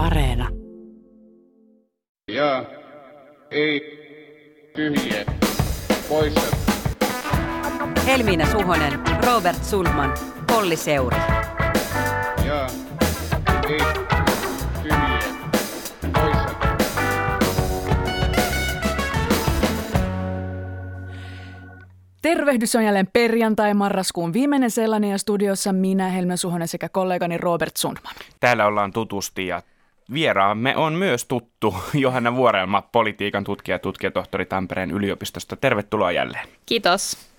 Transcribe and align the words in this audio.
Areena. 0.00 0.48
Ja 2.32 2.64
ei 3.50 3.80
tyhjiä 4.76 5.24
poissa. 6.08 6.56
Helmiina 8.06 8.46
Suhonen, 8.50 8.92
Robert 9.26 9.64
Sulman, 9.64 10.14
Polli 10.46 10.76
Seuri. 10.76 11.16
Ja 12.46 12.66
ei 13.68 13.78
tyhjiä 14.82 15.18
poissa. 16.12 16.50
Tervehdys 22.22 22.74
on 22.76 22.84
jälleen 22.84 23.08
perjantai, 23.12 23.74
marraskuun 23.74 24.32
viimeinen 24.32 24.70
sellainen 24.70 25.10
ja 25.10 25.18
studiossa 25.18 25.72
minä, 25.72 26.08
Helmi 26.08 26.36
Suhonen 26.36 26.68
sekä 26.68 26.88
kollegani 26.88 27.38
Robert 27.38 27.76
Sundman. 27.76 28.14
Täällä 28.40 28.66
ollaan 28.66 28.92
tutusti 28.92 29.46
ja 29.46 29.62
vieraamme 30.12 30.76
on 30.76 30.92
myös 30.92 31.24
tuttu 31.24 31.74
Johanna 31.94 32.36
Vuorelma, 32.36 32.82
politiikan 32.82 33.44
tutkija 33.44 33.74
ja 33.74 33.78
tutkijatohtori 33.78 34.46
Tampereen 34.46 34.90
yliopistosta. 34.90 35.56
Tervetuloa 35.56 36.12
jälleen. 36.12 36.48
Kiitos. 36.66 37.30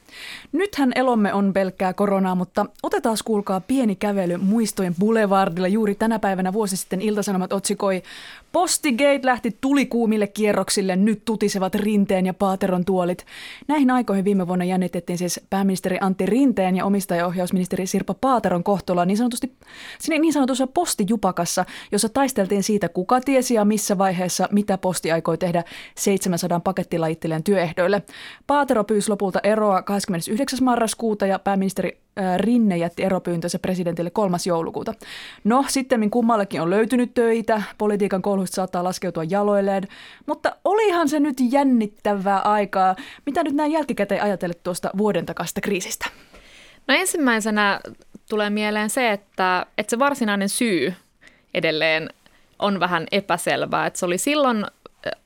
Nythän 0.51 0.91
elomme 0.95 1.33
on 1.33 1.53
pelkkää 1.53 1.93
koronaa, 1.93 2.35
mutta 2.35 2.65
otetaan 2.83 3.17
kuulkaa 3.25 3.61
pieni 3.61 3.95
kävely 3.95 4.37
muistojen 4.37 4.95
boulevardilla. 4.99 5.67
Juuri 5.67 5.95
tänä 5.95 6.19
päivänä 6.19 6.53
vuosi 6.53 6.77
sitten 6.77 7.01
Iltasanomat 7.01 7.53
otsikoi 7.53 8.03
Postigate 8.51 9.19
lähti 9.23 9.57
tulikuumille 9.61 10.27
kierroksille, 10.27 10.95
nyt 10.95 11.25
tutisevat 11.25 11.75
Rinteen 11.75 12.25
ja 12.25 12.33
Paateron 12.33 12.85
tuolit. 12.85 13.25
Näihin 13.67 13.91
aikoihin 13.91 14.25
viime 14.25 14.47
vuonna 14.47 14.65
jännitettiin 14.65 15.17
siis 15.17 15.41
pääministeri 15.49 15.97
Antti 16.01 16.25
Rinteen 16.25 16.75
ja 16.75 16.85
omistajaohjausministeri 16.85 17.87
Sirpa 17.87 18.13
Paateron 18.13 18.63
kohtolla 18.63 19.05
niin, 19.05 19.17
sanotusti, 19.17 19.53
niin 20.09 20.33
sanotussa 20.33 20.67
postijupakassa, 20.67 21.65
jossa 21.91 22.09
taisteltiin 22.09 22.63
siitä, 22.63 22.89
kuka 22.89 23.21
tiesi 23.21 23.53
ja 23.53 23.65
missä 23.65 23.97
vaiheessa 23.97 24.49
mitä 24.51 24.77
posti 24.77 25.11
aikoi 25.11 25.37
tehdä 25.37 25.63
700 25.97 26.59
pakettilajittelijan 26.59 27.43
työehdoille. 27.43 28.01
Paatero 28.47 28.83
pyysi 28.83 29.09
lopulta 29.09 29.39
eroa 29.43 29.81
29. 29.81 30.63
marraskuuta 30.63 31.25
ja 31.25 31.39
pääministeri 31.39 32.01
Rinne 32.37 32.77
jätti 32.77 33.03
eropyyntönsä 33.03 33.59
presidentille 33.59 34.09
3. 34.09 34.37
joulukuuta. 34.47 34.93
No, 35.43 35.65
sitten 35.67 36.09
kummallakin 36.09 36.61
on 36.61 36.69
löytynyt 36.69 37.13
töitä, 37.13 37.61
politiikan 37.77 38.21
koulusta 38.21 38.55
saattaa 38.55 38.83
laskeutua 38.83 39.23
jaloilleen, 39.23 39.87
mutta 40.25 40.55
olihan 40.65 41.09
se 41.09 41.19
nyt 41.19 41.37
jännittävää 41.51 42.39
aikaa. 42.39 42.95
Mitä 43.25 43.43
nyt 43.43 43.53
näin 43.53 43.71
jälkikäteen 43.71 44.23
ajatellut 44.23 44.63
tuosta 44.63 44.89
vuoden 44.97 45.25
takaista 45.25 45.61
kriisistä? 45.61 46.05
No 46.87 46.95
ensimmäisenä 46.95 47.79
tulee 48.29 48.49
mieleen 48.49 48.89
se, 48.89 49.11
että, 49.11 49.65
että 49.77 49.89
se 49.89 49.99
varsinainen 49.99 50.49
syy 50.49 50.93
edelleen 51.53 52.09
on 52.59 52.79
vähän 52.79 53.07
epäselvää. 53.11 53.85
Että 53.85 53.99
se 53.99 54.05
oli 54.05 54.17
silloin, 54.17 54.65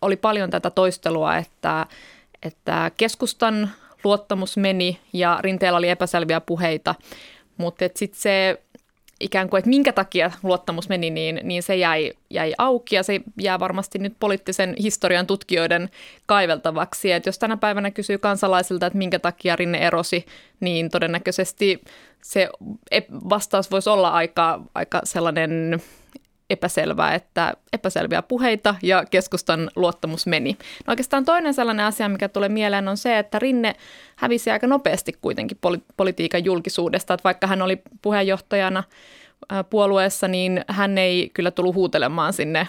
oli 0.02 0.16
paljon 0.16 0.50
tätä 0.50 0.70
toistelua, 0.70 1.38
että, 1.38 1.86
että 2.44 2.92
keskustan 2.98 3.70
luottamus 4.06 4.58
meni 4.58 5.00
ja 5.14 5.40
Rinteellä 5.42 5.78
oli 5.78 5.90
epäselviä 5.90 6.42
puheita, 6.42 6.96
mutta 7.58 7.86
sitten 7.96 8.22
se 8.22 8.62
ikään 9.20 9.50
kuin, 9.50 9.60
että 9.60 9.70
minkä 9.70 9.94
takia 9.94 10.32
luottamus 10.44 10.90
meni, 10.90 11.10
niin, 11.10 11.40
niin 11.44 11.64
se 11.64 11.76
jäi, 11.76 12.14
jäi 12.30 12.54
auki 12.58 12.96
ja 12.96 13.04
se 13.04 13.22
jää 13.42 13.60
varmasti 13.60 14.00
nyt 14.00 14.16
poliittisen 14.20 14.76
historian 14.80 15.28
tutkijoiden 15.28 15.90
kaiveltavaksi. 16.26 17.12
Että 17.12 17.28
jos 17.28 17.40
tänä 17.40 17.58
päivänä 17.58 17.92
kysyy 17.92 18.18
kansalaisilta, 18.18 18.86
että 18.86 18.98
minkä 18.98 19.20
takia 19.20 19.56
Rinne 19.56 19.78
erosi, 19.78 20.26
niin 20.60 20.90
todennäköisesti 20.90 21.82
se 22.24 22.50
vastaus 23.30 23.72
voisi 23.72 23.90
olla 23.90 24.10
aika, 24.10 24.62
aika 24.76 25.02
sellainen 25.04 25.82
epäselvää, 26.50 27.14
että 27.14 27.54
epäselviä 27.74 28.22
puheita 28.22 28.76
ja 28.84 29.06
keskustan 29.06 29.72
luottamus 29.76 30.28
meni. 30.28 30.58
No 30.88 30.92
oikeastaan 30.92 31.26
toinen 31.26 31.54
sellainen 31.54 31.86
asia, 31.86 32.10
mikä 32.10 32.30
tulee 32.30 32.50
mieleen 32.50 32.88
on 32.88 32.98
se, 32.98 33.20
että 33.20 33.40
Rinne 33.40 33.76
hävisi 34.16 34.52
aika 34.52 34.68
nopeasti 34.68 35.14
kuitenkin 35.22 35.58
poli- 35.62 35.84
politiikan 35.98 36.46
julkisuudesta, 36.46 37.14
että 37.14 37.24
vaikka 37.24 37.48
hän 37.48 37.62
oli 37.62 37.82
puheenjohtajana 38.02 38.84
puolueessa, 39.70 40.28
niin 40.28 40.66
hän 40.68 40.98
ei 40.98 41.32
kyllä 41.34 41.52
tullut 41.52 41.76
huutelemaan 41.76 42.34
sinne 42.34 42.68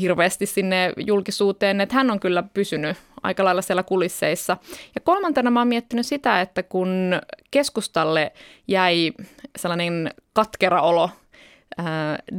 hirveästi 0.00 0.46
sinne 0.46 0.92
julkisuuteen, 0.96 1.80
että 1.80 1.94
hän 1.94 2.10
on 2.10 2.20
kyllä 2.20 2.42
pysynyt 2.54 2.96
aika 3.22 3.44
lailla 3.44 3.62
siellä 3.62 3.82
kulisseissa. 3.82 4.56
Ja 4.94 5.00
kolmantena 5.00 5.50
mä 5.50 5.60
oon 5.60 5.68
miettinyt 5.68 6.06
sitä, 6.06 6.40
että 6.40 6.62
kun 6.62 7.20
keskustalle 7.50 8.32
jäi 8.68 9.12
sellainen 9.56 10.10
katkera 10.32 10.82
olo 10.82 11.10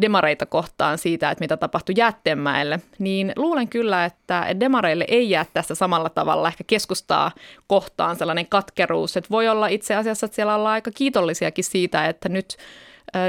demareita 0.02 0.46
kohtaan 0.46 0.97
siitä, 0.97 1.31
että 1.31 1.44
mitä 1.44 1.58
tapahtui 1.58 1.96
Jätteenmäelle, 1.97 2.80
niin 3.00 3.34
luulen 3.36 3.68
kyllä, 3.68 4.06
että 4.06 4.47
demareille 4.59 5.06
ei 5.08 5.30
jää 5.30 5.46
tässä 5.53 5.75
samalla 5.75 6.09
tavalla 6.09 6.47
ehkä 6.47 6.64
keskustaa 6.68 7.31
kohtaan 7.68 8.16
sellainen 8.16 8.47
katkeruus. 8.47 9.18
Että 9.18 9.30
voi 9.31 9.50
olla 9.50 9.68
itse 9.68 9.96
asiassa, 9.96 10.25
että 10.25 10.36
siellä 10.36 10.56
ollaan 10.56 10.74
aika 10.74 10.91
kiitollisiakin 10.91 11.64
siitä, 11.64 12.08
että 12.08 12.30
nyt 12.30 12.58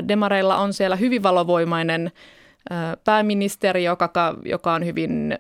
demareilla 0.09 0.57
on 0.57 0.73
siellä 0.73 0.97
hyvin 0.97 1.23
valovoimainen 1.23 2.13
pääministeri, 3.05 3.85
joka, 3.85 4.11
joka 4.45 4.73
on 4.73 4.87
hyvin 4.87 5.39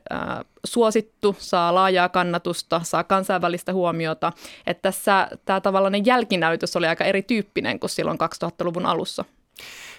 suosittu, 0.66 1.36
saa 1.38 1.74
laajaa 1.74 2.08
kannatusta, 2.08 2.80
saa 2.84 3.04
kansainvälistä 3.04 3.72
huomiota. 3.72 4.32
Että 4.66 4.82
tässä 4.82 5.28
tämä 5.44 5.60
tavallaan 5.60 6.06
jälkinäytös 6.06 6.76
oli 6.76 6.86
aika 6.86 7.04
erityyppinen 7.04 7.80
kuin 7.80 7.90
silloin 7.90 8.18
2000-luvun 8.44 8.86
alussa. 8.86 9.24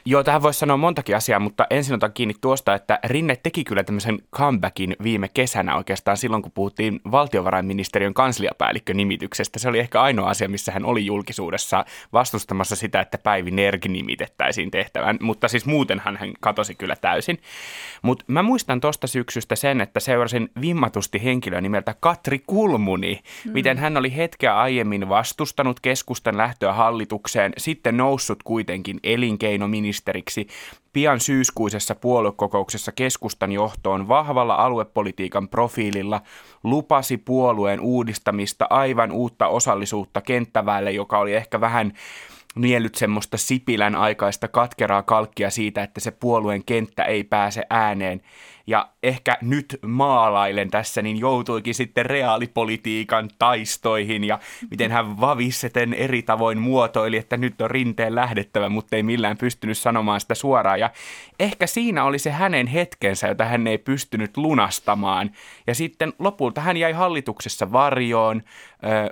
Joo, 0.06 0.24
tähän 0.24 0.42
voisi 0.42 0.60
sanoa 0.60 0.78
montakin 0.78 1.16
asiaa, 1.16 1.40
mutta 1.40 1.68
ensin 1.70 1.96
otan 1.96 2.14
kiinni 2.14 2.34
tuosta, 2.42 2.74
että 2.74 3.00
Rinne 3.04 3.36
teki 3.36 3.64
kyllä 3.64 3.84
tämmöisen 3.84 4.20
comebackin 4.36 4.96
viime 5.04 5.30
kesänä 5.34 5.76
oikeastaan 5.76 6.18
silloin, 6.18 6.42
kun 6.44 6.52
puhuttiin 6.52 7.02
valtiovarainministeriön 7.12 8.14
kansliapäällikkö-nimityksestä. 8.14 9.60
Se 9.60 9.70
oli 9.70 9.80
ehkä 9.80 10.02
ainoa 10.02 10.30
asia, 10.30 10.50
missä 10.50 10.72
hän 10.72 10.86
oli 10.86 11.06
julkisuudessa 11.06 11.86
vastustamassa 12.14 12.76
sitä, 12.76 13.02
että 13.02 13.18
Päivi 13.18 13.52
Nerg 13.52 13.86
nimitettäisiin 13.86 14.72
tehtävän, 14.72 15.18
mutta 15.22 15.48
siis 15.48 15.66
muutenhan 15.66 16.18
hän 16.18 16.34
katosi 16.40 16.76
kyllä 16.76 16.96
täysin. 16.96 17.40
Mutta 18.02 18.26
mä 18.28 18.44
muistan 18.44 18.82
tuosta 18.82 19.08
syksystä 19.08 19.56
sen, 19.56 19.82
että 19.82 20.00
seurasin 20.00 20.50
vimmatusti 20.62 21.24
henkilöä 21.24 21.62
nimeltä 21.62 21.96
Katri 22.00 22.40
Kulmuni, 22.48 23.20
mm. 23.46 23.52
miten 23.52 23.78
hän 23.78 23.98
oli 23.98 24.16
hetkeä 24.16 24.58
aiemmin 24.58 25.10
vastustanut 25.10 25.80
keskustan 25.80 26.38
lähtöä 26.38 26.74
hallitukseen, 26.74 27.54
sitten 27.58 27.98
noussut 27.98 28.44
kuitenkin 28.44 29.00
elinkeinoministeriöön 29.04 29.93
ministeriksi 29.94 30.48
pian 30.94 31.20
syyskuisessa 31.20 31.96
puoluekokouksessa 31.96 32.92
keskustan 32.92 33.52
johtoon 33.52 34.08
vahvalla 34.08 34.56
aluepolitiikan 34.56 35.50
profiililla 35.50 36.22
lupasi 36.64 37.18
puolueen 37.18 37.80
uudistamista, 37.80 38.68
aivan 38.70 39.12
uutta 39.12 39.48
osallisuutta 39.48 40.22
kenttäväelle, 40.22 40.92
joka 40.92 41.20
oli 41.20 41.34
ehkä 41.34 41.62
vähän 41.62 41.94
niellyt 42.56 42.96
semmoista 42.96 43.38
Sipilän 43.38 43.96
aikaista 43.96 44.48
katkeraa 44.48 45.04
kalkkia 45.04 45.50
siitä, 45.50 45.84
että 45.84 46.00
se 46.00 46.12
puolueen 46.12 46.64
kenttä 46.66 47.04
ei 47.04 47.24
pääse 47.24 47.64
ääneen 47.70 48.22
ja 48.68 48.90
ehkä 49.04 49.38
nyt 49.42 49.80
maalailen 49.86 50.70
tässä, 50.70 51.02
niin 51.02 51.20
joutuikin 51.20 51.76
sitten 51.76 52.06
reaalipolitiikan 52.06 53.30
taistoihin 53.40 54.24
ja 54.24 54.40
miten 54.72 54.92
hän 54.92 55.22
vavisseten 55.22 55.94
eri 55.94 56.22
tavoin 56.22 56.58
muotoili, 56.58 57.18
että 57.18 57.38
nyt 57.38 57.62
on 57.62 57.72
rinteen 57.72 58.16
lähdettävä, 58.16 58.70
mutta 58.70 58.96
ei 58.96 59.04
millään 59.04 59.38
pystynyt 59.38 59.78
sanomaan 59.78 60.22
sitä 60.22 60.36
suoraan. 60.36 60.80
Ja 60.80 60.92
ehkä 61.40 61.68
siinä 61.68 62.04
oli 62.04 62.20
se 62.20 62.32
hänen 62.32 62.68
hetkensä, 62.68 63.28
jota 63.28 63.46
hän 63.46 63.68
ei 63.68 63.78
pystynyt 63.78 64.38
lunastamaan. 64.38 65.32
Ja 65.68 65.76
sitten 65.76 66.14
lopulta 66.20 66.62
hän 66.62 66.78
jäi 66.78 66.92
hallituksessa 66.92 67.72
varjoon, 67.72 68.44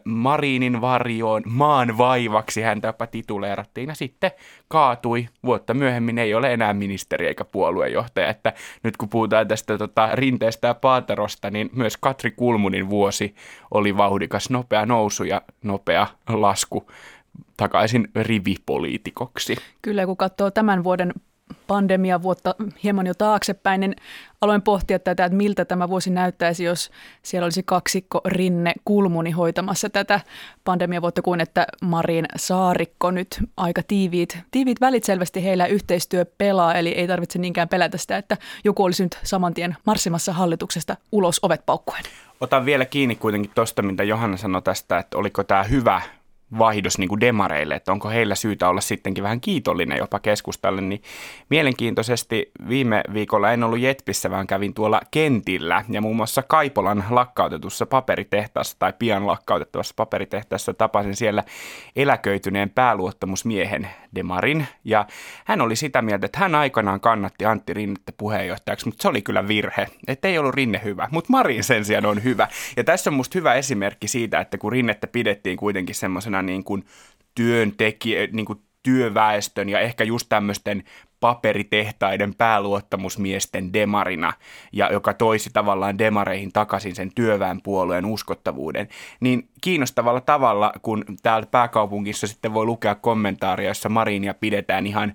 Marinin 0.05 0.81
varjoon, 0.81 1.43
maan 1.45 1.97
vaivaksi 1.97 2.61
häntä 2.61 2.87
jopa 2.87 3.07
tituleerattiin 3.07 3.89
ja 3.89 3.95
sitten 3.95 4.31
kaatui. 4.67 5.27
Vuotta 5.43 5.73
myöhemmin 5.73 6.17
ei 6.17 6.33
ole 6.33 6.53
enää 6.53 6.73
ministeri 6.73 7.27
eikä 7.27 7.45
puoluejohtaja, 7.45 8.29
että 8.29 8.53
nyt 8.83 8.97
kun 8.97 9.09
puhutaan 9.09 9.47
tästä 9.47 9.77
tota, 9.77 10.09
rinteestä 10.13 10.67
ja 10.67 10.73
paaterosta, 10.73 11.51
niin 11.51 11.69
myös 11.73 11.97
Katri 11.97 12.31
Kulmunin 12.31 12.89
vuosi 12.89 13.35
oli 13.71 13.97
vauhdikas, 13.97 14.49
nopea 14.49 14.85
nousu 14.85 15.23
ja 15.23 15.41
nopea 15.63 16.07
lasku 16.29 16.91
takaisin 17.57 18.07
rivipoliitikoksi. 18.15 19.55
Kyllä, 19.81 20.05
kun 20.05 20.17
katsoo 20.17 20.51
tämän 20.51 20.83
vuoden 20.83 21.13
pandemia 21.71 22.21
vuotta 22.21 22.55
hieman 22.83 23.07
jo 23.07 23.13
taaksepäin, 23.13 23.81
niin 23.81 23.95
aloin 24.41 24.61
pohtia 24.61 24.99
tätä, 24.99 25.25
että 25.25 25.37
miltä 25.37 25.65
tämä 25.65 25.89
vuosi 25.89 26.09
näyttäisi, 26.09 26.63
jos 26.63 26.91
siellä 27.21 27.45
olisi 27.45 27.63
kaksikko 27.63 28.21
Rinne 28.25 28.73
Kulmuni 28.85 29.31
hoitamassa 29.31 29.89
tätä 29.89 30.19
pandemiavuotta, 30.63 31.21
kuin 31.21 31.41
että 31.41 31.67
Marin 31.81 32.25
Saarikko 32.35 33.11
nyt 33.11 33.39
aika 33.57 33.81
tiiviit, 33.87 34.37
tiiviit 34.51 34.81
välit 34.81 35.03
selvästi 35.03 35.43
heillä 35.43 35.65
yhteistyö 35.65 36.25
pelaa, 36.37 36.73
eli 36.75 36.89
ei 36.89 37.07
tarvitse 37.07 37.39
niinkään 37.39 37.69
pelätä 37.69 37.97
sitä, 37.97 38.17
että 38.17 38.37
joku 38.63 38.83
olisi 38.83 39.03
nyt 39.03 39.19
saman 39.23 39.53
tien 39.53 39.75
marssimassa 39.85 40.33
hallituksesta 40.33 40.97
ulos 41.11 41.39
ovet 41.43 41.65
paukkuen. 41.65 42.03
Otan 42.41 42.65
vielä 42.65 42.85
kiinni 42.85 43.15
kuitenkin 43.15 43.51
tuosta, 43.55 43.81
mitä 43.81 44.03
Johanna 44.03 44.37
sanoi 44.37 44.61
tästä, 44.61 44.97
että 44.97 45.17
oliko 45.17 45.43
tämä 45.43 45.63
hyvä 45.63 46.01
vaihdos 46.57 46.97
niin 46.97 47.09
kuin 47.09 47.21
demareille, 47.21 47.75
että 47.75 47.91
onko 47.91 48.09
heillä 48.09 48.35
syytä 48.35 48.69
olla 48.69 48.81
sittenkin 48.81 49.23
vähän 49.23 49.41
kiitollinen 49.41 49.97
jopa 49.97 50.19
keskustalle, 50.19 50.81
niin 50.81 51.01
mielenkiintoisesti 51.49 52.51
viime 52.69 53.03
viikolla 53.13 53.51
en 53.51 53.63
ollut 53.63 53.79
Jetpissä, 53.79 54.29
vaan 54.29 54.47
kävin 54.47 54.73
tuolla 54.73 55.01
kentillä 55.11 55.85
ja 55.89 56.01
muun 56.01 56.15
muassa 56.15 56.43
Kaipolan 56.43 57.03
lakkautetussa 57.09 57.85
paperitehtaassa 57.85 58.75
tai 58.79 58.93
pian 58.99 59.27
lakkautettavassa 59.27 59.93
paperitehtaassa 59.97 60.73
tapasin 60.73 61.15
siellä 61.15 61.43
eläköityneen 61.95 62.69
pääluottamusmiehen 62.69 63.87
Demarin 64.15 64.67
ja 64.83 65.05
hän 65.45 65.61
oli 65.61 65.75
sitä 65.75 66.01
mieltä, 66.01 66.25
että 66.25 66.39
hän 66.39 66.55
aikanaan 66.55 66.99
kannatti 66.99 67.45
Antti 67.45 67.73
Rinnettä 67.73 68.11
puheenjohtajaksi, 68.17 68.85
mutta 68.85 69.01
se 69.01 69.07
oli 69.07 69.21
kyllä 69.21 69.47
virhe, 69.47 69.87
että 70.07 70.27
ei 70.27 70.37
ollut 70.37 70.55
Rinne 70.55 70.81
hyvä, 70.83 71.07
mutta 71.11 71.31
Marin 71.31 71.63
sen 71.63 71.85
sijaan 71.85 72.05
on 72.05 72.23
hyvä. 72.23 72.47
Ja 72.77 72.83
tässä 72.83 73.09
on 73.09 73.13
musta 73.13 73.37
hyvä 73.37 73.53
esimerkki 73.53 74.07
siitä, 74.07 74.39
että 74.39 74.57
kun 74.57 74.71
Rinnettä 74.71 75.07
pidettiin 75.07 75.57
kuitenkin 75.57 75.95
semmoisena 75.95 76.40
niin 76.41 76.63
kuin 76.63 76.85
työntekijä, 77.35 78.27
niin 78.31 78.45
kuin 78.45 78.59
työväestön 78.83 79.69
ja 79.69 79.79
ehkä 79.79 80.03
just 80.03 80.25
tämmöisten 80.29 80.83
paperitehtaiden 81.19 82.35
pääluottamusmiesten 82.35 83.73
demarina, 83.73 84.33
ja 84.71 84.91
joka 84.91 85.13
toisi 85.13 85.49
tavallaan 85.53 85.97
demareihin 85.97 86.51
takaisin 86.51 86.95
sen 86.95 87.11
työväenpuolueen 87.15 88.05
uskottavuuden, 88.05 88.87
niin 89.19 89.49
kiinnostavalla 89.61 90.21
tavalla, 90.21 90.73
kun 90.81 91.05
täällä 91.23 91.47
pääkaupungissa 91.51 92.27
sitten 92.27 92.53
voi 92.53 92.65
lukea 92.65 92.95
kommentaaria, 92.95 93.67
jossa 93.67 93.89
Marinia 93.89 94.33
pidetään 94.33 94.87
ihan 94.87 95.13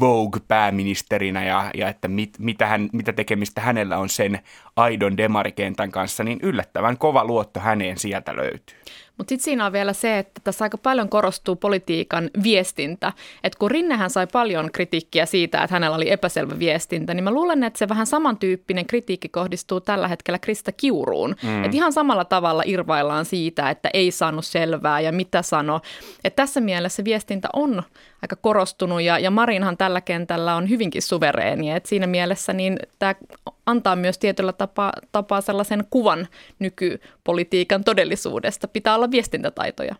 Vogue-pääministerinä 0.00 1.44
ja, 1.44 1.70
ja 1.74 1.88
että 1.88 2.08
mit, 2.08 2.38
mitä, 2.38 2.66
hän, 2.66 2.88
mitä 2.92 3.12
tekemistä 3.12 3.60
hänellä 3.60 3.98
on 3.98 4.08
sen 4.08 4.38
aidon 4.76 5.16
demarikentän 5.16 5.90
kanssa, 5.90 6.24
niin 6.24 6.38
yllättävän 6.42 6.98
kova 6.98 7.24
luotto 7.24 7.60
häneen 7.60 7.98
sieltä 7.98 8.36
löytyy. 8.36 8.76
Mutta 9.18 9.28
sitten 9.28 9.44
siinä 9.44 9.66
on 9.66 9.72
vielä 9.72 9.92
se, 9.92 10.18
että 10.18 10.40
tässä 10.44 10.64
aika 10.64 10.78
paljon 10.78 11.08
korostuu 11.08 11.56
politiikan 11.56 12.30
viestintä. 12.42 13.12
Että 13.44 13.58
kun 13.58 13.70
Rinnehän 13.70 14.10
sai 14.10 14.26
paljon 14.32 14.70
kritiikkiä 14.72 15.26
siitä, 15.26 15.62
että 15.62 15.74
hänellä 15.74 15.96
oli 15.96 16.10
epäselvä 16.10 16.58
viestintä, 16.58 17.14
niin 17.14 17.24
mä 17.24 17.30
luulen, 17.30 17.64
että 17.64 17.78
se 17.78 17.88
vähän 17.88 18.06
samantyyppinen 18.06 18.86
kritiikki 18.86 19.28
kohdistuu 19.28 19.80
tällä 19.80 20.08
hetkellä 20.08 20.38
Krista 20.38 20.72
Kiuruun. 20.72 21.36
Mm. 21.42 21.64
Että 21.64 21.76
ihan 21.76 21.92
samalla 21.92 22.24
tavalla 22.24 22.62
irvaillaan 22.66 23.24
siitä, 23.24 23.70
että 23.70 23.90
ei 23.94 24.10
saanut 24.10 24.44
selvää 24.44 25.00
ja 25.00 25.12
mitä 25.12 25.42
sano. 25.42 25.80
Että 26.24 26.42
tässä 26.42 26.60
mielessä 26.60 27.04
viestintä 27.04 27.48
on 27.52 27.82
aika 28.24 28.36
korostunut 28.36 29.02
ja, 29.02 29.18
ja 29.18 29.30
Marinhan 29.30 29.76
tällä 29.76 30.00
kentällä 30.00 30.54
on 30.54 30.68
hyvinkin 30.68 31.02
suvereeni. 31.02 31.70
Et 31.70 31.86
siinä 31.86 32.06
mielessä 32.06 32.52
niin 32.52 32.78
tämä 32.98 33.14
antaa 33.66 33.96
myös 33.96 34.18
tietyllä 34.18 34.52
tapaa, 34.52 34.92
tapaa 35.12 35.40
sellaisen 35.40 35.84
kuvan 35.90 36.28
nykypolitiikan 36.58 37.84
todellisuudesta. 37.84 38.68
Pitää 38.68 38.94
olla 38.94 39.10
viestintätaitoja. 39.10 39.94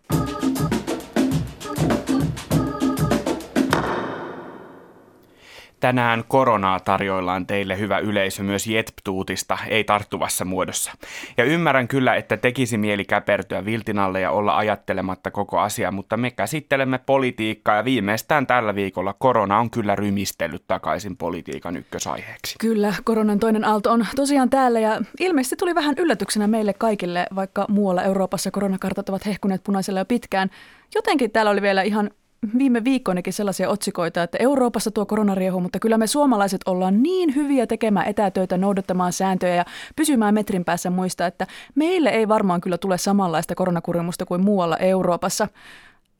Tänään 5.84 6.24
koronaa 6.28 6.80
tarjoillaan 6.80 7.46
teille 7.46 7.78
hyvä 7.78 7.98
yleisö 7.98 8.42
myös 8.42 8.66
Jetptuutista, 8.66 9.58
ei 9.68 9.84
tarttuvassa 9.84 10.44
muodossa. 10.44 10.92
Ja 11.36 11.44
ymmärrän 11.44 11.88
kyllä, 11.88 12.14
että 12.14 12.36
tekisi 12.36 12.78
mieli 12.78 13.04
käpertyä 13.04 13.64
viltinalle 13.64 14.20
ja 14.20 14.30
olla 14.30 14.56
ajattelematta 14.56 15.30
koko 15.30 15.58
asia, 15.58 15.90
mutta 15.90 16.16
me 16.16 16.30
käsittelemme 16.30 16.98
politiikkaa 16.98 17.76
ja 17.76 17.84
viimeistään 17.84 18.46
tällä 18.46 18.74
viikolla 18.74 19.14
korona 19.18 19.58
on 19.58 19.70
kyllä 19.70 19.96
rymistellyt 19.96 20.64
takaisin 20.66 21.16
politiikan 21.16 21.76
ykkösaiheeksi. 21.76 22.54
Kyllä, 22.60 22.94
koronan 23.04 23.38
toinen 23.38 23.64
aalto 23.64 23.92
on 23.92 24.06
tosiaan 24.16 24.50
täällä 24.50 24.80
ja 24.80 25.00
ilmeisesti 25.20 25.56
tuli 25.56 25.74
vähän 25.74 25.94
yllätyksenä 25.98 26.46
meille 26.46 26.72
kaikille, 26.72 27.26
vaikka 27.34 27.66
muualla 27.68 28.02
Euroopassa 28.02 28.50
koronakartat 28.50 29.08
ovat 29.08 29.26
hehkuneet 29.26 29.64
punaisella 29.64 30.00
jo 30.00 30.04
pitkään. 30.04 30.50
Jotenkin 30.94 31.30
täällä 31.30 31.50
oli 31.50 31.62
vielä 31.62 31.82
ihan 31.82 32.10
viime 32.58 32.84
viikkoinakin 32.84 33.32
sellaisia 33.32 33.68
otsikoita, 33.68 34.22
että 34.22 34.38
Euroopassa 34.40 34.90
tuo 34.90 35.06
koronariehu, 35.06 35.60
mutta 35.60 35.78
kyllä 35.78 35.98
me 35.98 36.06
suomalaiset 36.06 36.60
ollaan 36.66 37.02
niin 37.02 37.34
hyviä 37.34 37.66
tekemään 37.66 38.08
etätöitä, 38.08 38.56
noudattamaan 38.56 39.12
sääntöjä 39.12 39.54
ja 39.54 39.64
pysymään 39.96 40.34
metrin 40.34 40.64
päässä 40.64 40.90
muista, 40.90 41.26
että 41.26 41.46
meille 41.74 42.08
ei 42.08 42.28
varmaan 42.28 42.60
kyllä 42.60 42.78
tule 42.78 42.98
samanlaista 42.98 43.54
koronakurimusta 43.54 44.26
kuin 44.26 44.44
muualla 44.44 44.76
Euroopassa. 44.76 45.48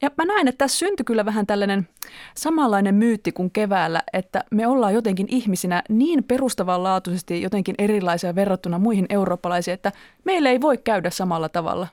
Ja 0.03 0.11
mä 0.19 0.25
näen, 0.25 0.49
että 0.49 0.59
tässä 0.59 0.79
syntyi 0.79 1.05
kyllä 1.05 1.25
vähän 1.25 1.47
tällainen 1.47 1.89
samanlainen 2.37 2.95
myytti 2.95 3.33
kuin 3.33 3.51
keväällä, 3.51 4.03
että 4.13 4.45
me 4.51 4.67
ollaan 4.67 4.95
jotenkin 4.95 5.27
ihmisinä 5.31 5.83
niin 5.89 6.25
perustavanlaatuisesti 6.25 7.43
jotenkin 7.43 7.75
erilaisia 7.79 8.35
verrattuna 8.35 8.79
muihin 8.79 9.07
eurooppalaisiin, 9.09 9.73
että 9.75 9.93
meille 10.25 10.49
ei 10.49 10.61
voi 10.61 10.79
käydä 10.79 11.11
samalla 11.11 11.49
tavalla. 11.49 11.89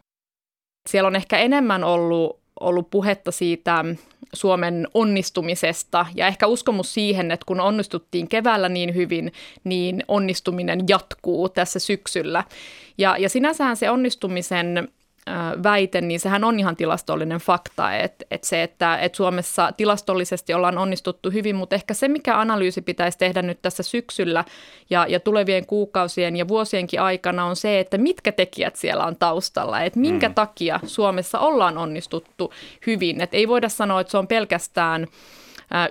Siellä 0.90 1.08
on 1.08 1.16
ehkä 1.16 1.38
enemmän 1.38 1.84
ollut 1.84 2.42
ollut 2.60 2.90
puhetta 2.90 3.32
siitä 3.32 3.86
Suomen 4.34 4.88
onnistumisesta 4.94 6.06
ja 6.16 6.28
ehkä 6.28 6.48
uskomus 6.48 6.94
siihen, 6.94 7.32
että 7.32 7.46
kun 7.46 7.60
onnistuttiin 7.60 8.28
keväällä 8.28 8.70
niin 8.70 8.96
hyvin, 8.96 9.34
niin 9.64 10.04
onnistuminen 10.08 10.80
jatkuu 10.90 11.50
tässä 11.50 11.80
syksyllä. 11.80 12.44
Ja, 12.98 13.18
ja 13.18 13.30
sinänsähän 13.30 13.78
se 13.78 13.90
onnistumisen 13.90 14.88
väite, 15.64 16.02
niin 16.02 16.20
sehän 16.20 16.44
on 16.44 16.60
ihan 16.60 16.76
tilastollinen 16.76 17.40
fakta, 17.40 17.96
että, 17.96 18.26
että 18.32 18.48
se, 18.48 18.64
että, 18.64 18.98
että 18.98 19.16
Suomessa 19.16 19.72
tilastollisesti 19.78 20.54
ollaan 20.54 20.78
onnistuttu 20.78 21.32
hyvin, 21.32 21.56
mutta 21.56 21.76
ehkä 21.76 21.94
se, 21.94 22.08
mikä 22.08 22.40
analyysi 22.40 22.82
pitäisi 22.82 23.18
tehdä 23.18 23.42
nyt 23.42 23.62
tässä 23.62 23.84
syksyllä 23.84 24.46
ja, 24.90 25.06
ja 25.10 25.20
tulevien 25.20 25.66
kuukausien 25.66 26.36
ja 26.36 26.48
vuosienkin 26.48 27.02
aikana 27.02 27.46
on 27.46 27.56
se, 27.56 27.80
että 27.80 27.98
mitkä 27.98 28.32
tekijät 28.32 28.76
siellä 28.76 29.06
on 29.06 29.16
taustalla, 29.16 29.82
että 29.82 30.00
minkä 30.00 30.30
mm. 30.30 30.36
takia 30.36 30.80
Suomessa 30.86 31.40
ollaan 31.40 31.78
onnistuttu 31.78 32.54
hyvin, 32.88 33.22
että 33.22 33.38
ei 33.38 33.48
voida 33.48 33.70
sanoa, 33.70 34.02
että 34.02 34.12
se 34.12 34.18
on 34.18 34.28
pelkästään– 34.28 35.08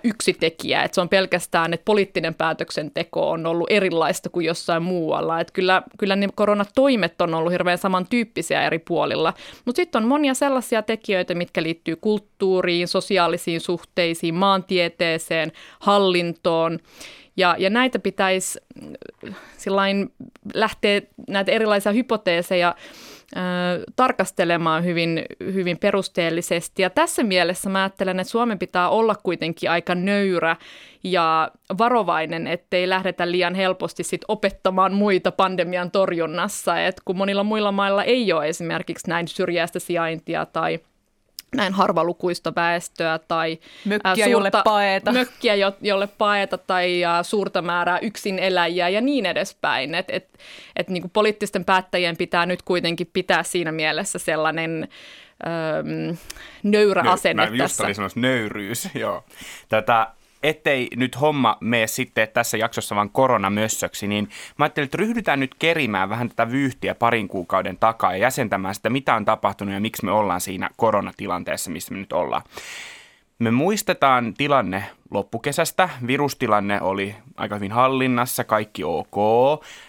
yksi 0.05 0.32
tekijä, 0.32 0.82
että 0.82 0.94
se 0.94 1.00
on 1.00 1.09
pelkästään, 1.09 1.75
että 1.75 1.85
poliittinen 1.85 2.35
päätöksenteko 2.35 3.31
on 3.31 3.47
ollut 3.47 3.71
erilaista 3.71 4.29
kuin 4.29 4.47
jossain 4.47 4.82
muualla. 4.82 5.41
Että 5.41 5.53
kyllä, 5.53 5.82
kyllä 5.99 6.17
ne 6.17 6.29
koronatoimet 6.35 7.21
on 7.21 7.35
ollut 7.35 7.53
hirveän 7.53 7.79
samantyyppisiä 7.79 8.67
eri 8.67 8.79
puolilla, 8.79 9.35
mutta 9.65 9.77
sitten 9.77 10.03
on 10.03 10.09
monia 10.09 10.35
sellaisia 10.35 10.82
tekijöitä, 10.82 11.35
mitkä 11.35 11.62
liittyy 11.62 11.97
kulttuuriin, 11.97 12.88
sosiaalisiin 12.88 13.61
suhteisiin, 13.61 14.35
maantieteeseen, 14.35 15.53
hallintoon, 15.81 16.79
ja, 17.37 17.56
ja 17.59 17.71
näitä 17.71 17.99
pitäisi 17.99 18.61
sillain 19.56 20.12
lähteä 20.55 21.03
näitä 21.29 21.53
erilaisia 21.53 21.93
hypoteeseja 21.93 22.75
tarkastelemaan 23.97 24.85
hyvin, 24.85 25.23
hyvin 25.41 25.79
perusteellisesti. 25.79 26.82
Ja 26.82 26.91
tässä 26.91 27.23
mielessä 27.23 27.71
mä 27.71 27.79
ajattelen, 27.79 28.21
että 28.21 28.31
Suomen 28.31 28.59
pitää 28.59 28.88
olla 28.88 29.15
kuitenkin 29.23 29.71
aika 29.71 29.94
nöyrä 29.94 30.56
ja 31.05 31.50
varovainen, 31.79 32.47
ettei 32.47 32.88
lähdetä 32.88 33.31
liian 33.31 33.55
helposti 33.55 34.05
sit 34.05 34.21
opettamaan 34.28 34.95
muita 34.95 35.33
pandemian 35.33 35.90
torjunnassa. 35.90 36.81
Et 36.81 37.00
kun 37.05 37.16
monilla 37.16 37.45
muilla 37.45 37.73
mailla 37.73 38.05
ei 38.05 38.33
ole 38.33 38.49
esimerkiksi 38.49 39.09
näin 39.09 39.28
syrjäistä 39.28 39.78
sijaintia 39.78 40.47
tai– 40.47 40.78
näin 41.57 41.73
harvalukuista 41.73 42.52
väestöä 42.57 43.19
tai 43.28 43.59
mökkiä, 43.85 44.14
suurta, 44.14 44.30
jolle 44.30 44.50
paeta. 44.64 45.12
mökkiä, 45.12 45.54
jo, 45.54 45.73
jolle 45.80 46.07
paeta 46.07 46.59
tai 46.59 47.02
uh, 47.04 47.26
suurta 47.26 47.62
määrää 47.62 47.99
yksin 47.99 48.38
eläjiä 48.38 48.88
ja 48.88 49.00
niin 49.00 49.26
edespäin. 49.26 49.95
Et, 49.95 50.07
et, 50.09 50.38
et 50.76 50.88
niin 50.88 51.02
kuin 51.02 51.11
poliittisten 51.11 51.64
päättäjien 51.64 52.16
pitää 52.16 52.47
nyt 52.47 52.62
kuitenkin 52.62 53.11
pitää 53.12 53.42
siinä 53.42 53.73
mielessä 53.73 54.19
sellainen 54.19 54.88
öö, 55.47 55.83
nöyrä 56.62 57.02
Nö, 57.02 57.11
asenne 57.11 57.50
mä 57.50 57.57
tässä. 57.57 57.88
Just 57.88 58.00
oli 58.00 58.23
nöyryys, 58.23 58.88
joo. 58.95 59.25
Tätä, 59.69 60.07
ettei 60.42 60.88
nyt 60.97 61.20
homma 61.20 61.56
mene 61.61 61.87
sitten 61.87 62.28
tässä 62.28 62.56
jaksossa 62.56 62.97
vaan 62.97 63.11
koronamössöksi, 63.11 64.06
niin 64.06 64.28
mä 64.59 64.64
ajattelin, 64.64 64.85
että 64.85 64.99
ryhdytään 64.99 65.40
nyt 65.40 65.54
kerimään 65.59 66.09
vähän 66.09 66.28
tätä 66.28 66.50
vyyhtiä 66.50 66.94
parin 66.94 67.28
kuukauden 67.28 67.76
takaa 67.76 68.12
ja 68.12 68.18
jäsentämään 68.18 68.75
sitä, 68.75 68.90
mitä 68.90 69.14
on 69.14 69.25
tapahtunut 69.25 69.75
ja 69.75 69.80
miksi 69.80 70.04
me 70.04 70.11
ollaan 70.11 70.40
siinä 70.40 70.70
koronatilanteessa, 70.76 71.70
missä 71.70 71.92
me 71.92 72.00
nyt 72.00 72.12
ollaan. 72.12 72.42
Me 73.38 73.50
muistetaan 73.50 74.35
tilanne 74.35 74.85
loppukesästä. 75.11 75.88
Virustilanne 76.06 76.80
oli 76.80 77.14
aika 77.37 77.54
hyvin 77.54 77.73
hallinnassa, 77.73 78.44
kaikki 78.44 78.85
ok. 78.85 79.16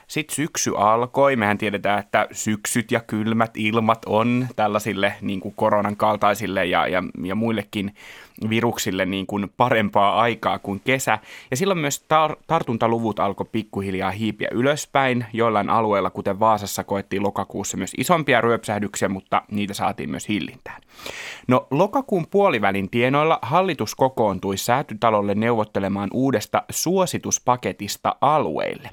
Sitten 0.08 0.36
syksy 0.36 0.72
alkoi. 0.78 1.36
Mehän 1.36 1.58
tiedetään, 1.58 2.00
että 2.00 2.28
syksyt 2.32 2.92
ja 2.92 3.00
kylmät 3.00 3.52
ilmat 3.58 4.06
on 4.06 4.48
tällaisille 4.56 5.14
niin 5.22 5.40
kuin 5.40 5.54
koronan 5.56 5.98
kaltaisille 5.98 6.66
ja, 6.66 6.88
ja, 6.88 7.04
ja 7.24 7.36
muillekin 7.36 7.96
viruksille 8.50 9.06
niin 9.06 9.28
kuin 9.28 9.54
parempaa 9.58 10.22
aikaa 10.22 10.60
kuin 10.60 10.82
kesä. 10.84 11.20
Ja 11.52 11.58
silloin 11.58 11.80
myös 11.80 12.02
tar- 12.02 12.36
tartuntaluvut 12.48 13.20
alkoi 13.20 13.46
pikkuhiljaa 13.52 14.12
hiipiä 14.12 14.48
ylöspäin. 14.52 15.26
Joillain 15.34 15.70
alueilla, 15.70 16.10
kuten 16.10 16.40
Vaasassa, 16.40 16.84
koettiin 16.84 17.24
lokakuussa 17.24 17.78
myös 17.78 17.94
isompia 17.98 18.42
ryöpsähdyksiä, 18.42 19.10
mutta 19.10 19.42
niitä 19.52 19.74
saatiin 19.74 20.10
myös 20.10 20.30
hillintään. 20.30 20.82
No 21.48 21.68
lokakuun 21.72 22.28
puolivälin 22.28 22.90
tienoilla 22.90 23.40
hallitus 23.42 23.96
kokoontui 23.96 24.58
säätytalolle 24.58 25.36
neuvottelemaan 25.36 26.10
uudesta 26.14 26.64
suosituspaketista 26.70 28.16
alueille. 28.22 28.90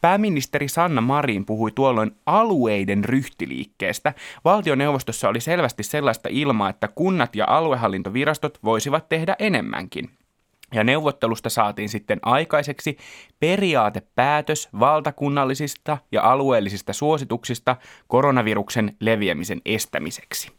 Pääministeri 0.00 0.68
Sanna 0.68 1.00
Marin 1.00 1.46
puhui 1.46 1.70
tuolloin 1.74 2.10
alueiden 2.26 3.04
ryhtiliikkeestä. 3.04 4.14
Valtioneuvostossa 4.44 5.28
oli 5.28 5.40
selvästi 5.40 5.82
sellaista 5.82 6.28
ilmaa, 6.32 6.70
että 6.70 6.88
kunnat 6.88 7.36
ja 7.36 7.44
aluehallintovirastot 7.48 8.58
voisivat 8.64 9.08
tehdä 9.08 9.36
enemmänkin. 9.38 10.10
Ja 10.74 10.84
neuvottelusta 10.84 11.50
saatiin 11.50 11.88
sitten 11.88 12.18
aikaiseksi 12.22 12.96
periaatepäätös 13.40 14.68
valtakunnallisista 14.80 15.98
ja 16.12 16.22
alueellisista 16.22 16.92
suosituksista 16.92 17.76
koronaviruksen 18.08 18.96
leviämisen 19.00 19.60
estämiseksi. 19.64 20.52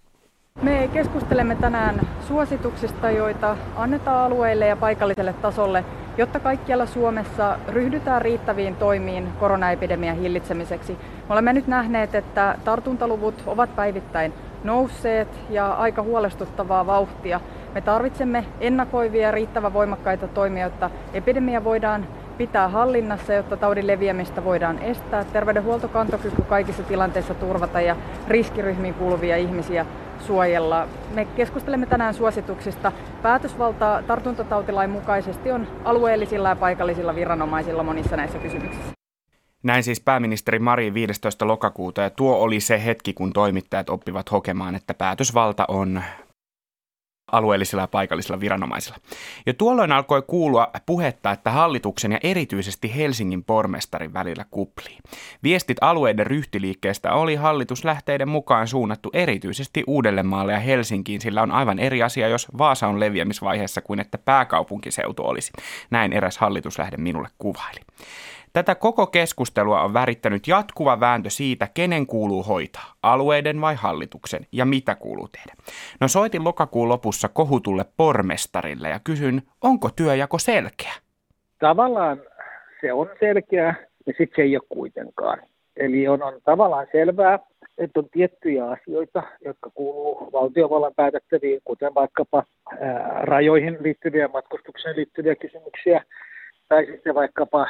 Me 0.62 0.90
keskustelemme 0.94 1.56
tänään 1.56 2.08
suosituksista, 2.28 3.12
joita 3.12 3.58
annetaan 3.76 4.26
alueille 4.26 4.68
ja 4.68 4.76
paikalliselle 4.76 5.34
tasolle, 5.34 5.86
jotta 6.18 6.40
kaikkialla 6.40 6.86
Suomessa 6.86 7.60
ryhdytään 7.68 8.22
riittäviin 8.22 8.76
toimiin 8.76 9.28
koronaepidemian 9.40 10.18
hillitsemiseksi. 10.18 10.94
Me 10.94 11.34
olemme 11.34 11.54
nyt 11.54 11.68
nähneet, 11.68 12.16
että 12.16 12.56
tartuntaluvut 12.64 13.44
ovat 13.48 13.76
päivittäin 13.76 14.34
nousseet 14.64 15.28
ja 15.50 15.74
aika 15.74 16.02
huolestuttavaa 16.02 16.86
vauhtia. 16.86 17.42
Me 17.74 17.82
tarvitsemme 17.82 18.46
ennakoivia 18.60 19.22
ja 19.22 19.32
riittävän 19.32 19.74
voimakkaita 19.74 20.28
toimia, 20.28 20.64
jotta 20.64 20.90
epidemia 21.14 21.64
voidaan 21.64 22.08
pitää 22.38 22.68
hallinnassa, 22.68 23.34
jotta 23.34 23.58
taudin 23.58 23.88
leviämistä 23.88 24.44
voidaan 24.44 24.80
estää, 24.80 25.24
terveydenhuoltokantokyky 25.24 26.42
kaikissa 26.42 26.84
tilanteissa 26.84 27.34
turvata 27.34 27.82
ja 27.82 27.96
riskiryhmiin 28.28 28.94
kuuluvia 28.94 29.38
ihmisiä 29.38 29.86
suojella. 30.22 30.88
Me 31.14 31.26
keskustelemme 31.26 31.86
tänään 31.86 32.14
suosituksista. 32.14 32.92
Päätösvalta 33.22 34.04
tartuntatautilain 34.08 34.90
mukaisesti 34.90 35.52
on 35.52 35.68
alueellisilla 35.86 36.50
ja 36.50 36.56
paikallisilla 36.56 37.16
viranomaisilla 37.16 37.84
monissa 37.84 38.16
näissä 38.18 38.38
kysymyksissä. 38.38 38.94
Näin 39.64 39.84
siis 39.84 40.02
pääministeri 40.02 40.60
Mari 40.60 40.94
15. 40.94 41.48
lokakuuta 41.48 42.02
ja 42.02 42.10
tuo 42.10 42.36
oli 42.36 42.60
se 42.60 42.86
hetki, 42.86 43.14
kun 43.14 43.34
toimittajat 43.34 43.90
oppivat 43.90 44.32
hokemaan, 44.32 44.76
että 44.76 44.94
päätösvalta 44.94 45.66
on 45.68 46.02
alueellisilla 47.32 47.84
ja 47.84 47.88
paikallisilla 47.88 48.40
viranomaisilla. 48.40 48.98
Jo 49.46 49.54
tuolloin 49.54 49.92
alkoi 49.92 50.22
kuulua 50.22 50.68
puhetta, 50.86 51.32
että 51.32 51.52
hallituksen 51.52 52.12
ja 52.12 52.20
erityisesti 52.24 52.96
Helsingin 52.96 53.44
pormestarin 53.44 54.14
välillä 54.14 54.46
kuplii. 54.52 54.98
Viestit 55.44 55.78
alueiden 55.82 56.28
ryhtiliikkeestä 56.28 57.14
oli 57.14 57.36
hallituslähteiden 57.36 58.30
mukaan 58.30 58.68
suunnattu 58.68 59.10
erityisesti 59.14 59.84
Uudellemaalle 59.88 60.54
ja 60.54 60.60
Helsinkiin, 60.60 61.22
sillä 61.22 61.42
on 61.42 61.52
aivan 61.52 61.80
eri 61.80 62.04
asia, 62.04 62.28
jos 62.28 62.48
Vaasa 62.58 62.88
on 62.88 63.00
leviämisvaiheessa 63.00 63.82
kuin 63.82 64.00
että 64.00 64.18
pääkaupunkiseutu 64.18 65.26
olisi. 65.26 65.52
Näin 65.90 66.14
eräs 66.14 66.38
hallituslähde 66.38 66.98
minulle 66.98 67.28
kuvaili. 67.38 67.80
Tätä 68.60 68.76
koko 68.76 69.08
keskustelua 69.08 69.82
on 69.82 69.94
värittänyt 69.94 70.48
jatkuva 70.48 71.00
vääntö 71.00 71.30
siitä, 71.30 71.68
kenen 71.74 72.08
kuuluu 72.08 72.44
hoitaa, 72.44 72.94
alueiden 73.04 73.62
vai 73.62 73.76
hallituksen, 73.76 74.48
ja 74.52 74.66
mitä 74.66 74.96
kuuluu 74.96 75.28
tehdä. 75.28 75.54
No 76.02 76.08
soitin 76.08 76.44
lokakuun 76.44 76.90
lopussa 76.90 77.30
kohutulle 77.34 77.86
pormestarille 77.98 78.90
ja 78.90 79.00
kysyn, 79.04 79.42
onko 79.62 79.90
työjako 79.96 80.40
selkeä? 80.40 80.92
Tavallaan 81.60 82.22
se 82.82 82.94
on 82.94 83.10
selkeä 83.20 83.76
ja 84.06 84.14
sitten 84.18 84.36
se 84.36 84.42
ei 84.42 84.58
ole 84.58 84.66
kuitenkaan. 84.70 85.40
Eli 85.78 86.08
on, 86.08 86.24
on 86.24 86.34
tavallaan 86.44 86.88
selvää, 86.92 87.40
että 87.78 88.00
on 88.00 88.10
tiettyjä 88.12 88.66
asioita, 88.66 89.24
jotka 89.46 89.70
kuuluu 89.70 90.30
valtiovallan 90.34 90.94
päätettäviin, 90.96 91.60
kuten 91.64 91.96
vaikkapa 91.96 92.44
ää, 92.80 93.22
rajoihin 93.22 93.78
liittyviä, 93.82 94.28
matkustukseen 94.28 94.96
liittyviä 94.96 95.36
kysymyksiä, 95.36 96.04
tai 96.70 96.86
sitten 96.86 97.16
vaikkapa 97.16 97.68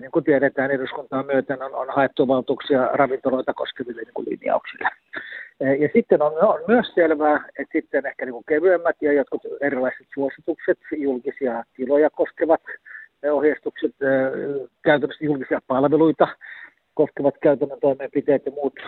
niin 0.00 0.10
kuin 0.10 0.24
tiedetään, 0.24 0.70
eduskuntaa 0.70 1.22
myöten 1.22 1.62
on, 1.62 1.74
on 1.74 1.86
haettu 1.90 2.28
valtuuksia 2.28 2.90
ravintoloita 2.92 3.54
koskeville 3.54 4.02
niin 4.02 4.14
kuin 4.14 4.26
linjauksille. 4.30 4.88
Ja 5.60 5.88
sitten 5.92 6.22
on, 6.22 6.32
on 6.44 6.60
myös 6.68 6.86
selvää, 6.94 7.44
että 7.58 7.72
sitten 7.72 8.06
ehkä 8.06 8.24
niin 8.24 8.32
kuin 8.32 8.44
kevyemmät 8.48 8.96
ja 9.00 9.12
jotkut 9.12 9.42
erilaiset 9.60 10.06
suositukset, 10.14 10.78
julkisia 10.96 11.64
tiloja 11.76 12.10
koskevat 12.10 12.60
ohjeistukset, 13.30 13.94
käytännössä 14.82 15.24
julkisia 15.24 15.60
palveluita 15.66 16.28
koskevat 16.94 17.34
käytännön 17.42 17.80
toimenpiteet 17.80 18.46
ja 18.46 18.52
muut 18.52 18.80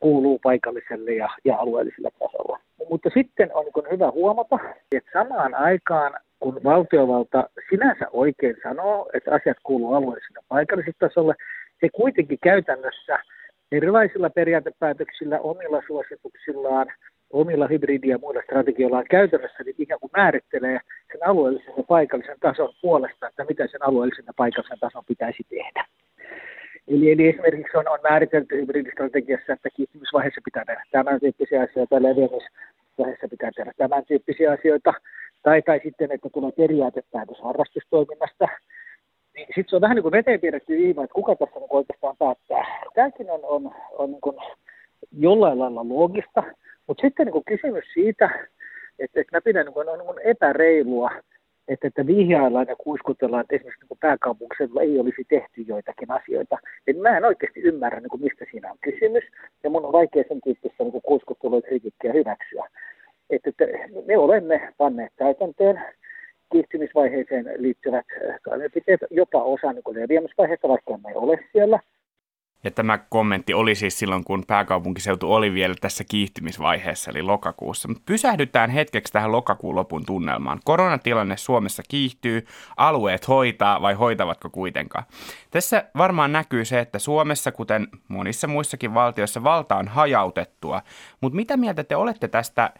kuuluu 0.00 0.38
paikalliselle 0.42 1.12
ja, 1.12 1.28
ja 1.44 1.56
alueelliselle 1.56 2.10
tasolla. 2.18 2.58
Mutta 2.90 3.10
sitten 3.14 3.50
on 3.54 3.64
niin 3.64 3.92
hyvä 3.92 4.10
huomata, 4.10 4.58
että 4.92 5.10
samaan 5.12 5.54
aikaan 5.54 6.12
kun 6.40 6.60
valtiovalta 6.64 7.50
sinänsä 7.70 8.06
oikein 8.12 8.56
sanoo, 8.62 9.10
että 9.12 9.34
asiat 9.34 9.56
kuuluu 9.62 9.94
alueelliselle 9.94 10.40
paikalliselle 10.48 10.96
tasolle, 10.98 11.34
se 11.80 11.88
kuitenkin 11.92 12.38
käytännössä 12.42 13.18
erilaisilla 13.72 14.30
periaatepäätöksillä, 14.30 15.40
omilla 15.40 15.82
suosituksillaan, 15.86 16.86
omilla 17.30 17.66
hybridi- 17.66 18.08
ja 18.08 18.18
muilla 18.18 18.42
strategioillaan 18.42 19.04
käytännössä 19.10 19.64
niin 19.64 19.74
ikään 19.78 20.00
kuin 20.00 20.10
määrittelee 20.16 20.78
sen 21.12 21.26
alueellisen 21.26 21.74
ja 21.76 21.82
paikallisen 21.82 22.36
tason 22.40 22.74
puolesta, 22.82 23.28
että 23.28 23.44
mitä 23.48 23.66
sen 23.66 23.84
alueellisen 23.84 24.24
ja 24.26 24.32
paikallisen 24.36 24.78
tason 24.78 25.04
pitäisi 25.08 25.42
tehdä. 25.50 25.84
Eli, 26.88 27.12
eli 27.12 27.28
esimerkiksi 27.28 27.76
on, 27.76 27.88
on 27.88 27.98
määritelty 28.10 28.60
hybridistrategiassa, 28.60 29.52
että 29.52 29.68
kiihtymisvaiheessa 29.76 30.40
pitää 30.44 30.64
tehdä 30.64 30.82
tämän 30.90 31.20
tyyppisiä 31.20 31.62
asioita, 31.62 32.02
leviämisvaiheessa 32.02 33.28
pitää 33.30 33.50
tehdä 33.56 33.72
tämän 33.76 34.04
tyyppisiä 34.04 34.52
asioita, 34.52 34.94
tai, 35.42 35.62
tai 35.62 35.80
sitten, 35.84 36.12
että 36.12 36.28
tulee 36.32 36.52
periaatepäätös 36.52 37.40
harrastustoiminnasta, 37.42 38.48
niin 39.34 39.46
sitten 39.46 39.68
se 39.68 39.76
on 39.76 39.82
vähän 39.82 39.94
niin 39.94 40.02
kuin 40.02 40.12
veteen 40.12 40.40
piirretty 40.40 40.76
viiva, 40.76 41.04
että 41.04 41.14
kuka 41.14 41.36
tässä 41.36 41.60
niin 41.60 41.66
oikeastaan 41.70 42.16
päättää. 42.18 42.64
Tämäkin 42.94 43.30
on, 43.30 43.40
on, 43.42 43.74
on 43.98 44.10
niin 44.10 44.20
kuin 44.20 44.36
jollain 45.18 45.58
lailla 45.58 45.88
loogista, 45.88 46.42
mutta 46.86 47.00
sitten 47.00 47.26
niin 47.26 47.32
kuin 47.32 47.44
kysymys 47.44 47.84
siitä, 47.94 48.30
että, 48.98 49.20
että 49.20 49.36
mä 49.36 49.40
pidän 49.40 49.66
niin 49.66 49.74
kuin, 49.74 49.88
on 49.88 49.98
niin 49.98 50.26
epäreilua, 50.26 51.10
että, 51.68 51.86
että 51.86 52.06
vihjaillaan 52.06 52.66
ja 52.68 52.76
kuiskutellaan, 52.76 53.40
että 53.40 53.56
esimerkiksi 53.56 53.86
niin 53.90 53.98
pääkaupunkiseudulla 54.00 54.82
ei 54.82 54.98
olisi 54.98 55.24
tehty 55.28 55.60
joitakin 55.66 56.10
asioita. 56.10 56.58
Et 56.86 56.98
mä 56.98 57.16
en 57.16 57.24
oikeasti 57.24 57.60
ymmärrä, 57.60 58.00
niin 58.00 58.10
kuin 58.10 58.22
mistä 58.22 58.44
siinä 58.50 58.70
on 58.70 58.78
kysymys, 58.80 59.24
ja 59.64 59.70
mun 59.70 59.84
on 59.84 59.92
vaikea 59.92 60.24
sen 60.28 60.40
tyyppistä 60.44 60.84
niin 60.84 61.02
kuiskuttelua 61.02 61.56
ja 61.56 61.62
kritiikkiä 61.62 62.12
hyväksyä 62.12 62.68
että, 63.30 63.64
me 64.06 64.18
olemme 64.18 64.72
panneet 64.78 65.12
täytäntöön 65.16 65.80
kiihtymisvaiheeseen 66.52 67.46
liittyvät 67.56 68.06
toimenpiteet, 68.44 69.00
jopa 69.10 69.42
osa 69.42 69.72
niin 69.72 69.82
leviämisvaiheesta, 69.90 70.68
vaikka 70.68 70.98
me 70.98 71.12
ole 71.14 71.38
siellä. 71.52 71.80
Ja 72.64 72.70
tämä 72.70 72.98
kommentti 72.98 73.54
oli 73.54 73.74
siis 73.74 73.98
silloin, 73.98 74.24
kun 74.24 74.44
pääkaupunkiseutu 74.46 75.32
oli 75.32 75.54
vielä 75.54 75.74
tässä 75.80 76.04
kiihtymisvaiheessa, 76.10 77.10
eli 77.10 77.22
lokakuussa. 77.22 77.88
Pysähdytään 78.06 78.70
hetkeksi 78.70 79.12
tähän 79.12 79.32
lokakuun 79.32 79.74
lopun 79.74 80.06
tunnelmaan. 80.06 80.60
Koronatilanne 80.64 81.36
Suomessa 81.36 81.82
kiihtyy, 81.88 82.46
alueet 82.76 83.28
hoitaa 83.28 83.82
vai 83.82 83.94
hoitavatko 83.94 84.50
kuitenkaan? 84.50 85.04
Tässä 85.50 85.84
varmaan 85.96 86.32
näkyy 86.32 86.64
se, 86.64 86.80
että 86.80 86.98
Suomessa, 86.98 87.52
kuten 87.52 87.88
monissa 88.08 88.46
muissakin 88.46 88.94
valtioissa, 88.94 89.44
valta 89.44 89.76
on 89.76 89.88
hajautettua. 89.88 90.82
Mutta 91.20 91.36
mitä 91.36 91.56
mieltä 91.56 91.84
te 91.84 91.96
olette 91.96 92.28
tästä 92.28 92.70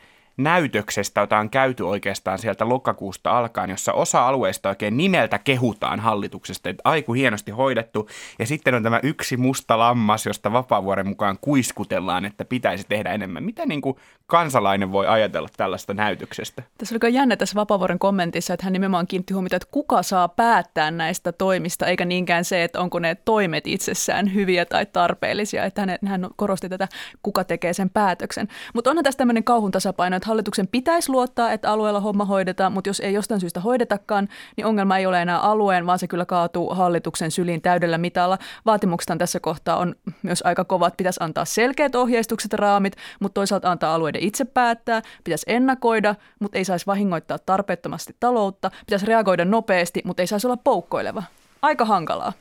näytöksestä, 0.43 1.21
jota 1.21 1.39
on 1.39 1.51
käyty 1.51 1.83
oikeastaan 1.83 2.39
sieltä 2.39 2.69
lokakuusta 2.69 3.39
alkaen, 3.39 3.71
jossa 3.71 3.93
osa 3.93 4.29
alueista 4.29 4.69
oikein 4.69 4.97
nimeltä 4.97 5.39
kehutaan 5.39 6.01
hallituksesta, 6.01 6.69
että 6.69 6.83
aiku 6.85 7.13
hienosti 7.13 7.51
hoidettu, 7.51 8.09
ja 8.39 8.47
sitten 8.47 8.75
on 8.75 8.83
tämä 8.83 9.01
yksi 9.03 9.37
musta 9.37 9.79
lammas, 9.79 10.27
josta 10.27 10.53
vapaavuoren 10.53 11.09
mukaan 11.09 11.39
kuiskutellaan, 11.41 12.25
että 12.25 12.45
pitäisi 12.45 12.85
tehdä 12.89 13.13
enemmän. 13.13 13.45
Mitä 13.45 13.67
niin 13.67 13.81
kuin 13.81 13.97
kansalainen 14.27 14.93
voi 14.93 15.07
ajatella 15.07 15.49
tällaista 15.57 15.95
näytöksestä? 15.95 16.63
Tässä 16.79 16.99
oli 17.03 17.15
jännä 17.15 17.37
tässä 17.37 17.55
vapaavuoren 17.55 17.99
kommentissa, 17.99 18.55
että 18.55 18.67
hän 18.67 18.73
nimenomaan 18.73 19.07
kiinnitti 19.07 19.35
huomiota, 19.35 19.57
että 19.57 19.69
kuka 19.71 20.03
saa 20.03 20.29
päättää 20.29 20.91
näistä 20.91 21.33
toimista, 21.33 21.87
eikä 21.87 22.05
niinkään 22.05 22.45
se, 22.45 22.65
että 22.65 22.81
onko 22.81 22.99
ne 22.99 23.15
toimet 23.15 23.67
itsessään 23.67 24.35
hyviä 24.35 24.65
tai 24.65 24.87
tarpeellisia, 24.87 25.65
että 25.65 25.81
hän, 25.81 25.99
hän 26.07 26.29
korosti 26.37 26.69
tätä, 26.69 26.89
kuka 27.23 27.45
tekee 27.45 27.73
sen 27.73 27.91
päätöksen. 27.91 28.49
Mutta 28.75 28.91
onhan 28.91 29.05
tässä 29.05 29.19
tämmöinen 29.19 29.45
kauhun 29.45 29.71
tasapaino, 29.71 30.17
että 30.17 30.29
hallituksen 30.31 30.69
pitäisi 30.69 31.11
luottaa, 31.13 31.53
että 31.53 31.71
alueella 31.71 32.01
homma 32.01 32.25
hoidetaan, 32.25 32.73
mutta 32.73 32.91
jos 32.91 33.01
ei 33.01 33.13
jostain 33.13 33.41
syystä 33.41 33.61
hoidetakaan, 33.61 34.29
niin 34.57 34.67
ongelma 34.67 34.99
ei 34.99 35.07
ole 35.07 35.23
enää 35.23 35.39
alueen, 35.39 35.87
vaan 35.87 35.99
se 35.99 36.07
kyllä 36.07 36.27
kaatuu 36.27 36.75
hallituksen 36.75 37.31
syliin 37.31 37.63
täydellä 37.63 37.99
mitalla. 37.99 38.39
Vaatimukset 38.67 39.19
tässä 39.19 39.41
kohtaa 39.41 39.77
on 39.77 39.95
myös 40.23 40.43
aika 40.45 40.65
kovat. 40.65 40.97
Pitäisi 40.97 41.21
antaa 41.23 41.45
selkeät 41.45 41.95
ohjeistukset 41.95 42.53
raamit, 42.53 42.97
mutta 43.21 43.35
toisaalta 43.35 43.71
antaa 43.71 43.95
alueiden 43.95 44.23
itse 44.23 44.45
päättää. 44.45 45.03
Pitäisi 45.25 45.45
ennakoida, 45.47 46.15
mutta 46.41 46.59
ei 46.59 46.65
saisi 46.65 46.87
vahingoittaa 46.87 47.39
tarpeettomasti 47.39 48.17
taloutta. 48.21 48.71
Pitäisi 48.87 49.07
reagoida 49.07 49.45
nopeasti, 49.45 50.03
mutta 50.05 50.23
ei 50.23 50.27
saisi 50.27 50.47
olla 50.47 50.57
poukkoileva. 50.57 51.23
Aika 51.63 51.85
hankalaa. 51.85 52.33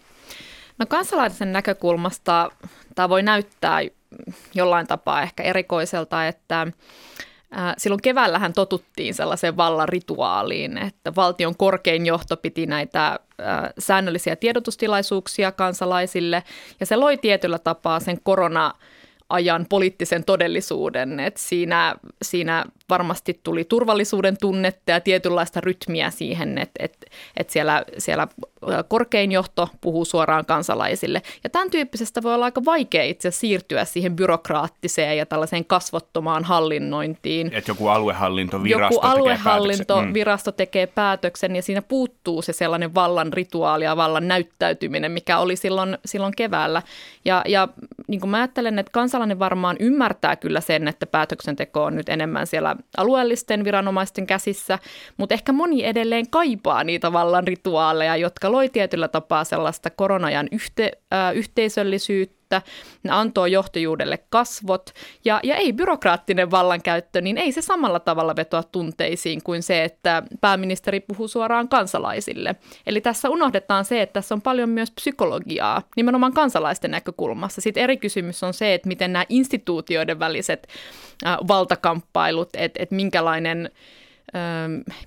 No 0.78 0.86
kansalaisen 0.86 1.54
näkökulmasta 1.54 2.52
tämä 2.96 3.10
voi 3.10 3.24
näyttää 3.24 3.80
jollain 4.54 4.88
tapaa 4.88 5.22
ehkä 5.22 5.44
erikoiselta, 5.44 6.28
että 6.28 6.68
Silloin 7.78 8.02
keväällähän 8.02 8.54
totuttiin 8.54 9.14
sellaiseen 9.14 9.58
vallan 9.58 9.90
rituaaliin, 9.90 10.78
että 10.78 11.16
valtion 11.16 11.56
korkein 11.56 12.06
johto 12.06 12.38
piti 12.38 12.66
näitä 12.66 13.20
säännöllisiä 13.80 14.36
tiedotustilaisuuksia 14.36 15.52
kansalaisille 15.52 16.44
ja 16.80 16.86
se 16.86 16.96
loi 16.96 17.18
tietyllä 17.18 17.60
tapaa 17.60 18.00
sen 18.00 18.18
korona 18.24 18.74
ajan 19.30 19.66
poliittisen 19.70 20.24
todellisuuden. 20.24 21.20
Et 21.20 21.38
siinä, 21.38 21.96
siinä 22.22 22.66
varmasti 22.90 23.40
tuli 23.44 23.64
turvallisuuden 23.64 24.38
tunnetta 24.42 24.92
ja 24.92 25.00
tietynlaista 25.00 25.62
rytmiä 25.62 26.10
siihen, 26.10 26.58
että 26.58 26.84
et, 26.84 27.06
et 27.38 27.50
siellä, 27.50 27.86
siellä 27.98 28.28
korkein 28.88 29.32
johto 29.32 29.70
puhuu 29.82 30.06
suoraan 30.06 30.46
kansalaisille. 30.46 31.22
Ja 31.44 31.50
tämän 31.50 31.70
tyyppisestä 31.70 32.24
voi 32.24 32.34
olla 32.34 32.46
aika 32.46 32.66
vaikea 32.66 33.04
itse 33.04 33.32
siirtyä 33.32 33.86
siihen 33.86 34.16
byrokraattiseen 34.16 35.18
ja 35.18 35.26
tällaiseen 35.26 35.66
kasvottomaan 35.66 36.44
hallinnointiin. 36.44 37.52
Että 37.54 37.72
joku 37.72 37.88
aluehallintovirasto 37.88 38.96
joku 38.96 39.08
aluehallintovirasto 39.08 40.52
tekee 40.52 40.88
päätöksen 40.88 41.56
ja 41.56 41.62
siinä 41.62 41.82
puuttuu 41.82 42.42
se 42.42 42.54
sellainen 42.54 42.96
vallan 42.96 43.34
rituaali 43.34 43.84
ja 43.84 43.98
vallan 43.98 44.28
näyttäytyminen, 44.28 45.12
mikä 45.12 45.40
oli 45.40 45.56
silloin, 45.56 45.98
silloin 46.06 46.34
keväällä. 46.36 46.82
Ja, 47.26 47.42
ja 47.48 47.68
niin 48.08 48.20
kuin 48.20 48.30
mä 48.30 48.38
ajattelen, 48.38 48.80
että 48.80 48.92
kansalainen 48.92 49.40
varmaan 49.40 49.76
ymmärtää 49.80 50.36
kyllä 50.36 50.62
sen, 50.62 50.88
että 50.88 51.06
päätöksenteko 51.06 51.84
on 51.84 51.96
nyt 51.96 52.10
enemmän 52.10 52.48
siellä 52.48 52.76
alueellisten 52.98 53.64
viranomaisten 53.64 54.28
käsissä, 54.28 54.80
mutta 55.18 55.34
ehkä 55.36 55.52
moni 55.52 55.86
edelleen 55.86 56.30
kaipaa 56.30 56.84
niitä 56.84 57.14
vallan 57.14 57.48
rituaaleja, 57.48 58.16
jotka 58.16 58.52
loi 58.52 58.70
tietyllä 58.70 59.08
tapaa 59.08 59.44
sellaista 59.44 59.90
koronajan 59.90 60.48
yhte, 60.52 60.92
äh, 61.14 61.36
yhteisöllisyyttä, 61.36 62.39
ne 63.04 63.12
antoi 63.12 63.52
johtajuudelle 63.52 64.20
kasvot 64.30 64.90
ja, 65.26 65.40
ja 65.44 65.56
ei 65.56 65.74
byrokraattinen 65.74 66.52
vallankäyttö, 66.52 67.22
niin 67.22 67.38
ei 67.38 67.52
se 67.52 67.62
samalla 67.62 68.00
tavalla 68.00 68.36
vetoa 68.36 68.64
tunteisiin 68.64 69.44
kuin 69.44 69.64
se, 69.64 69.84
että 69.84 70.24
pääministeri 70.42 71.00
puhuu 71.00 71.28
suoraan 71.28 71.70
kansalaisille. 71.70 72.56
Eli 72.86 73.02
tässä 73.02 73.30
unohdetaan 73.30 73.86
se, 73.86 74.02
että 74.02 74.14
tässä 74.14 74.36
on 74.36 74.42
paljon 74.42 74.70
myös 74.70 74.92
psykologiaa, 74.92 75.82
nimenomaan 75.96 76.34
kansalaisten 76.34 76.92
näkökulmassa. 76.92 77.62
Sitten 77.62 77.84
eri 77.84 77.98
kysymys 77.98 78.44
on 78.44 78.54
se, 78.54 78.74
että 78.74 78.88
miten 78.88 79.14
nämä 79.14 79.26
instituutioiden 79.30 80.20
väliset 80.20 80.68
äh, 81.26 81.38
valtakamppailut, 81.48 82.50
että 82.54 82.84
et 82.84 82.92
minkälainen 82.92 83.70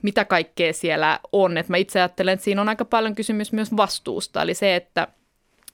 mitä 0.03 0.25
kaikkea 0.25 0.73
siellä 0.73 1.21
on. 1.33 1.59
Et 1.59 1.69
mä 1.69 1.77
itse 1.77 2.01
ajattelen, 2.01 2.33
että 2.33 2.45
siinä 2.45 2.61
on 2.61 2.69
aika 2.69 2.85
paljon 2.85 3.15
kysymys 3.15 3.53
myös 3.53 3.77
vastuusta, 3.77 4.43
eli 4.43 4.55
se, 4.55 4.77
että– 4.77 5.09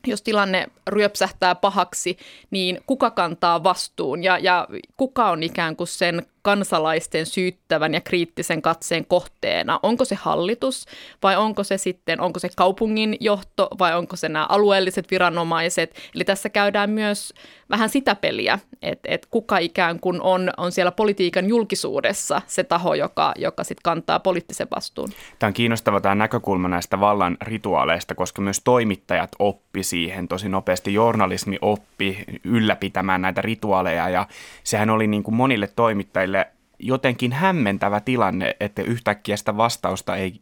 jos 0.06 0.22
tilanne 0.22 0.66
ryöpsähtää 0.88 1.54
pahaksi, 1.54 2.18
niin 2.50 2.80
kuka 2.86 3.10
kantaa 3.10 3.64
vastuun? 3.64 4.22
Ja, 4.22 4.38
ja 4.38 4.68
kuka 4.96 5.30
on 5.30 5.42
ikään 5.42 5.76
kuin 5.76 5.88
sen 5.88 6.26
kansalaisten 6.48 7.26
syyttävän 7.26 7.94
ja 7.94 8.00
kriittisen 8.00 8.62
katseen 8.62 9.04
kohteena? 9.04 9.80
Onko 9.82 10.04
se 10.04 10.14
hallitus 10.14 10.86
vai 11.22 11.36
onko 11.36 11.64
se 11.64 11.78
sitten, 11.78 12.20
onko 12.20 12.38
se 12.38 12.48
kaupungin 12.56 13.16
johto 13.20 13.68
vai 13.78 13.96
onko 13.96 14.16
se 14.16 14.28
nämä 14.28 14.46
alueelliset 14.48 15.10
viranomaiset? 15.10 15.94
Eli 16.14 16.24
tässä 16.24 16.48
käydään 16.48 16.90
myös 16.90 17.34
vähän 17.70 17.88
sitä 17.88 18.14
peliä, 18.14 18.58
että, 18.82 19.08
että 19.10 19.28
kuka 19.30 19.58
ikään 19.58 20.00
kuin 20.00 20.22
on, 20.22 20.50
on 20.56 20.72
siellä 20.72 20.92
politiikan 20.92 21.48
julkisuudessa 21.48 22.42
se 22.46 22.64
taho, 22.64 22.94
joka, 22.94 23.32
joka 23.36 23.64
sitten 23.64 23.82
kantaa 23.82 24.20
poliittisen 24.20 24.68
vastuun. 24.76 25.08
Tämä 25.38 25.48
on 25.48 25.54
kiinnostava 25.54 26.00
tämä 26.00 26.14
näkökulma 26.14 26.68
näistä 26.68 27.00
vallan 27.00 27.36
rituaaleista, 27.40 28.14
koska 28.14 28.42
myös 28.42 28.60
toimittajat 28.64 29.30
oppi 29.38 29.82
siihen 29.82 30.28
tosi 30.28 30.48
nopeasti. 30.48 30.94
Journalismi 30.94 31.58
oppi 31.62 32.24
ylläpitämään 32.44 33.22
näitä 33.22 33.42
rituaaleja 33.42 34.08
ja 34.08 34.26
sehän 34.64 34.90
oli 34.90 35.06
niin 35.06 35.22
kuin 35.22 35.34
monille 35.34 35.68
toimittajille 35.76 36.37
jotenkin 36.78 37.32
hämmentävä 37.32 38.00
tilanne, 38.00 38.56
että 38.60 38.82
yhtäkkiä 38.82 39.36
sitä 39.36 39.56
vastausta 39.56 40.16
ei 40.16 40.40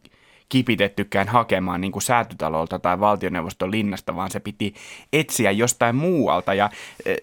kipitettykään 0.49 1.27
hakemaan 1.27 1.81
niin 1.81 1.91
kuin 1.91 2.03
säätytalolta 2.03 2.79
tai 2.79 2.99
valtioneuvoston 2.99 3.71
linnasta, 3.71 4.15
vaan 4.15 4.31
se 4.31 4.39
piti 4.39 4.73
etsiä 5.13 5.51
jostain 5.51 5.95
muualta. 5.95 6.53
Ja 6.53 6.69
e, 7.05 7.15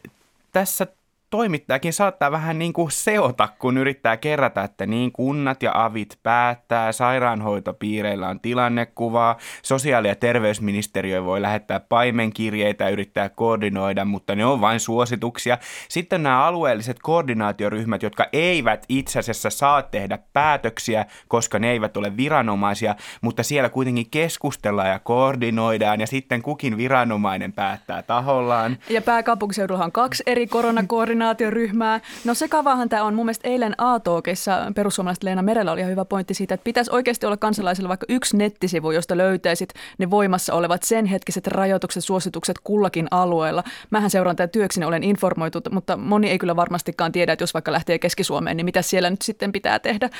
tässä 0.52 0.86
toimittajakin 1.34 1.92
saattaa 1.92 2.30
vähän 2.30 2.58
niin 2.58 2.72
kuin 2.72 2.90
seota, 2.90 3.48
kun 3.58 3.78
yrittää 3.78 4.16
kerätä, 4.16 4.62
että 4.62 4.86
niin 4.86 5.12
kunnat 5.12 5.62
ja 5.62 5.70
avit 5.74 6.18
päättää, 6.22 6.92
sairaanhoitopiireillä 6.92 8.28
on 8.28 8.40
tilannekuvaa, 8.40 9.36
sosiaali- 9.62 10.08
ja 10.08 10.14
terveysministeriö 10.14 11.24
voi 11.24 11.42
lähettää 11.42 11.80
paimenkirjeitä 11.80 12.84
ja 12.84 12.90
yrittää 12.90 13.28
koordinoida, 13.28 14.04
mutta 14.04 14.34
ne 14.34 14.46
on 14.46 14.60
vain 14.60 14.80
suosituksia. 14.80 15.58
Sitten 15.88 16.22
nämä 16.22 16.44
alueelliset 16.44 16.96
koordinaatioryhmät, 17.02 18.02
jotka 18.02 18.26
eivät 18.32 18.84
itse 18.88 19.18
asiassa 19.18 19.50
saa 19.50 19.82
tehdä 19.82 20.18
päätöksiä, 20.32 21.06
koska 21.28 21.58
ne 21.58 21.70
eivät 21.70 21.96
ole 21.96 22.16
viranomaisia, 22.16 22.94
mutta 23.20 23.42
siellä 23.42 23.68
kuitenkin 23.68 24.10
keskustellaan 24.10 24.88
ja 24.88 24.98
koordinoidaan 24.98 26.00
ja 26.00 26.06
sitten 26.06 26.42
kukin 26.42 26.76
viranomainen 26.76 27.52
päättää 27.52 28.02
tahollaan. 28.02 28.78
Ja 28.88 29.02
pääkaupunkiseudulla 29.02 29.84
on 29.84 29.92
kaksi 29.92 30.22
eri 30.26 30.46
koronakoordinaatioryhmää 30.46 31.23
koordinaatioryhmää. 31.24 32.00
No 32.24 32.34
sekavaahan 32.34 32.88
tämä 32.88 33.02
on. 33.02 33.14
Mun 33.14 33.26
mielestä 33.26 33.48
eilen 33.48 33.74
A-talkissa 33.78 34.72
perussuomalaiset 34.74 35.22
Leena 35.22 35.42
Merellä 35.42 35.72
oli 35.72 35.80
ihan 35.80 35.90
hyvä 35.90 36.04
pointti 36.04 36.34
siitä, 36.34 36.54
että 36.54 36.64
pitäisi 36.64 36.90
oikeasti 36.90 37.26
olla 37.26 37.36
kansalaisilla 37.36 37.88
vaikka 37.88 38.06
yksi 38.08 38.36
nettisivu, 38.36 38.90
josta 38.90 39.16
löytäisit 39.16 39.68
ne 39.98 40.10
voimassa 40.10 40.54
olevat 40.54 40.82
sen 40.82 41.06
hetkiset 41.06 41.46
rajoitukset, 41.46 42.04
suositukset 42.04 42.56
kullakin 42.64 43.08
alueella. 43.10 43.64
Mähän 43.90 44.10
seuraan 44.10 44.36
tätä 44.36 44.52
työkseni, 44.52 44.86
olen 44.86 45.04
informoitu, 45.04 45.60
mutta 45.70 45.96
moni 45.96 46.30
ei 46.30 46.38
kyllä 46.38 46.56
varmastikaan 46.56 47.12
tiedä, 47.12 47.32
että 47.32 47.42
jos 47.42 47.54
vaikka 47.54 47.72
lähtee 47.72 47.98
Keski-Suomeen, 47.98 48.56
niin 48.56 48.64
mitä 48.64 48.82
siellä 48.82 49.10
nyt 49.10 49.22
sitten 49.22 49.52
pitää 49.52 49.78
tehdä. 49.78 50.10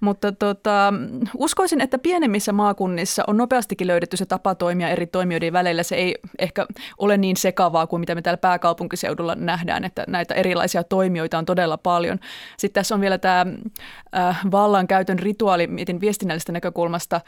Mutta 0.00 0.32
tota, 0.32 0.94
uskoisin, 1.38 1.80
että 1.80 1.98
pienemmissä 1.98 2.52
maakunnissa 2.52 3.24
on 3.26 3.36
nopeastikin 3.36 3.86
löydetty 3.86 4.16
se 4.16 4.26
tapa 4.26 4.54
toimia 4.54 4.88
eri 4.88 5.06
toimijoiden 5.06 5.52
välillä. 5.52 5.82
Se 5.82 5.96
ei 5.96 6.14
ehkä 6.38 6.66
ole 6.98 7.16
niin 7.16 7.36
sekavaa 7.36 7.86
kuin 7.86 8.00
mitä 8.00 8.14
me 8.14 8.22
täällä 8.22 8.38
pääkaupunkiseudulla 8.38 9.34
nähdään, 9.34 9.84
että 9.84 10.04
näitä 10.08 10.34
erilaisia 10.42 10.84
toimijoita 10.84 11.38
on 11.38 11.44
todella 11.44 11.78
paljon. 11.78 12.18
Sitten 12.58 12.80
tässä 12.80 12.94
on 12.94 13.00
vielä 13.00 13.18
tämä 13.18 13.46
äh, 14.16 14.40
vallankäytön 14.50 15.18
rituaali, 15.18 15.66
mietin 15.66 16.00
viestinnällisestä 16.00 16.52
näkökulmasta, 16.52 17.20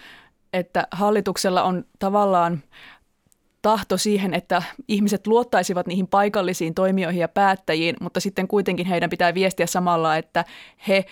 että 0.52 0.86
hallituksella 0.90 1.62
on 1.62 1.84
tavallaan 1.98 2.62
tahto 3.62 3.96
siihen, 3.96 4.34
että 4.34 4.62
ihmiset 4.88 5.26
luottaisivat 5.26 5.86
niihin 5.86 6.06
paikallisiin 6.06 6.74
toimijoihin 6.74 7.20
ja 7.20 7.28
päättäjiin, 7.28 7.96
mutta 8.00 8.20
sitten 8.20 8.48
kuitenkin 8.48 8.86
heidän 8.86 9.10
pitää 9.10 9.34
viestiä 9.34 9.66
samalla, 9.66 10.16
että 10.16 10.44
he 10.88 11.04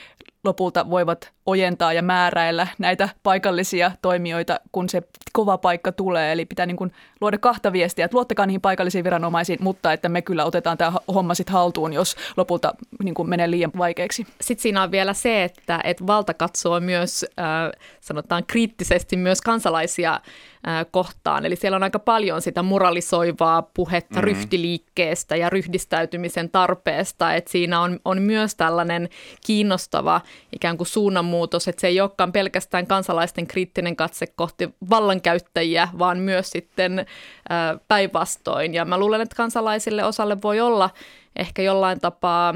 lopulta 0.44 0.90
voivat 0.90 1.33
ojentaa 1.46 1.92
ja 1.92 2.02
määräillä 2.02 2.66
näitä 2.78 3.09
paikallisia 3.22 3.92
toimijoita, 4.02 4.61
kun 4.72 4.88
se 4.88 5.02
kova 5.33 5.59
paikka 5.59 5.92
tulee. 5.92 6.33
Eli 6.33 6.44
pitää 6.44 6.66
niin 6.66 6.76
kuin 6.76 6.92
luoda 7.20 7.38
kahta 7.38 7.72
viestiä, 7.72 8.05
että 8.05 8.16
luottakaa 8.16 8.46
niihin 8.46 8.61
paikallisiin 8.61 9.05
viranomaisiin, 9.05 9.59
mutta 9.62 9.92
että 9.92 10.09
me 10.09 10.22
kyllä 10.22 10.44
otetaan 10.44 10.78
tämä 10.78 10.92
homma 11.14 11.35
sitten 11.35 11.52
haltuun, 11.52 11.92
jos 11.92 12.16
lopulta 12.37 12.74
niin 13.02 13.14
kuin 13.14 13.28
menee 13.28 13.50
liian 13.50 13.70
vaikeaksi. 13.78 14.26
Sitten 14.40 14.62
siinä 14.62 14.83
on 14.83 14.90
vielä 14.90 15.14
se, 15.14 15.44
että, 15.44 15.81
että 15.85 16.07
valta 16.07 16.35
katsoo 16.35 16.81
myös, 16.81 17.26
äh, 17.38 17.81
sanotaan 18.00 18.44
kriittisesti 18.46 19.16
myös 19.16 19.40
kansalaisia 19.40 20.12
äh, 20.12 20.87
kohtaan. 20.90 21.46
Eli 21.46 21.57
siellä 21.57 21.76
on 21.76 21.83
aika 21.83 21.98
paljon 21.98 22.42
sitä 22.42 22.62
moralisoivaa 22.62 23.62
puhetta 23.62 24.14
mm-hmm. 24.14 24.24
ryhtiliikkeestä 24.24 25.37
ja 25.37 25.50
ryhdistäytymisen 25.50 26.50
tarpeesta. 26.50 27.35
Että 27.35 27.50
siinä 27.50 27.81
on, 27.81 28.00
on 28.05 28.22
myös 28.22 28.55
tällainen 28.55 29.09
kiinnostava 29.46 30.20
ikään 30.53 30.77
kuin 30.77 30.87
suunnanmuutos, 30.87 31.68
että 31.68 31.81
se 31.81 31.87
ei 31.87 32.01
olekaan 32.01 32.33
pelkästään 32.33 32.87
kansalaisten 32.87 33.47
kriittinen 33.47 33.97
katse 33.97 34.27
kohti 34.27 34.75
vallankäyttäjiä, 34.90 35.88
vaan 35.99 36.18
myös 36.18 36.51
sitten 36.51 37.07
päinvastoin. 37.88 38.75
Ja 38.75 38.85
mä 38.85 38.99
luulen, 38.99 39.21
että 39.21 39.37
kansalaisille 39.37 40.05
osalle 40.05 40.42
voi 40.42 40.61
olla 40.61 40.90
ehkä 41.37 41.62
jollain 41.62 42.01
tapaa 42.01 42.55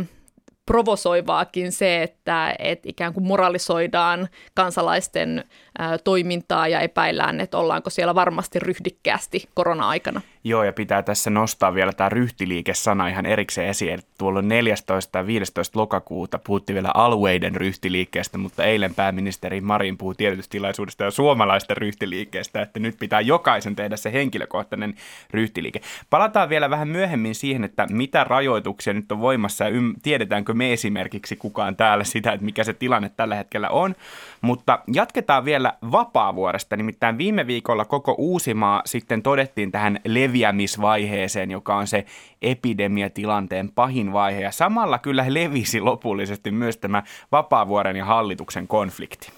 provosoivaakin 0.66 1.72
se, 1.72 2.02
että, 2.02 2.54
että 2.58 2.88
ikään 2.88 3.12
kuin 3.14 3.26
moralisoidaan 3.26 4.28
kansalaisten 4.54 5.44
ää, 5.78 5.98
toimintaa 5.98 6.68
ja 6.68 6.80
epäillään, 6.80 7.40
että 7.40 7.58
ollaanko 7.58 7.90
siellä 7.90 8.14
varmasti 8.14 8.58
ryhdikkäästi 8.58 9.48
korona-aikana. 9.54 10.20
Joo, 10.46 10.64
ja 10.64 10.72
pitää 10.72 11.02
tässä 11.02 11.30
nostaa 11.30 11.74
vielä 11.74 11.92
tämä 11.92 12.08
ryhtiliike-sana 12.08 13.08
ihan 13.08 13.26
erikseen 13.26 13.68
esiin. 13.68 13.98
Tuolla 14.18 14.42
14. 14.42 15.18
ja 15.18 15.26
15. 15.26 15.78
lokakuuta 15.78 16.38
puhuttiin 16.38 16.74
vielä 16.74 16.90
alueiden 16.94 17.54
ryhtiliikkeestä, 17.54 18.38
mutta 18.38 18.64
eilen 18.64 18.94
pääministeri 18.94 19.60
Marin 19.60 19.98
puhui 19.98 20.14
tiedotustilaisuudesta 20.14 21.04
ja 21.04 21.10
suomalaisten 21.10 21.76
ryhtiliikkeestä, 21.76 22.62
että 22.62 22.80
nyt 22.80 22.96
pitää 22.98 23.20
jokaisen 23.20 23.76
tehdä 23.76 23.96
se 23.96 24.12
henkilökohtainen 24.12 24.94
ryhtiliike. 25.30 25.80
Palataan 26.10 26.48
vielä 26.48 26.70
vähän 26.70 26.88
myöhemmin 26.88 27.34
siihen, 27.34 27.64
että 27.64 27.86
mitä 27.90 28.24
rajoituksia 28.24 28.92
nyt 28.92 29.12
on 29.12 29.20
voimassa 29.20 29.64
ja 29.64 29.70
tiedetäänkö 30.02 30.54
me 30.54 30.72
esimerkiksi 30.72 31.36
kukaan 31.36 31.76
täällä 31.76 32.04
sitä, 32.04 32.32
että 32.32 32.44
mikä 32.44 32.64
se 32.64 32.72
tilanne 32.72 33.10
tällä 33.16 33.34
hetkellä 33.34 33.68
on. 33.68 33.94
Mutta 34.40 34.78
jatketaan 34.92 35.44
vielä 35.44 35.72
vapaavuoresta, 35.92 36.76
nimittäin 36.76 37.18
viime 37.18 37.46
viikolla 37.46 37.84
koko 37.84 38.14
Uusimaa 38.18 38.82
sitten 38.84 39.22
todettiin 39.22 39.72
tähän 39.72 40.00
levi 40.04 40.35
leviämisvaiheeseen, 40.36 41.50
joka 41.50 41.76
on 41.76 41.86
se 41.86 42.04
epidemiatilanteen 42.42 43.72
pahin 43.72 44.12
vaihe. 44.12 44.40
Ja 44.40 44.52
samalla 44.52 44.98
kyllä 44.98 45.24
levisi 45.28 45.80
lopullisesti 45.80 46.50
myös 46.50 46.76
tämä 46.76 47.02
Vapaavuoren 47.32 47.96
ja 47.96 48.04
hallituksen 48.04 48.68
konflikti. 48.68 49.28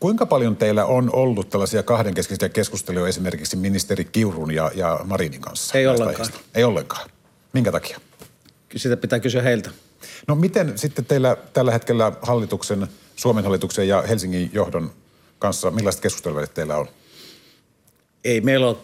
Kuinka 0.00 0.26
paljon 0.26 0.56
teillä 0.56 0.84
on 0.84 1.10
ollut 1.12 1.50
tällaisia 1.50 1.82
kahdenkeskisiä 1.82 2.48
keskusteluja 2.48 3.08
esimerkiksi 3.08 3.56
ministeri 3.56 4.04
Kiurun 4.04 4.54
ja, 4.54 4.70
ja 4.74 5.00
Marinin 5.04 5.40
kanssa? 5.40 5.78
Ei 5.78 5.86
ollenkaan. 5.86 6.08
Aiheista? 6.08 6.40
Ei 6.54 6.64
ollenkaan. 6.64 7.10
Minkä 7.52 7.72
takia? 7.72 8.00
Sitä 8.76 8.96
pitää 8.96 9.20
kysyä 9.20 9.42
heiltä. 9.42 9.70
No 10.28 10.34
miten 10.34 10.78
sitten 10.78 11.04
teillä 11.04 11.36
tällä 11.52 11.72
hetkellä 11.72 12.12
hallituksen, 12.22 12.86
Suomen 13.16 13.44
hallituksen 13.44 13.88
ja 13.88 14.02
Helsingin 14.02 14.50
johdon 14.52 14.90
kanssa, 15.38 15.70
millaiset 15.70 16.02
keskusteluvälit 16.02 16.54
teillä 16.54 16.76
on? 16.76 16.86
Ei 18.24 18.40
meillä 18.40 18.66
ole 18.66 18.76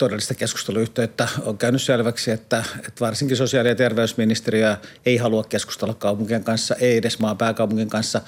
todellista 0.00 0.34
keskusteluyhteyttä. 0.34 1.28
On 1.44 1.58
käynyt 1.58 1.82
selväksi, 1.82 2.30
että, 2.30 2.64
että 2.78 3.00
varsinkin 3.00 3.36
sosiaali- 3.36 3.68
ja 3.68 3.74
terveysministeriö 3.74 4.76
ei 5.06 5.16
halua 5.16 5.44
keskustella 5.44 5.94
kaupunkien 5.94 6.44
kanssa, 6.44 6.74
ei 6.74 6.96
edes 6.96 7.18
maan 7.18 7.38
pääkaupungin 7.38 7.88
kanssa, 7.88 8.20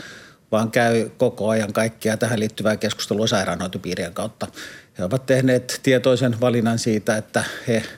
vaan 0.53 0.71
käy 0.71 1.11
koko 1.17 1.49
ajan 1.49 1.73
kaikkia 1.73 2.17
tähän 2.17 2.41
liittyvää 2.41 2.77
keskustelua 2.77 3.27
sairaanhoitopiirien 3.27 4.15
kautta. 4.15 4.47
He 4.99 5.05
ovat 5.05 5.27
tehneet 5.27 5.81
tietoisen 5.83 6.41
valinnan 6.41 6.79
siitä, 6.79 7.17
että 7.17 7.45
he– 7.69 7.83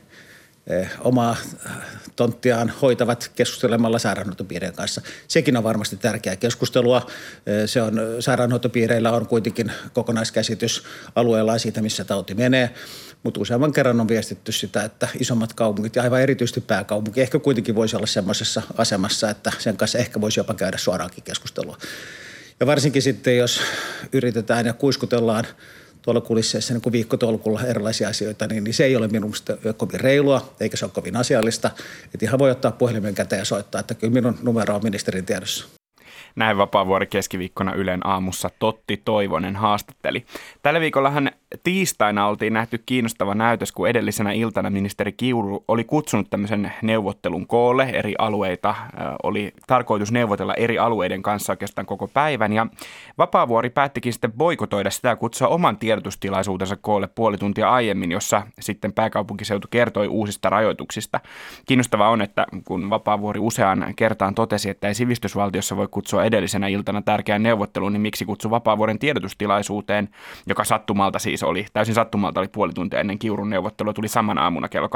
omaa 1.01 1.37
eh, 1.67 1.73
tonttiaan 2.17 2.73
hoitavat 2.83 3.31
keskustelemalla 3.35 3.99
sairaanhoitopiirien 3.99 4.73
kanssa. 4.73 5.01
Sekin 5.29 5.57
on 5.57 5.65
varmasti 5.65 5.97
tärkeää 5.97 6.37
keskustelua. 6.37 7.07
Eh, 7.47 7.69
se 7.69 7.83
on, 7.83 8.01
sairaanhoitopiireillä 8.21 9.13
on 9.13 9.27
kuitenkin 9.27 9.73
kokonaiskäsitys 9.93 10.85
alueella 11.15 11.59
siitä, 11.59 11.83
missä 11.83 12.05
tauti 12.05 12.35
menee. 12.35 12.71
Mutta 13.25 13.41
useamman 13.41 13.73
kerran 13.73 14.01
on 14.01 14.09
viestitty 14.09 14.53
sitä, 14.53 14.85
että 14.85 15.09
isommat 15.21 15.53
kaupungit 15.53 15.97
ja 15.97 16.03
aivan 16.03 16.21
erityisesti 16.21 16.61
pääkaupunki 16.61 17.21
ehkä 17.21 17.39
kuitenkin 17.39 17.75
voisi 17.75 17.97
olla 17.97 18.07
semmoisessa 18.07 18.63
asemassa, 18.79 19.31
että 19.31 19.53
sen 19.59 19.77
kanssa 19.77 19.99
ehkä 19.99 20.21
voisi 20.21 20.41
jopa 20.41 20.55
käydä 20.55 20.79
suoraankin 20.79 21.25
keskustelua. 21.25 21.79
Ja 22.61 22.67
varsinkin 22.67 23.03
sitten, 23.03 23.37
jos 23.37 23.61
yritetään 24.13 24.67
ja 24.67 24.73
kuiskutellaan– 24.73 25.47
tuolla 26.05 26.21
kulisseissa 26.21 26.75
niin 26.75 26.93
viikkotolkulla 26.93 27.63
erilaisia 27.63 28.09
asioita, 28.09 28.47
niin, 28.47 28.65
niin 28.65 28.75
se 28.75 28.85
ei 28.85 28.97
ole 28.97 29.09
minun 29.09 29.31
mielestä 29.31 29.57
kovin 29.77 30.01
reilua, 30.01 30.55
eikä 30.61 30.77
se 30.77 30.85
ole 30.85 30.93
kovin 30.95 31.17
asiallista. 31.17 31.71
Että 32.15 32.27
ihan 32.27 32.39
voi 32.39 32.51
ottaa 32.51 32.73
puhelimen 32.73 33.15
käteen 33.15 33.39
ja 33.39 33.45
soittaa, 33.45 33.81
että 33.81 33.95
kyllä 33.95 34.13
minun 34.13 34.39
numero 34.43 34.75
on 34.75 34.81
ministerin 34.83 35.27
tiedossa. 35.27 35.67
Näin 36.37 36.57
Vapaavuori 36.57 37.07
keskiviikkona 37.07 37.75
Ylen 37.75 38.07
aamussa 38.07 38.51
Totti 38.59 39.03
Toivonen 39.05 39.57
haastatteli. 39.57 40.25
Tällä 40.63 40.81
viikollahan 40.81 41.31
tiistaina 41.62 42.27
oltiin 42.27 42.53
nähty 42.53 42.83
kiinnostava 42.87 43.35
näytös, 43.35 43.73
kun 43.73 43.88
edellisenä 43.88 44.33
iltana 44.33 44.71
ministeri 44.71 45.12
Kiuru 45.12 45.64
oli 45.69 45.85
kutsunut 45.85 46.31
tämmöisen 46.31 46.73
neuvottelun 46.83 47.47
koolle. 47.47 47.83
Eri 47.93 48.14
alueita 48.19 48.75
oli 49.23 49.53
tarkoitus 49.67 50.12
neuvotella 50.12 50.55
eri 50.55 50.79
alueiden 50.79 51.23
kanssa 51.23 51.53
oikeastaan 51.53 51.87
koko 51.87 52.09
päivän. 52.09 52.53
Ja 52.53 52.67
Vapaavuori 53.19 53.71
päättikin 53.71 54.12
sitten 54.12 54.33
boikotoida 54.33 54.90
sitä 54.90 55.09
ja 55.09 55.17
kutsua 55.17 55.49
oman 55.49 55.77
tiedotustilaisuutensa 55.77 56.77
koolle 56.77 57.09
puoli 57.14 57.38
tuntia 57.38 57.71
aiemmin, 57.71 58.12
jossa 58.12 58.43
sitten 58.61 58.93
pääkaupunkiseutu 58.93 59.69
kertoi 59.71 60.09
uusista 60.09 60.51
rajoituksista. 60.51 61.21
Kiinnostavaa 61.67 62.11
on, 62.11 62.23
että 62.23 62.47
kun 62.64 62.90
Vapaavuori 62.90 63.40
useaan 63.40 63.95
kertaan 63.97 64.35
totesi, 64.35 64.71
että 64.71 64.88
ei 64.88 64.95
sivistysvaltiossa 64.95 65.77
voi 65.77 65.88
kutsua 65.90 66.25
edellisenä 66.25 66.69
iltana 66.69 67.03
tärkeään 67.03 67.43
neuvotteluun, 67.43 67.93
niin 67.93 68.01
miksi 68.01 68.25
kutsu 68.25 68.51
Vapaavuoren 68.51 68.99
tiedotustilaisuuteen, 68.99 70.09
joka 70.47 70.64
sattumalta 70.64 71.19
siis 71.19 71.43
oli, 71.44 71.66
täysin 71.72 71.94
sattumalta 71.94 72.40
oli 72.40 72.48
puoli 72.48 72.72
tuntia 72.72 73.00
ennen 73.00 73.18
Kiurun 73.18 73.50
neuvottelua, 73.50 73.92
tuli 73.92 74.09
saman 74.09 74.38
aamuna 74.38 74.68
kello 74.68 74.88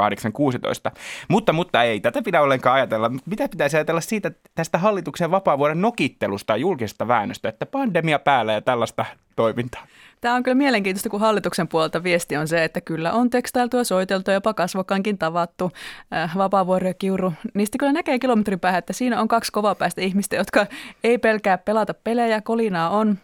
8.16. 0.87 0.91
Mutta, 1.27 1.53
mutta 1.53 1.83
ei, 1.83 1.99
tätä 1.99 2.21
pidä 2.21 2.41
ollenkaan 2.41 2.75
ajatella. 2.75 3.11
Mitä 3.25 3.49
pitäisi 3.49 3.77
ajatella 3.77 4.01
siitä 4.01 4.31
tästä 4.55 4.77
hallituksen 4.77 5.31
vapaavuoden 5.31 5.81
nokittelusta 5.81 6.53
ja 6.53 6.57
julkisesta 6.57 7.07
väännöstä, 7.07 7.49
että 7.49 7.65
pandemia 7.65 8.19
päällä 8.19 8.53
ja 8.53 8.61
tällaista 8.61 9.05
toimintaa? 9.35 9.87
Tämä 10.21 10.35
on 10.35 10.43
kyllä 10.43 10.55
mielenkiintoista, 10.55 11.09
kun 11.09 11.19
hallituksen 11.19 11.67
puolelta 11.67 12.03
viesti 12.03 12.37
on 12.37 12.47
se, 12.47 12.63
että 12.63 12.81
kyllä 12.81 13.11
on 13.13 13.29
tekstailtu 13.29 13.77
ja 13.77 13.83
soiteltu, 13.83 14.31
jopa 14.31 14.53
kasvokkaankin 14.53 15.17
tavattu. 15.17 15.71
Äh, 16.13 16.37
Vapaavuori 16.37 16.87
ja 16.87 16.93
Kiuru, 16.93 17.33
niistä 17.53 17.77
kyllä 17.77 17.91
näkee 17.91 18.19
kilometrin 18.19 18.59
päähän, 18.59 18.79
että 18.79 18.93
siinä 18.93 19.21
on 19.21 19.27
kaksi 19.27 19.51
kovapäistä 19.51 20.01
ihmistä, 20.01 20.35
jotka 20.35 20.65
ei 21.03 21.17
pelkää 21.17 21.57
pelata 21.57 21.93
pelejä, 21.93 22.41
kolinaa 22.41 22.89
on, 22.89 23.17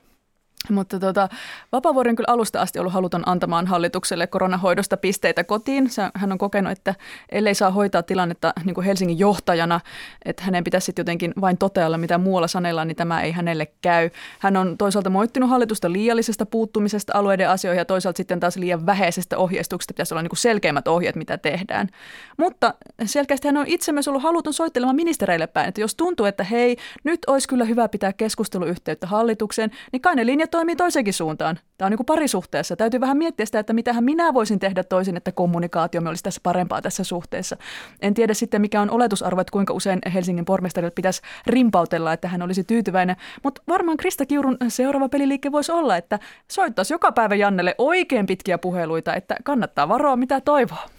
mutta 0.69 0.99
tota, 0.99 1.30
Vapaavuori 1.71 2.10
on 2.10 2.15
kyllä 2.15 2.34
alusta 2.34 2.62
asti 2.62 2.80
ollut 2.80 2.93
haluton 2.93 3.23
antamaan 3.25 3.67
hallitukselle 3.67 4.28
koronahoidosta 4.28 4.97
pisteitä 4.97 5.43
kotiin. 5.43 5.89
Hän 6.15 6.32
on 6.32 6.38
kokenut, 6.38 6.71
että 6.71 6.95
ellei 7.32 7.56
saa 7.56 7.71
hoitaa 7.71 8.04
tilannetta 8.04 8.54
niin 8.63 8.73
kuin 8.75 8.86
Helsingin 8.86 9.19
johtajana, 9.19 9.80
että 10.25 10.43
hänen 10.43 10.63
pitäisi 10.63 10.86
sitten 10.86 11.04
jotenkin 11.04 11.34
vain 11.41 11.58
totealla, 11.58 11.97
mitä 11.97 12.17
muualla 12.17 12.47
sanellaan, 12.47 12.88
niin 12.88 12.95
tämä 12.95 13.21
ei 13.21 13.32
hänelle 13.32 13.67
käy. 13.82 14.10
Hän 14.39 14.58
on 14.58 14.78
toisaalta 14.78 15.10
moittinut 15.10 15.49
hallitusta 15.49 15.91
liiallisesta 15.91 16.45
puuttumisesta 16.45 17.13
alueiden 17.15 17.49
asioihin 17.49 17.80
ja 17.80 17.86
toisaalta 17.86 18.17
sitten 18.17 18.39
taas 18.39 18.58
liian 18.58 18.86
vähäisestä 18.86 19.38
ohjeistuksesta 19.38 19.93
pitäisi 19.93 20.13
olla 20.13 20.21
niin 20.21 20.30
kuin 20.30 20.38
selkeimmät 20.38 20.88
ohjeet, 20.88 21.15
mitä 21.15 21.38
tehdään. 21.38 21.89
Mutta 22.38 22.73
selkeästi 23.06 23.47
hän 23.47 23.58
on 23.58 23.67
itse 23.67 23.91
myös 23.91 24.08
ollut 24.08 24.23
haluton 24.23 24.54
soittelemaan 24.54 24.95
ministereille 24.95 25.47
päin, 25.47 25.69
että 25.69 25.82
jos 25.82 25.95
tuntuu, 25.95 26.25
että 26.25 26.43
hei, 26.43 26.78
nyt 27.04 27.19
olisi 27.28 27.47
kyllä 27.47 27.65
hyvä 27.65 27.88
pitää 27.88 28.13
keskusteluyhteyttä 28.13 29.08
hallitukseen, 29.08 29.71
niin 29.91 30.01
kai 30.01 30.15
ne 30.15 30.25
linjat 30.25 30.55
toimii 30.56 30.76
toisenkin 30.76 31.13
suuntaan. 31.13 31.60
Tämä 31.78 31.86
on 31.86 31.91
niin 31.91 31.98
kuin 31.98 32.06
parisuhteessa. 32.06 32.76
Täytyy 32.76 33.00
vähän 33.00 33.18
miettiä 33.18 33.46
sitä, 33.46 33.60
että 33.60 33.74
mitä 33.74 34.02
minä 34.02 34.34
voisin 34.34 34.60
tehdä 34.60 34.84
toisin, 34.84 35.18
että 35.18 35.32
kommunikaatio 35.32 36.02
olisi 36.06 36.24
tässä 36.24 36.41
parempaa 36.44 36.82
tässä 36.82 37.04
suhteessa. 37.04 37.58
En 38.02 38.13
tiedä 38.13 38.34
sitten, 38.34 38.62
mikä 38.62 38.82
on 38.82 38.91
oletusarvo, 38.91 39.41
että 39.41 39.52
kuinka 39.52 39.74
usein 39.74 40.00
Helsingin 40.13 40.46
pormestarille 40.46 40.91
pitäisi 40.91 41.22
rimpautella, 41.48 42.13
että 42.13 42.28
hän 42.28 42.41
olisi 42.41 42.63
tyytyväinen. 42.63 43.15
Mutta 43.44 43.62
varmaan 43.68 43.98
Krista 43.98 44.26
Kiurun 44.26 44.58
seuraava 44.68 45.10
peliliike 45.10 45.52
voisi 45.52 45.72
olla, 45.72 45.98
että 45.98 46.20
soittaisi 46.52 46.94
joka 46.94 47.12
päivä 47.12 47.36
Jannelle 47.36 47.76
oikein 47.78 48.26
pitkiä 48.26 48.58
puheluita, 48.58 49.13
että 49.15 49.36
kannattaa 49.44 49.89
varoa 49.89 50.15
mitä 50.15 50.41
toivoa. 50.41 50.89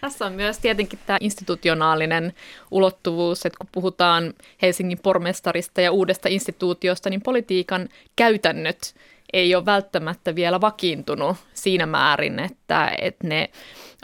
Tässä 0.00 0.26
on 0.26 0.32
myös 0.32 0.58
tietenkin 0.58 0.98
tämä 1.06 1.18
institutionaalinen 1.20 2.34
ulottuvuus, 2.70 3.46
että 3.46 3.58
kun 3.58 3.68
puhutaan 3.72 4.34
Helsingin 4.62 4.98
pormestarista 5.02 5.80
ja 5.80 5.92
uudesta 5.92 6.28
instituutiosta, 6.28 7.10
niin 7.10 7.22
politiikan 7.22 7.88
käytännöt 8.16 8.94
ei 9.32 9.54
ole 9.54 9.66
välttämättä 9.66 10.34
vielä 10.34 10.60
vakiintunut 10.60 11.36
siinä 11.54 11.86
määrin, 11.86 12.38
että, 12.38 12.92
että 12.98 13.26
ne 13.26 13.50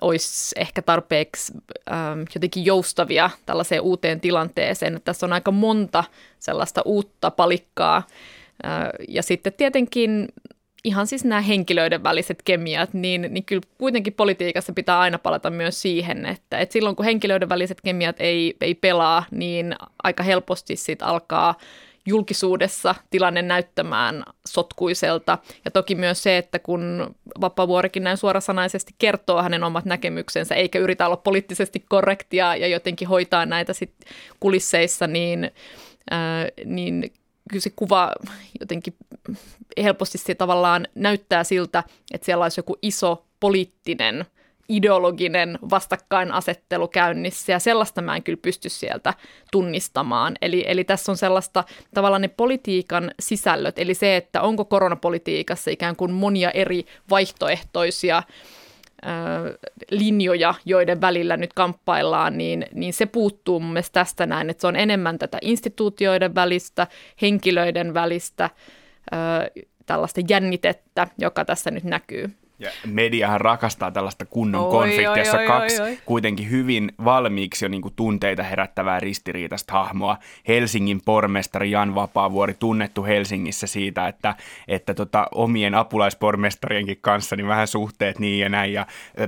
olisi 0.00 0.54
ehkä 0.58 0.82
tarpeeksi 0.82 1.52
ähm, 1.92 2.20
jotenkin 2.34 2.64
joustavia 2.64 3.30
tällaiseen 3.46 3.80
uuteen 3.80 4.20
tilanteeseen. 4.20 4.96
Että 4.96 5.04
tässä 5.04 5.26
on 5.26 5.32
aika 5.32 5.50
monta 5.50 6.04
sellaista 6.38 6.82
uutta 6.84 7.30
palikkaa. 7.30 8.02
Äh, 8.64 8.88
ja 9.08 9.22
sitten 9.22 9.52
tietenkin 9.52 10.28
ihan 10.84 11.06
siis 11.06 11.24
nämä 11.24 11.40
henkilöiden 11.40 12.02
väliset 12.02 12.42
kemiat, 12.44 12.94
niin, 12.94 13.26
niin 13.30 13.44
kyllä 13.44 13.62
kuitenkin 13.78 14.12
politiikassa 14.12 14.72
pitää 14.72 15.00
aina 15.00 15.18
palata 15.18 15.50
myös 15.50 15.82
siihen, 15.82 16.26
että, 16.26 16.58
että 16.58 16.72
silloin 16.72 16.96
kun 16.96 17.04
henkilöiden 17.04 17.48
väliset 17.48 17.80
kemiat 17.80 18.16
ei, 18.18 18.56
ei 18.60 18.74
pelaa, 18.74 19.24
niin 19.30 19.76
aika 20.02 20.22
helposti 20.22 20.76
sit 20.76 21.02
alkaa 21.02 21.54
julkisuudessa 22.06 22.94
tilanne 23.10 23.42
näyttämään 23.42 24.24
sotkuiselta. 24.48 25.38
Ja 25.64 25.70
toki 25.70 25.94
myös 25.94 26.22
se, 26.22 26.36
että 26.36 26.58
kun 26.58 27.14
Vapaavuorikin 27.40 28.04
näin 28.04 28.16
suorasanaisesti 28.16 28.94
kertoo 28.98 29.42
hänen 29.42 29.64
omat 29.64 29.84
näkemyksensä, 29.84 30.54
eikä 30.54 30.78
yritä 30.78 31.06
olla 31.06 31.16
poliittisesti 31.16 31.84
korrektia 31.88 32.56
ja 32.56 32.66
jotenkin 32.66 33.08
hoitaa 33.08 33.46
näitä 33.46 33.72
sit 33.72 33.94
kulisseissa, 34.40 35.06
niin, 35.06 35.50
ää, 36.10 36.48
niin 36.64 37.12
kyllä 37.50 37.62
se 37.62 37.70
kuva 37.76 38.12
jotenkin 38.60 38.94
helposti 39.82 40.18
se 40.18 40.34
tavallaan 40.34 40.88
näyttää 40.94 41.44
siltä, 41.44 41.84
että 42.14 42.24
siellä 42.24 42.44
olisi 42.44 42.58
joku 42.58 42.76
iso 42.82 43.26
poliittinen 43.40 44.26
ideologinen 44.68 45.58
vastakkainasettelu 45.70 46.88
käynnissä 46.88 47.52
ja 47.52 47.58
sellaista 47.58 48.02
mä 48.02 48.16
en 48.16 48.22
kyllä 48.22 48.38
pysty 48.42 48.68
sieltä 48.68 49.14
tunnistamaan. 49.52 50.34
Eli, 50.42 50.64
eli 50.66 50.84
tässä 50.84 51.12
on 51.12 51.16
sellaista 51.16 51.64
tavallaan 51.94 52.22
ne 52.22 52.28
politiikan 52.28 53.10
sisällöt, 53.20 53.78
eli 53.78 53.94
se, 53.94 54.16
että 54.16 54.42
onko 54.42 54.64
koronapolitiikassa 54.64 55.70
ikään 55.70 55.96
kuin 55.96 56.12
monia 56.12 56.50
eri 56.50 56.86
vaihtoehtoisia 57.10 58.22
linjoja, 59.90 60.54
joiden 60.64 61.00
välillä 61.00 61.36
nyt 61.36 61.52
kamppaillaan, 61.52 62.38
niin, 62.38 62.66
niin 62.74 62.92
se 62.92 63.06
puuttuu 63.06 63.60
mun 63.60 63.72
mielestä 63.72 64.00
tästä 64.00 64.26
näin, 64.26 64.50
että 64.50 64.60
se 64.60 64.66
on 64.66 64.76
enemmän 64.76 65.18
tätä 65.18 65.38
instituutioiden 65.42 66.34
välistä, 66.34 66.86
henkilöiden 67.22 67.94
välistä, 67.94 68.50
tällaista 69.86 70.20
jännitettä, 70.28 71.08
joka 71.18 71.44
tässä 71.44 71.70
nyt 71.70 71.84
näkyy. 71.84 72.30
Ja 72.62 72.70
mediahan 72.86 73.40
rakastaa 73.40 73.90
tällaista 73.90 74.24
kunnon 74.24 74.64
Oi, 74.64 74.70
konfliktia, 74.70 75.18
jossa 75.18 75.46
kaksi 75.46 75.82
oi, 75.82 75.88
oi. 75.88 75.98
kuitenkin 76.04 76.50
hyvin 76.50 76.92
valmiiksi 77.04 77.64
jo 77.64 77.68
niin 77.68 77.82
kuin 77.82 77.94
tunteita 77.96 78.42
herättävää 78.42 79.00
ristiriitaista 79.00 79.72
hahmoa. 79.72 80.16
Helsingin 80.48 81.00
pormestari 81.04 81.70
Jan 81.70 81.94
Vapaavuori, 81.94 82.54
tunnettu 82.54 83.04
Helsingissä 83.04 83.66
siitä, 83.66 84.08
että, 84.08 84.34
että 84.68 84.94
tota, 84.94 85.26
omien 85.34 85.74
apulaispormestarienkin 85.74 86.98
kanssa 87.00 87.36
niin 87.36 87.48
vähän 87.48 87.66
suhteet 87.66 88.18
niin 88.18 88.40
ja 88.40 88.48
näin. 88.48 88.72
Ja 88.72 88.86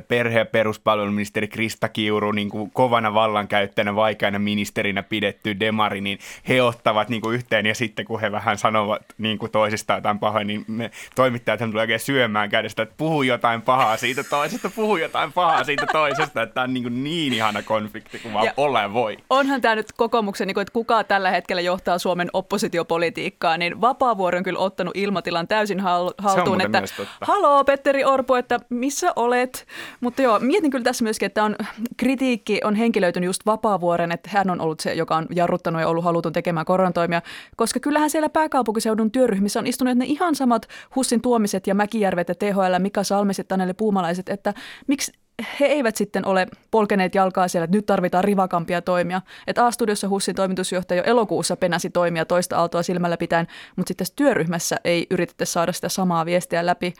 perhe- 0.09 0.38
ja 0.38 0.47
peruspalveluministeri 0.47 1.49
Krista 1.49 1.88
Kiuru, 1.88 2.33
niin 2.33 2.51
kuin 2.51 2.70
kovana 2.70 3.14
vallankäyttäjänä, 3.14 3.94
vaikeana 3.94 4.38
ministerinä 4.38 5.03
pidetty 5.03 5.61
demari, 5.61 6.01
niin 6.01 6.18
he 6.49 6.62
ottavat 6.62 7.09
niin 7.09 7.20
kuin 7.20 7.35
yhteen 7.35 7.66
ja 7.66 7.75
sitten 7.75 8.05
kun 8.05 8.20
he 8.20 8.33
vähän 8.33 8.59
sanovat 8.59 9.03
niin 9.18 9.38
kuin 9.38 9.53
toisistaan 9.53 9.99
jotain 9.99 10.18
pahoin, 10.18 10.47
niin 10.47 10.64
me 10.66 10.90
toimittajat 11.14 11.61
tulee 11.61 11.81
oikein 11.81 12.01
syömään 12.01 12.51
kädestä, 12.51 12.83
että 12.83 12.94
puhu 12.99 13.23
jotain 13.26 13.62
pahaa 13.62 13.96
siitä 13.96 14.24
toisesta, 14.24 14.70
puhu 14.76 14.96
jotain 14.96 15.32
pahaa 15.32 15.64
siitä 15.64 15.87
toisesta, 15.92 16.42
että 16.42 16.54
tämä 16.54 16.64
on 16.64 16.74
niin, 16.74 17.04
niin 17.04 17.32
ihana 17.32 17.62
konflikti 17.62 18.18
kuin 18.18 18.34
vaan 18.34 18.50
olla 18.56 18.92
voi. 18.92 19.16
Onhan 19.30 19.60
tämä 19.60 19.74
nyt 19.74 19.92
kokoomuksen, 19.92 20.46
niin 20.46 20.54
kuin, 20.54 20.62
että 20.62 20.72
kuka 20.72 21.04
tällä 21.04 21.30
hetkellä 21.30 21.62
johtaa 21.62 21.98
Suomen 21.98 22.30
oppositiopolitiikkaa, 22.32 23.56
niin 23.56 23.80
Vapaavuori 23.80 24.38
on 24.38 24.44
kyllä 24.44 24.58
ottanut 24.58 24.96
ilmatilan 24.96 25.48
täysin 25.48 25.80
hal- 25.80 26.14
haltuun, 26.18 26.60
että 26.60 26.82
haloo 27.20 27.64
Petteri 27.64 28.04
Orpo, 28.04 28.37
että 28.37 28.60
missä 28.68 29.12
olet? 29.16 29.66
Mutta 30.00 30.22
joo, 30.22 30.38
mietin 30.38 30.70
kyllä 30.70 30.84
tässä 30.84 31.04
myöskin, 31.04 31.26
että 31.26 31.44
on 31.44 31.56
kritiikki 31.96 32.60
on 32.64 32.74
henkilöitynyt 32.74 33.26
just 33.26 33.46
Vapaavuoren, 33.46 34.12
että 34.12 34.30
hän 34.32 34.50
on 34.50 34.60
ollut 34.60 34.80
se, 34.80 34.94
joka 34.94 35.16
on 35.16 35.26
jarruttanut 35.34 35.80
ja 35.80 35.88
ollut 35.88 36.04
haluton 36.04 36.32
tekemään 36.32 36.66
koronatoimia, 36.66 37.22
koska 37.56 37.80
kyllähän 37.80 38.10
siellä 38.10 38.28
pääkaupunkiseudun 38.28 39.10
työryhmissä 39.10 39.60
on 39.60 39.66
istunut 39.66 39.98
ne 39.98 40.04
ihan 40.04 40.34
samat 40.34 40.68
Hussin 40.96 41.20
Tuomiset 41.20 41.66
ja 41.66 41.74
Mäkijärvet 41.74 42.28
ja 42.28 42.34
THL, 42.34 42.78
Mika 42.78 43.04
Salmiset, 43.14 43.48
Taneli 43.48 43.74
Puumalaiset, 43.74 44.29
että 44.29 44.55
miksi 44.87 45.12
he 45.61 45.66
eivät 45.66 45.96
sitten 45.96 46.27
ole 46.27 46.46
polkeneet 46.70 47.14
jalkaa 47.14 47.48
siellä, 47.48 47.64
että 47.64 47.77
nyt 47.77 47.87
tarvitaan 47.87 48.24
rivakampia 48.24 48.83
toimia. 48.83 49.20
Että 49.46 49.66
A-studiossa 49.66 50.09
Hussin 50.09 50.35
toimitusjohtaja 50.35 51.00
jo 51.00 51.05
elokuussa 51.07 51.57
penäsi 51.57 51.90
toimia 51.90 52.24
toista 52.24 52.57
aaltoa 52.57 52.83
silmällä 52.83 53.16
pitäen, 53.16 53.46
mutta 53.77 53.88
sitten 53.90 54.05
tässä 54.05 54.14
työryhmässä 54.16 54.77
ei 54.85 55.07
yritetty 55.11 55.46
saada 55.46 55.72
sitä 55.72 55.88
samaa 55.88 56.27
viestiä 56.27 56.66
läpi. 56.66 56.94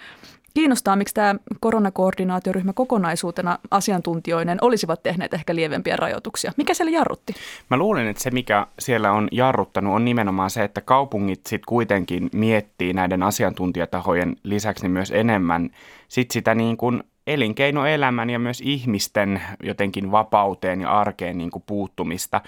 Kiinnostaa, 0.55 0.97
miksi 0.97 1.15
tämä 1.15 1.35
koronakoordinaatioryhmä 1.61 2.73
kokonaisuutena 2.73 3.59
asiantuntijoinen 3.71 4.59
olisivat 4.61 5.03
tehneet 5.03 5.35
ehkä 5.35 5.55
lievempiä 5.55 5.97
rajoituksia. 5.97 6.53
Mikä 6.57 6.75
siellä 6.75 6.91
jarrutti? 6.91 7.35
Mä 7.71 7.77
luulen, 7.77 8.07
että 8.07 8.23
se 8.23 8.31
mikä 8.31 8.67
siellä 8.79 9.13
on 9.13 9.29
jarruttanut 9.33 9.95
on 9.95 10.05
nimenomaan 10.05 10.51
se, 10.51 10.65
että 10.65 10.81
kaupungit 10.81 11.47
sitten 11.47 11.67
kuitenkin 11.69 12.31
miettii 12.33 12.93
näiden 12.93 13.23
asiantuntijatahojen 13.23 14.37
lisäksi 14.43 14.89
myös 14.89 15.11
enemmän 15.11 15.71
sit 16.09 16.31
sitä 16.31 16.55
niin 16.55 16.77
kuin 16.77 17.03
elinkeinoelämän 17.27 18.31
ja 18.31 18.39
myös 18.39 18.61
ihmisten 18.61 19.43
jotenkin 19.63 20.11
vapauteen 20.11 20.81
ja 20.81 21.01
arkeen 21.01 21.39
niin 21.39 21.51
kuin 21.51 21.63
puuttumista. 21.67 22.41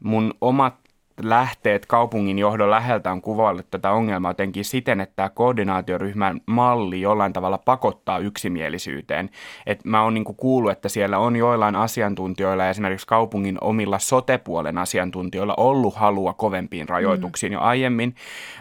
Mun 0.00 0.34
omat 0.40 0.74
lähteet 1.22 1.86
kaupungin 1.86 2.38
johdon 2.38 2.70
läheltä 2.70 3.12
on 3.12 3.22
kuvaillut 3.22 3.70
tätä 3.70 3.90
ongelmaa 3.90 4.30
jotenkin 4.30 4.64
siten, 4.64 5.00
että 5.00 5.16
tämä 5.16 5.28
koordinaatioryhmän 5.28 6.40
malli 6.46 7.00
jollain 7.00 7.32
tavalla 7.32 7.58
pakottaa 7.58 8.18
yksimielisyyteen. 8.18 9.30
Et 9.66 9.84
mä 9.84 10.02
oon 10.02 10.14
niinku 10.14 10.34
kuullut, 10.34 10.72
että 10.72 10.88
siellä 10.88 11.18
on 11.18 11.36
joillain 11.36 11.76
asiantuntijoilla, 11.76 12.68
esimerkiksi 12.68 13.06
kaupungin 13.06 13.58
omilla 13.60 13.98
sotepuolen 13.98 14.78
asiantuntijoilla 14.78 15.54
ollut 15.56 15.94
halua 15.94 16.32
kovempiin 16.32 16.88
rajoituksiin 16.88 17.52
mm. 17.52 17.54
jo 17.54 17.60
aiemmin, 17.60 18.14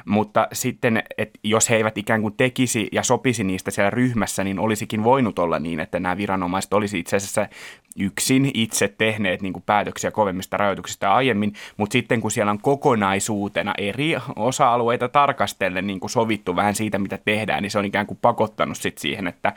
mutta 0.06 0.48
sitten, 0.54 1.04
että 1.18 1.40
jos 1.44 1.70
he 1.70 1.76
eivät 1.76 1.98
ikään 1.98 2.22
kuin 2.22 2.34
tekisi 2.38 2.88
ja 2.92 3.04
sopisi 3.04 3.44
niistä 3.44 3.72
siellä 3.72 3.90
ryhmässä, 3.90 4.44
niin 4.44 4.60
olisikin 4.60 5.04
voinut 5.04 5.40
olla 5.40 5.60
niin, 5.60 5.80
että 5.80 6.00
nämä 6.00 6.18
viranomaiset 6.18 6.74
olisi 6.74 7.00
itse 7.00 7.16
asiassa 7.16 7.48
yksin 8.00 8.52
itse 8.54 8.88
tehneet 8.88 9.42
niin 9.42 9.54
kuin 9.54 9.64
päätöksiä 9.66 10.12
kovemmista 10.12 10.58
rajoituksista 10.58 11.14
aiemmin, 11.14 11.54
mutta 11.78 11.94
sitten 11.94 12.22
kun 12.22 12.32
siellä 12.32 12.49
on 12.50 12.62
kokonaisuutena 12.62 13.74
eri 13.78 14.16
osa-alueita 14.36 15.10
tarkastellen 15.10 15.88
niin 15.88 16.00
kuin 16.00 16.10
sovittu 16.10 16.56
vähän 16.56 16.76
siitä, 16.76 17.00
mitä 17.00 17.20
tehdään, 17.26 17.64
niin 17.64 17.72
se 17.72 17.80
on 17.80 17.86
ikään 17.86 18.08
kuin 18.08 18.20
pakottanut 18.22 18.78
sit 18.78 18.98
siihen, 18.98 19.28
että 19.28 19.54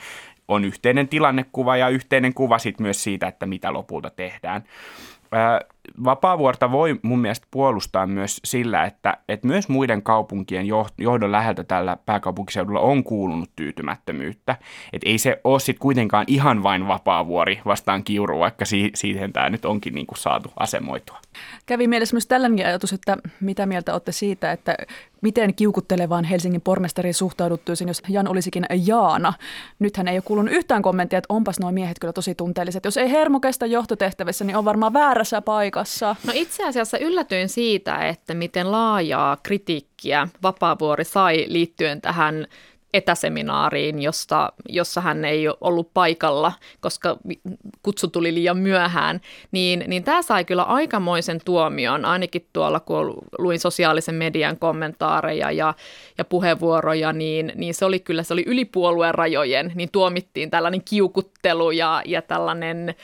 on 0.48 0.64
yhteinen 0.64 1.09
tilannekuva 1.09 1.76
ja 1.76 1.88
yhteinen 1.88 2.35
kuva 2.35 2.59
sit 2.59 2.81
myös 2.81 3.02
siitä, 3.02 3.26
että 3.28 3.46
mitä 3.46 3.72
lopulta 3.72 4.11
tehdään. 4.11 4.64
Vapaavuorta 6.05 6.73
voi 6.73 7.01
mun 7.03 7.18
mielestä 7.18 7.47
puolustaa 7.51 8.07
myös 8.07 8.40
sillä, 8.45 8.85
että, 8.85 9.16
että 9.29 9.47
myös 9.47 9.68
muiden 9.68 10.03
kaupunkien 10.03 10.66
joh- 10.66 10.95
johdon 10.99 11.33
läheltä 11.33 11.64
tällä 11.64 11.97
pääkaupunkiseudulla 12.07 12.81
on 12.81 13.05
kuulunut 13.05 13.51
tyytymättömyyttä. 13.57 14.57
Että 14.92 15.11
ei 15.11 15.18
se 15.18 15.40
ole 15.45 15.61
sitten 15.61 15.81
kuitenkaan 15.81 16.25
ihan 16.29 16.62
vain 16.62 16.88
Vapaavuori 16.88 17.61
vastaan 17.64 18.05
kiuru, 18.05 18.38
vaikka 18.38 18.64
si- 18.64 18.90
siihen 18.95 19.33
tämä 19.33 19.51
nyt 19.51 19.64
onkin 19.64 19.95
niin 19.95 20.07
kuin 20.07 20.18
saatu 20.18 20.53
asemoitua. 20.59 21.18
Kävi 21.66 21.87
mielessä 21.87 22.14
myös 22.14 22.27
tällainen 22.27 22.66
ajatus, 22.66 22.92
että 22.92 23.16
mitä 23.40 23.66
mieltä 23.66 23.92
olette 23.92 24.12
siitä, 24.12 24.53
että 24.53 24.77
miten 25.23 25.55
kiukuttelevaan 25.55 26.25
Helsingin 26.25 26.61
pormestariin 26.61 27.15
suhtauduttaisiin, 27.15 27.89
jos 27.89 28.03
Jan 28.09 28.29
olisikin 28.29 28.67
Jaana. 28.87 29.33
Nythän 29.79 30.09
ei 30.09 30.17
ole 30.17 30.23
kuulunut 30.27 30.55
yhtään 30.55 30.83
kommenttia, 30.83 31.19
että 31.19 31.35
onpas 31.35 31.61
nuo 31.61 31.73
miehet 31.73 31.99
kyllä 31.99 32.13
tosi 32.13 32.35
tunteelliset. 32.35 32.85
Jos 32.85 32.97
ei 32.97 33.11
hermo 33.11 33.41
kestä 33.41 33.67
johtotehtävissä, 33.67 34.45
niin 34.45 34.57
on 34.57 34.65
varmaan 34.65 34.93
väärässä 34.93 35.43
paikassa. 35.43 36.17
No 36.27 36.33
itse 36.37 36.67
asiassa 36.67 36.99
yllätyin 36.99 37.49
siitä, 37.49 38.09
että 38.09 38.35
miten 38.35 38.73
laajaa 38.73 39.37
kritiikkiä 39.43 40.29
Vapaavuori 40.43 41.05
sai 41.05 41.45
liittyen 41.49 42.01
tähän 42.01 42.47
etäseminaariin, 42.94 44.02
josta, 44.02 44.52
jossa 44.68 45.00
hän 45.00 45.24
ei 45.24 45.44
ollut 45.61 45.90
paikalla, 45.94 46.52
koska 46.81 47.16
kutsu 47.83 48.09
tuli 48.09 48.35
liian 48.35 48.59
myöhään, 48.59 49.20
niin, 49.52 49.85
niin 49.87 50.05
tämä 50.05 50.22
sai 50.22 50.44
kyllä 50.44 50.62
aikamoisen 50.62 51.40
tuomion, 51.44 52.05
ainakin 52.05 52.46
tuolla 52.52 52.81
kun 52.81 53.14
luin 53.38 53.59
sosiaalisen 53.59 54.14
median 54.14 54.59
kommentaareja 54.59 55.50
ja, 55.50 55.74
ja 56.18 56.24
puheenvuoroja, 56.24 57.12
niin, 57.12 57.52
niin 57.55 57.74
se 57.74 57.85
oli 57.85 58.00
kyllä, 58.00 58.22
se 58.22 58.33
oli 58.33 58.44
yli 58.46 58.64
puolueen 58.64 59.14
rajojen, 59.14 59.72
niin 59.74 59.88
tuomittiin 59.92 60.50
tällainen 60.50 60.83
kiukuttelu 60.85 61.70
ja, 61.70 62.02
ja 62.07 62.22
tällainen 62.22 62.94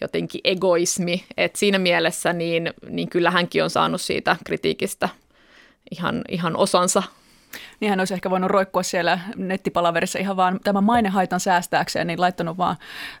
jotenkin 0.00 0.40
egoismi, 0.44 1.24
että 1.36 1.58
siinä 1.58 1.78
mielessä 1.78 2.32
niin, 2.32 2.74
niin 2.88 3.08
kyllä 3.08 3.30
hänkin 3.30 3.64
on 3.64 3.70
saanut 3.70 4.00
siitä 4.00 4.36
kritiikistä 4.44 5.08
ihan, 5.90 6.22
ihan 6.28 6.56
osansa. 6.56 7.02
Niin 7.80 7.90
hän 7.90 8.00
olisi 8.00 8.14
ehkä 8.14 8.30
voinut 8.30 8.50
roikkua 8.50 8.82
siellä 8.82 9.18
nettipalaverissa 9.36 10.18
ihan 10.18 10.36
vaan 10.36 10.60
tämän 10.64 10.84
mainehaitan 10.84 11.40
säästääkseen, 11.40 12.06
niin 12.06 12.20
laittanut 12.20 12.58
vaan 12.58 12.76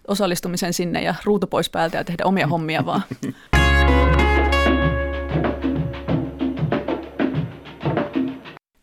osallistumisen 0.08 0.72
sinne 0.72 1.02
ja 1.02 1.14
ruutu 1.24 1.46
pois 1.46 1.70
päältä 1.70 1.96
ja 1.96 2.04
tehdä 2.04 2.24
omia 2.24 2.46
hommia 2.46 2.86
vaan. 2.86 3.02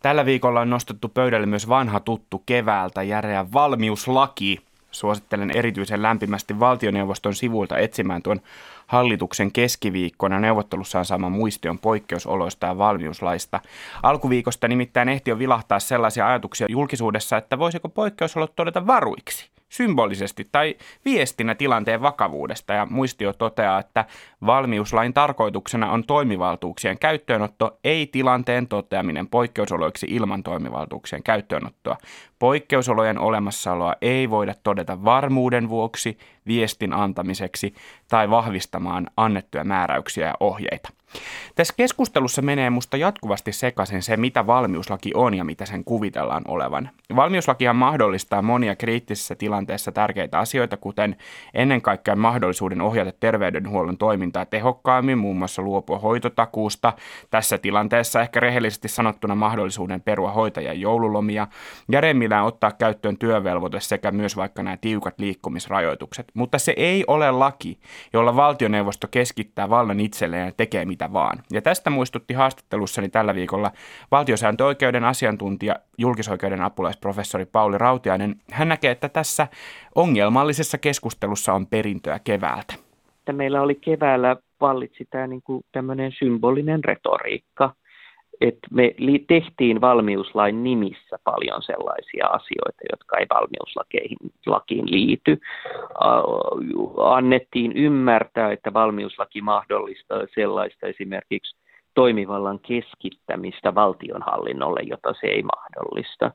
Tällä 0.01 0.25
viikolla 0.25 0.61
on 0.61 0.69
nostettu 0.69 1.09
pöydälle 1.09 1.47
myös 1.47 1.69
vanha 1.69 1.99
tuttu 1.99 2.43
keväältä 2.45 3.03
järeä 3.03 3.45
valmiuslaki. 3.53 4.59
Suosittelen 4.91 5.51
erityisen 5.51 6.01
lämpimästi 6.01 6.59
valtioneuvoston 6.59 7.35
sivuilta 7.35 7.77
etsimään 7.77 8.21
tuon 8.21 8.41
hallituksen 8.91 9.51
keskiviikkona 9.51 10.39
neuvottelussaan 10.39 11.05
sama 11.05 11.29
muistion 11.29 11.79
poikkeusoloista 11.79 12.67
ja 12.67 12.77
valmiuslaista. 12.77 13.59
Alkuviikosta 14.03 14.67
nimittäin 14.67 15.09
ehti 15.09 15.29
jo 15.29 15.39
vilahtaa 15.39 15.79
sellaisia 15.79 16.27
ajatuksia 16.27 16.67
julkisuudessa, 16.69 17.37
että 17.37 17.59
voisiko 17.59 17.89
poikkeusolot 17.89 18.55
todeta 18.55 18.87
varuiksi 18.87 19.50
symbolisesti 19.71 20.47
tai 20.51 20.75
viestinä 21.05 21.55
tilanteen 21.55 22.01
vakavuudesta. 22.01 22.73
Ja 22.73 22.87
muistio 22.89 23.33
toteaa, 23.33 23.79
että 23.79 24.05
valmiuslain 24.45 25.13
tarkoituksena 25.13 25.91
on 25.91 26.03
toimivaltuuksien 26.03 26.99
käyttöönotto, 26.99 27.79
ei 27.83 28.07
tilanteen 28.07 28.67
toteaminen 28.67 29.27
poikkeusoloiksi 29.27 30.07
ilman 30.09 30.43
toimivaltuuksien 30.43 31.23
käyttöönottoa. 31.23 31.97
Poikkeusolojen 32.39 33.19
olemassaoloa 33.19 33.95
ei 34.01 34.29
voida 34.29 34.53
todeta 34.63 35.03
varmuuden 35.03 35.69
vuoksi, 35.69 36.17
viestin 36.47 36.93
antamiseksi 36.93 37.73
tai 38.09 38.29
vahvistamaan 38.29 39.07
annettuja 39.17 39.63
määräyksiä 39.63 40.27
ja 40.27 40.33
ohjeita. 40.39 40.89
Tässä 41.55 41.73
keskustelussa 41.77 42.41
menee 42.41 42.69
musta 42.69 42.97
jatkuvasti 42.97 43.51
sekaisin 43.51 44.01
se, 44.01 44.17
mitä 44.17 44.47
valmiuslaki 44.47 45.11
on 45.15 45.33
ja 45.33 45.43
mitä 45.43 45.65
sen 45.65 45.83
kuvitellaan 45.83 46.43
olevan. 46.47 46.89
Valmiuslakihan 47.15 47.75
mahdollistaa 47.75 48.41
monia 48.41 48.75
kriittisessä 48.75 49.35
tilanteessa 49.35 49.91
tärkeitä 49.91 50.39
asioita, 50.39 50.77
kuten 50.77 51.15
ennen 51.53 51.81
kaikkea 51.81 52.15
mahdollisuuden 52.15 52.81
ohjata 52.81 53.11
terveydenhuollon 53.19 53.97
toimintaa 53.97 54.45
tehokkaammin, 54.45 55.17
muun 55.17 55.37
muassa 55.37 55.61
luopua 55.61 55.99
hoitotakuusta. 55.99 56.93
Tässä 57.29 57.57
tilanteessa 57.57 58.21
ehkä 58.21 58.39
rehellisesti 58.39 58.87
sanottuna 58.87 59.35
mahdollisuuden 59.35 60.01
perua 60.01 60.31
hoitajan 60.31 60.79
joululomia 60.79 61.47
ja 61.89 62.01
remmillään 62.01 62.45
ottaa 62.45 62.71
käyttöön 62.71 63.17
työvelvoite 63.17 63.79
sekä 63.79 64.11
myös 64.11 64.37
vaikka 64.37 64.63
nämä 64.63 64.77
tiukat 64.77 65.19
liikkumisrajoitukset. 65.19 66.31
Mutta 66.33 66.59
se 66.59 66.73
ei 66.77 67.03
ole 67.07 67.31
laki, 67.31 67.79
jolla 68.13 68.35
valtioneuvosto 68.35 69.07
keskittää 69.11 69.69
vallan 69.69 69.99
itselleen 69.99 70.45
ja 70.45 70.51
tekee 70.51 70.85
mitä 70.85 71.00
mitä 71.01 71.13
vaan. 71.13 71.43
Ja 71.51 71.61
tästä 71.61 71.89
muistutti 71.89 72.33
haastattelussani 72.33 73.09
tällä 73.09 73.35
viikolla 73.35 73.71
valtiosääntöoikeuden 74.11 75.03
asiantuntija, 75.03 75.75
julkisoikeuden 75.97 76.61
apulaisprofessori 76.61 77.45
Pauli 77.45 77.77
Rautiainen. 77.77 78.35
Hän 78.51 78.69
näkee, 78.69 78.91
että 78.91 79.09
tässä 79.09 79.47
ongelmallisessa 79.95 80.77
keskustelussa 80.77 81.53
on 81.53 81.67
perintöä 81.67 82.19
keväältä. 82.23 82.73
Meillä 83.31 83.61
oli 83.61 83.75
keväällä 83.75 84.35
vallitsi 84.61 85.07
tämä 85.09 85.27
niin 85.27 85.41
kuin 85.41 85.63
tämmöinen 85.71 86.11
symbolinen 86.11 86.83
retoriikka, 86.83 87.73
että 88.41 88.67
me 88.71 88.93
tehtiin 89.27 89.81
valmiuslain 89.81 90.63
nimissä 90.63 91.19
paljon 91.23 91.61
sellaisia 91.61 92.27
asioita, 92.27 92.81
jotka 92.91 93.17
ei 93.17 93.25
valmiuslakiin 93.29 94.91
liity. 94.91 95.39
Annettiin 96.97 97.71
ymmärtää, 97.71 98.51
että 98.51 98.73
valmiuslaki 98.73 99.41
mahdollistaa 99.41 100.21
sellaista 100.35 100.87
esimerkiksi 100.87 101.57
toimivallan 101.93 102.59
keskittämistä 102.59 103.75
valtionhallinnolle, 103.75 104.79
jota 104.83 105.13
se 105.21 105.27
ei 105.27 105.43
mahdollista. 105.43 106.31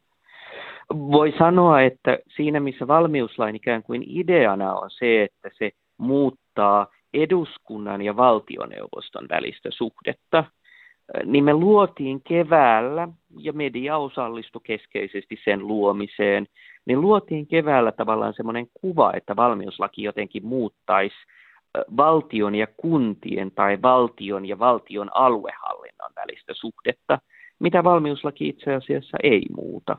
Voi 0.95 1.35
sanoa, 1.39 1.81
että 1.81 2.19
siinä 2.37 2.61
missä 2.61 2.89
valmiuslain 2.89 3.57
ikään 3.57 3.83
kuin 3.83 4.05
ideana 4.09 4.75
on 4.75 4.91
se, 4.91 5.23
että 5.23 5.51
se 5.59 5.71
muuttaa 5.99 6.87
eduskunnan 7.15 8.03
ja 8.03 8.17
valtioneuvoston 8.17 9.27
välistä 9.29 9.69
suhdetta– 9.71 10.45
niin 11.25 11.45
me 11.45 11.55
luotiin 11.55 12.23
keväällä, 12.23 13.09
ja 13.39 13.53
media 13.53 13.97
osallistui 13.97 14.61
keskeisesti 14.65 15.39
sen 15.45 15.67
luomiseen, 15.67 16.47
niin 16.87 17.01
luotiin 17.01 17.47
keväällä 17.47 17.93
tavallaan 17.93 18.35
semmoinen 18.35 18.67
kuva, 18.81 19.13
että 19.13 19.37
valmiuslaki 19.37 20.03
jotenkin 20.03 20.47
muuttaisi 20.47 21.17
valtion 21.97 22.55
ja 22.55 22.67
kuntien 22.77 23.51
tai 23.51 23.83
valtion 23.83 24.47
ja 24.47 24.59
valtion 24.59 25.11
aluehallinnan 25.15 26.13
välistä 26.17 26.55
suhdetta, 26.55 27.19
mitä 27.59 27.85
valmiuslaki 27.85 28.49
itse 28.49 28.75
asiassa 28.75 29.19
ei 29.23 29.43
muuta. 29.57 29.97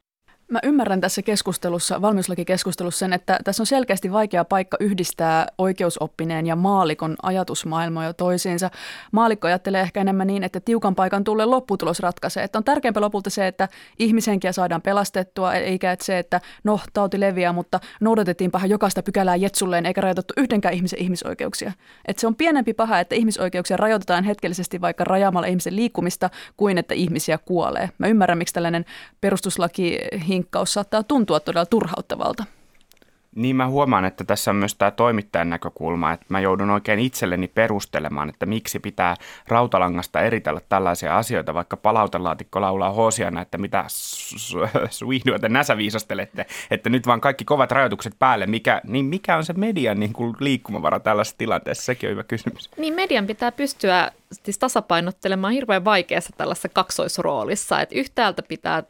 Mä 0.52 0.60
ymmärrän 0.64 1.02
tässä 1.02 1.22
keskustelussa, 1.22 2.02
valmiuslakikeskustelussa 2.02 3.00
sen, 3.00 3.14
että 3.14 3.40
tässä 3.44 3.64
on 3.64 3.68
selkeästi 3.68 4.12
vaikea 4.12 4.46
paikka 4.46 4.78
yhdistää 4.80 5.48
oikeusoppineen 5.58 6.48
ja 6.48 6.56
maalikon 6.56 7.16
ajatusmaailmoja 7.24 8.14
toisiinsa. 8.14 8.72
Maalikko 9.12 9.48
ajattelee 9.48 9.82
ehkä 9.82 10.02
enemmän 10.02 10.28
niin, 10.28 10.44
että 10.44 10.60
tiukan 10.60 10.96
paikan 10.96 11.24
tulle 11.24 11.46
lopputulos 11.46 12.00
ratkaisee. 12.00 12.44
Että 12.44 12.58
on 12.58 12.64
tärkeämpää 12.64 13.02
lopulta 13.02 13.30
se, 13.30 13.48
että 13.48 13.68
ihmisenkiä 14.00 14.52
saadaan 14.52 14.82
pelastettua, 14.82 15.54
eikä 15.54 15.92
että 15.92 16.06
se, 16.06 16.20
että 16.20 16.42
no, 16.64 16.80
tauti 16.94 17.20
leviää, 17.20 17.54
mutta 17.54 17.80
noudatettiin 18.02 18.52
paha 18.52 18.66
jokaista 18.66 19.04
pykälää 19.04 19.36
jetsulleen, 19.36 19.86
eikä 19.86 20.02
rajoitettu 20.02 20.34
yhdenkään 20.38 20.74
ihmisen 20.74 21.02
ihmisoikeuksia. 21.02 21.72
Että 22.06 22.22
se 22.22 22.28
on 22.28 22.36
pienempi 22.36 22.74
paha, 22.74 23.00
että 23.00 23.16
ihmisoikeuksia 23.16 23.78
rajoitetaan 23.78 24.24
hetkellisesti 24.24 24.82
vaikka 24.82 25.04
rajaamalla 25.04 25.48
ihmisen 25.48 25.76
liikkumista, 25.76 26.30
kuin 26.58 26.78
että 26.78 26.94
ihmisiä 26.94 27.38
kuolee. 27.38 27.90
Mä 27.98 28.08
ymmärrän, 28.08 28.38
miksi 28.38 28.54
tällainen 28.54 28.86
perustuslaki 29.22 30.00
hinkkaus 30.38 30.74
saattaa 30.74 31.04
tuntua 31.04 31.40
todella 31.40 31.66
turhauttavalta. 31.66 32.44
Niin 33.36 33.56
mä 33.56 33.68
huomaan, 33.68 34.06
että 34.06 34.24
tässä 34.24 34.52
on 34.52 34.58
myös 34.58 34.76
tämä 34.76 34.92
toimittajan 34.92 35.50
näkökulma, 35.50 36.14
että 36.14 36.26
mä 36.30 36.40
joudun 36.40 36.70
oikein 36.70 37.00
itselleni 37.00 37.48
perustelemaan, 37.48 38.30
että 38.30 38.46
miksi 38.46 38.80
pitää 38.80 39.16
rautalangasta 39.48 40.22
eritellä 40.22 40.62
tällaisia 40.70 41.18
asioita, 41.18 41.54
vaikka 41.54 41.78
palautelaatikko 41.78 42.62
laulaa 42.62 42.92
hoosiana, 42.92 43.42
että 43.42 43.58
mitä 43.58 43.86
suihdu, 44.90 45.40
te 45.40 45.50
näsä 45.50 45.78
viisastelette, 45.78 46.46
että 46.72 46.90
nyt 46.90 47.08
vaan 47.08 47.22
kaikki 47.22 47.46
kovat 47.46 47.72
rajoitukset 47.72 48.14
päälle, 48.20 48.46
mikä, 48.46 48.82
niin 48.84 49.06
mikä 49.06 49.38
on 49.38 49.46
se 49.46 49.54
median 49.54 50.00
niin 50.00 50.14
kuin 50.14 50.36
liikkumavara 50.40 51.00
tällaisessa 51.00 51.38
tilanteessa, 51.38 51.84
sekin 51.84 52.08
on 52.08 52.12
hyvä 52.12 52.24
kysymys. 52.24 52.70
Niin 52.78 52.94
median 52.94 53.28
pitää 53.28 53.52
pystyä 53.52 54.12
siis 54.44 54.58
tasapainottelemaan 54.58 55.54
hirveän 55.54 55.86
vaikeassa 55.86 56.34
tällaisessa 56.38 56.70
kaksoisroolissa, 56.70 57.82
että 57.82 57.96
yhtäältä 57.96 58.44
pitää 58.44 58.84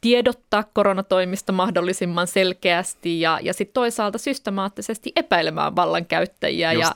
tiedottaa 0.00 0.64
koronatoimista 0.72 1.52
mahdollisimman 1.52 2.26
selkeästi 2.26 3.20
ja, 3.20 3.38
ja 3.42 3.54
sitten 3.54 3.74
toisaalta 3.74 4.18
systemaattisesti 4.18 5.12
epäilemään 5.16 5.76
vallankäyttäjiä 5.76 6.72
ja, 6.72 6.94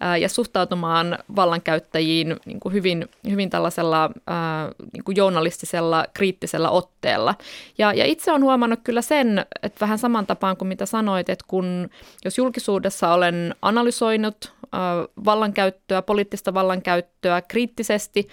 ää, 0.00 0.16
ja 0.16 0.28
suhtautumaan 0.28 1.18
vallankäyttäjiin 1.36 2.36
niin 2.44 2.60
kuin 2.60 2.72
hyvin, 2.72 3.08
hyvin 3.30 3.50
tällaisella 3.50 4.10
ää, 4.26 4.70
niin 4.92 5.04
kuin 5.04 5.16
journalistisella, 5.16 6.04
kriittisellä 6.14 6.70
otteella. 6.70 7.34
Ja, 7.78 7.92
ja 7.92 8.04
itse 8.04 8.30
olen 8.30 8.44
huomannut 8.44 8.80
kyllä 8.84 9.02
sen, 9.02 9.46
että 9.62 9.80
vähän 9.80 9.98
saman 9.98 10.26
tapaan 10.26 10.56
kuin 10.56 10.68
mitä 10.68 10.86
sanoit, 10.86 11.28
että 11.28 11.44
kun 11.48 11.90
jos 12.24 12.38
julkisuudessa 12.38 13.12
olen 13.12 13.54
analysoinut 13.62 14.52
ää, 14.72 14.80
vallankäyttöä, 15.24 16.02
poliittista 16.02 16.54
vallankäyttöä 16.54 17.42
kriittisesti, 17.42 18.28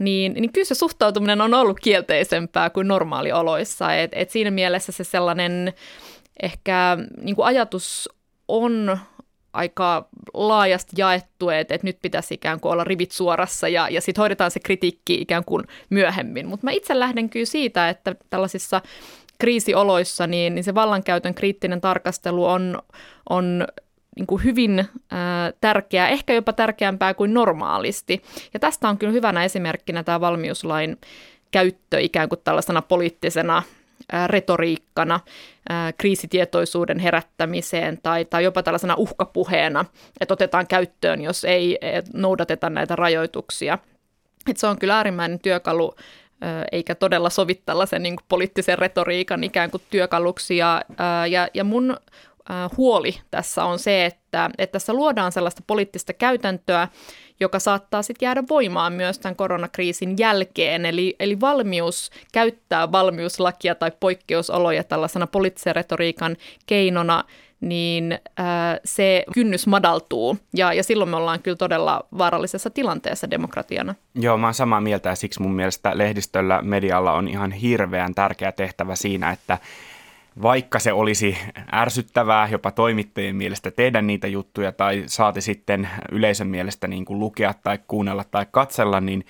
niin, 0.00 0.34
niin 0.34 0.52
kyllä 0.52 0.64
se 0.64 0.74
suhtautuminen 0.74 1.40
on 1.40 1.54
ollut 1.54 1.80
kielteisempää 1.80 2.70
kuin 2.70 2.88
normaalioloissa. 2.88 3.94
Et, 3.94 4.10
et 4.14 4.30
siinä 4.30 4.50
mielessä 4.50 4.92
se 4.92 5.04
sellainen 5.04 5.72
ehkä 6.42 6.98
niin 7.22 7.36
kuin 7.36 7.46
ajatus 7.46 8.08
on 8.48 8.98
aika 9.52 10.08
laajasti 10.34 10.92
jaettu, 10.96 11.50
että, 11.50 11.74
että 11.74 11.86
nyt 11.86 11.98
pitäisi 12.02 12.34
ikään 12.34 12.60
kuin 12.60 12.72
olla 12.72 12.84
rivit 12.84 13.10
suorassa 13.10 13.68
ja, 13.68 13.88
ja 13.88 14.00
sitten 14.00 14.22
hoidetaan 14.22 14.50
se 14.50 14.60
kritiikki 14.60 15.14
ikään 15.14 15.44
kuin 15.44 15.64
myöhemmin. 15.90 16.48
Mutta 16.48 16.64
mä 16.66 16.70
itse 16.70 16.98
lähden 16.98 17.30
kyllä 17.30 17.46
siitä, 17.46 17.88
että 17.88 18.14
tällaisissa 18.30 18.80
kriisioloissa 19.38 20.26
niin, 20.26 20.54
niin 20.54 20.64
se 20.64 20.74
vallankäytön 20.74 21.34
kriittinen 21.34 21.80
tarkastelu 21.80 22.44
on, 22.44 22.82
on 23.30 23.66
niin 24.18 24.26
kuin 24.26 24.44
hyvin 24.44 24.78
äh, 24.78 24.88
tärkeää, 25.60 26.08
ehkä 26.08 26.34
jopa 26.34 26.52
tärkeämpää 26.52 27.14
kuin 27.14 27.34
normaalisti. 27.34 28.22
Ja 28.54 28.60
tästä 28.60 28.88
on 28.88 28.98
kyllä 28.98 29.12
hyvänä 29.12 29.44
esimerkkinä 29.44 30.02
tämä 30.02 30.20
valmiuslain 30.20 30.98
käyttö 31.50 32.00
ikään 32.00 32.28
kuin 32.28 32.40
tällaisena 32.44 32.82
poliittisena 32.82 33.62
äh, 34.14 34.28
retoriikkana, 34.28 35.20
äh, 35.70 35.94
kriisitietoisuuden 35.98 36.98
herättämiseen 36.98 37.98
tai, 38.02 38.24
tai 38.24 38.44
jopa 38.44 38.62
tällaisena 38.62 38.94
uhkapuheena, 38.94 39.84
että 40.20 40.34
otetaan 40.34 40.66
käyttöön, 40.66 41.20
jos 41.20 41.44
ei 41.44 41.78
noudateta 42.12 42.70
näitä 42.70 42.96
rajoituksia. 42.96 43.78
Et 44.50 44.56
se 44.56 44.66
on 44.66 44.78
kyllä 44.78 44.96
äärimmäinen 44.96 45.40
työkalu 45.40 45.94
eikä 46.72 46.94
todella 46.94 47.30
sovi 47.30 47.54
tällaisen 47.54 48.02
niin 48.02 48.16
poliittisen 48.28 48.78
retoriikan 48.78 49.44
ikään 49.44 49.70
kuin 49.70 49.82
työkaluksi. 49.90 50.56
Ja, 50.56 50.82
ja, 51.30 51.48
ja 51.54 51.64
mun 51.64 51.96
huoli 52.76 53.14
tässä 53.30 53.64
on 53.64 53.78
se, 53.78 54.06
että, 54.06 54.50
että 54.58 54.72
tässä 54.72 54.92
luodaan 54.92 55.32
sellaista 55.32 55.62
poliittista 55.66 56.12
käytäntöä, 56.12 56.88
joka 57.40 57.58
saattaa 57.58 58.02
sitten 58.02 58.26
jäädä 58.26 58.42
voimaan 58.48 58.92
myös 58.92 59.18
tämän 59.18 59.36
koronakriisin 59.36 60.18
jälkeen. 60.18 60.86
Eli, 60.86 61.16
eli 61.20 61.40
valmius 61.40 62.10
käyttää 62.32 62.92
valmiuslakia 62.92 63.74
tai 63.74 63.92
poikkeusoloja 64.00 64.84
tällaisena 64.84 65.26
poliittisen 65.26 65.76
retoriikan 65.76 66.36
keinona, 66.66 67.24
niin 67.60 68.12
äh, 68.12 68.46
se 68.84 69.24
kynnys 69.34 69.66
madaltuu. 69.66 70.38
Ja, 70.56 70.72
ja 70.72 70.84
silloin 70.84 71.10
me 71.10 71.16
ollaan 71.16 71.42
kyllä 71.42 71.56
todella 71.56 72.06
vaarallisessa 72.18 72.70
tilanteessa 72.70 73.30
demokratiana. 73.30 73.94
Joo, 74.14 74.38
mä 74.38 74.46
oon 74.46 74.54
samaa 74.54 74.80
mieltä 74.80 75.08
ja 75.08 75.14
siksi 75.14 75.42
mun 75.42 75.54
mielestä 75.54 75.98
lehdistöllä, 75.98 76.62
medialla 76.62 77.12
on 77.12 77.28
ihan 77.28 77.52
hirveän 77.52 78.14
tärkeä 78.14 78.52
tehtävä 78.52 78.96
siinä, 78.96 79.30
että 79.30 79.58
vaikka 80.42 80.78
se 80.78 80.92
olisi 80.92 81.38
ärsyttävää 81.74 82.48
jopa 82.48 82.70
toimittajien 82.70 83.36
mielestä 83.36 83.70
tehdä 83.70 84.02
niitä 84.02 84.26
juttuja 84.26 84.72
tai 84.72 85.02
saati 85.06 85.40
sitten 85.40 85.88
yleisön 86.12 86.46
mielestä 86.46 86.88
niin 86.88 87.04
kuin 87.04 87.20
lukea 87.20 87.54
tai 87.62 87.78
kuunnella 87.88 88.24
tai 88.24 88.46
katsella, 88.50 89.00
niin 89.00 89.24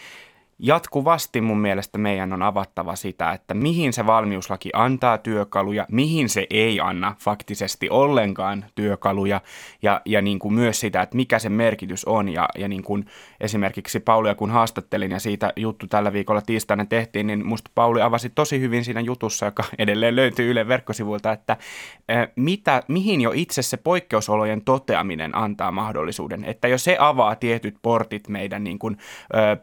jatkuvasti 0.59 1.41
mun 1.41 1.59
mielestä 1.59 1.99
meidän 1.99 2.33
on 2.33 2.43
avattava 2.43 2.97
sitä, 2.97 3.33
että 3.33 3.55
mihin 3.55 3.93
se 3.93 4.07
valmiuslaki 4.07 4.71
antaa 4.73 5.19
työkaluja, 5.19 5.87
mihin 5.91 6.29
se 6.29 6.47
ei 6.51 6.81
anna 6.81 7.15
faktisesti 7.19 7.91
ollenkaan 7.91 8.65
työkaluja 8.75 9.41
ja, 9.83 10.01
ja 10.05 10.23
niin 10.23 10.39
kuin 10.39 10.55
myös 10.55 10.81
sitä, 10.81 11.03
että 11.03 11.17
mikä 11.17 11.39
se 11.39 11.49
merkitys 11.49 12.05
on. 12.05 12.29
Ja, 12.29 12.49
ja 12.59 12.69
niin 12.69 12.83
kuin 12.83 13.07
esimerkiksi 13.41 14.01
Paulia 14.01 14.35
kun 14.35 14.51
haastattelin 14.51 15.11
ja 15.11 15.19
siitä 15.19 15.53
juttu 15.57 15.87
tällä 15.87 16.13
viikolla 16.13 16.43
tiistaina 16.43 16.85
tehtiin, 16.85 17.27
niin 17.27 17.47
musta 17.47 17.71
Pauli 17.75 18.03
avasi 18.03 18.31
tosi 18.31 18.61
hyvin 18.61 18.85
siinä 18.85 19.01
jutussa, 19.01 19.47
joka 19.47 19.65
edelleen 19.79 20.17
löytyy 20.17 20.51
Yle 20.51 20.69
verkkosivuilta, 20.69 21.33
että 21.33 21.57
mitä, 22.37 22.83
mihin 22.89 23.21
jo 23.21 23.33
itse 23.35 23.63
se 23.63 23.77
poikkeusolojen 23.77 24.65
toteaminen 24.65 25.37
antaa 25.37 25.73
mahdollisuuden. 25.73 26.45
Että 26.45 26.69
jos 26.69 26.85
se 26.85 26.97
avaa 27.01 27.35
tietyt 27.37 27.77
portit 27.83 28.29
meidän 28.29 28.65
niin 28.65 28.79
kuin, 28.79 28.97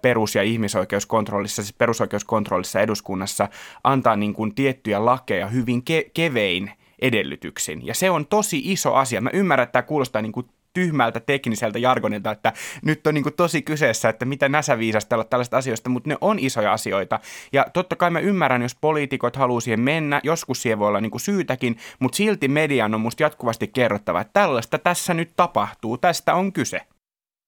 perus- 0.01 0.35
ja 0.35 0.43
ihmisoikeuksia, 0.43 0.84
ihmisoikeuskontrollissa, 0.85 1.63
siis 1.63 1.73
perusoikeuskontrollissa 1.73 2.81
eduskunnassa 2.81 3.49
antaa 3.83 4.15
niin 4.15 4.33
kuin 4.33 4.55
tiettyjä 4.55 5.05
lakeja 5.05 5.47
hyvin 5.47 5.83
ke- 5.89 6.09
kevein 6.13 6.71
edellytyksin. 6.99 7.85
Ja 7.85 7.93
se 7.93 8.09
on 8.09 8.25
tosi 8.25 8.61
iso 8.63 8.93
asia. 8.93 9.21
Mä 9.21 9.29
ymmärrän, 9.33 9.63
että 9.63 9.73
tämä 9.73 9.83
kuulostaa 9.83 10.21
niin 10.21 10.31
kuin 10.31 10.47
tyhmältä 10.73 11.19
tekniseltä 11.19 11.79
jargonilta, 11.79 12.31
että 12.31 12.53
nyt 12.81 13.07
on 13.07 13.13
niin 13.13 13.33
tosi 13.37 13.61
kyseessä, 13.61 14.09
että 14.09 14.25
mitä 14.25 14.49
näsä 14.49 14.77
viisastella 14.77 15.23
tällaista 15.23 15.57
asioista, 15.57 15.89
mutta 15.89 16.09
ne 16.09 16.17
on 16.21 16.39
isoja 16.39 16.73
asioita. 16.73 17.19
Ja 17.53 17.65
totta 17.73 17.95
kai 17.95 18.09
mä 18.09 18.19
ymmärrän, 18.19 18.61
jos 18.61 18.75
poliitikot 18.75 19.35
haluaa 19.35 19.61
siihen 19.61 19.79
mennä, 19.79 20.21
joskus 20.23 20.61
siihen 20.61 20.79
voi 20.79 20.87
olla 20.87 21.01
niin 21.01 21.19
syytäkin, 21.19 21.77
mutta 21.99 22.15
silti 22.15 22.47
median 22.47 22.93
on 22.93 23.01
musta 23.01 23.23
jatkuvasti 23.23 23.67
kerrottava, 23.67 24.21
että 24.21 24.33
tällaista 24.33 24.77
tässä 24.77 25.13
nyt 25.13 25.31
tapahtuu, 25.35 25.97
tästä 25.97 26.35
on 26.35 26.53
kyse. 26.53 26.81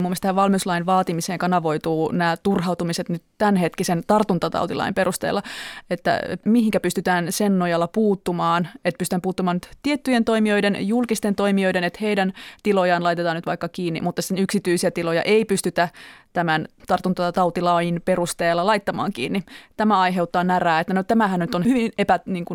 Mun 0.04 0.10
mielestä 0.10 0.36
valmiuslain 0.36 0.86
vaatimiseen 0.86 1.40
kanavoituu 1.40 2.12
nämä 2.12 2.38
turhautumiset 2.44 3.10
nyt 3.10 3.24
tämänhetkisen 3.38 4.04
tartuntatautilain 4.08 4.94
perusteella, 4.94 5.44
että 5.90 6.20
mihinkä 6.46 6.80
pystytään 6.80 7.32
sen 7.32 7.60
nojalla 7.60 7.88
puuttumaan, 7.88 8.68
että 8.86 8.98
pystytään 8.98 9.22
puuttumaan 9.22 9.62
tiettyjen 9.84 10.26
toimijoiden, 10.26 10.88
julkisten 10.88 11.36
toimijoiden, 11.36 11.84
että 11.84 12.00
heidän 12.02 12.34
tilojaan 12.64 13.04
laitetaan 13.04 13.36
nyt 13.36 13.46
vaikka 13.46 13.70
kiinni, 13.70 14.02
mutta 14.02 14.22
sen 14.22 14.38
yksityisiä 14.38 14.92
tiloja 14.92 15.22
ei 15.22 15.46
pystytä 15.46 15.90
tämän 16.38 16.66
tartuntatautilain 16.88 18.02
perusteella 18.06 18.66
laittamaan 18.66 19.14
kiinni. 19.14 19.44
Tämä 19.78 20.00
aiheuttaa 20.00 20.44
närää, 20.44 20.80
että 20.80 20.94
no 20.94 21.04
tämähän 21.04 21.40
nyt 21.40 21.56
on 21.56 21.66
hyvin 21.66 21.92
epä, 21.98 22.20
niin 22.26 22.46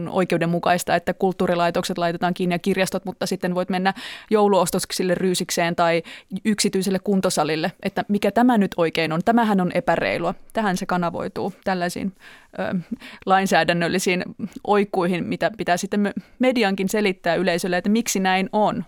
että 0.97 1.15
kulttuurilaitokset 1.15 1.99
laitetaan 1.99 2.35
kiinni 2.35 2.55
ja 2.55 2.59
kirjastot, 2.59 3.05
mutta 3.05 3.27
sitten 3.27 3.55
voit 3.55 3.69
mennä 3.69 3.95
jouluostoksille 4.31 5.15
ryysikseen 5.15 5.77
tai 5.77 6.03
yksityiselle 6.45 6.99
kuntosalille, 6.99 7.73
että 7.83 8.05
mikä 8.09 8.31
tämä 8.31 8.59
nyt 8.59 8.71
oikein 8.77 9.13
on. 9.13 9.21
Tämähän 9.25 9.61
on 9.61 9.71
epäreilua. 9.75 10.35
Tähän 10.53 10.77
se 10.77 10.87
kanavoituu 10.87 11.53
tällaisiin 11.65 12.13
ö, 12.59 12.79
lainsäädännöllisiin 13.27 14.23
oikuihin, 14.65 15.25
mitä 15.25 15.51
pitää 15.57 15.77
sitten 15.77 16.13
mediankin 16.39 16.89
selittää 16.89 17.35
yleisölle, 17.35 17.77
että 17.77 17.91
miksi 17.91 18.21
näin 18.21 18.49
on. 18.53 18.85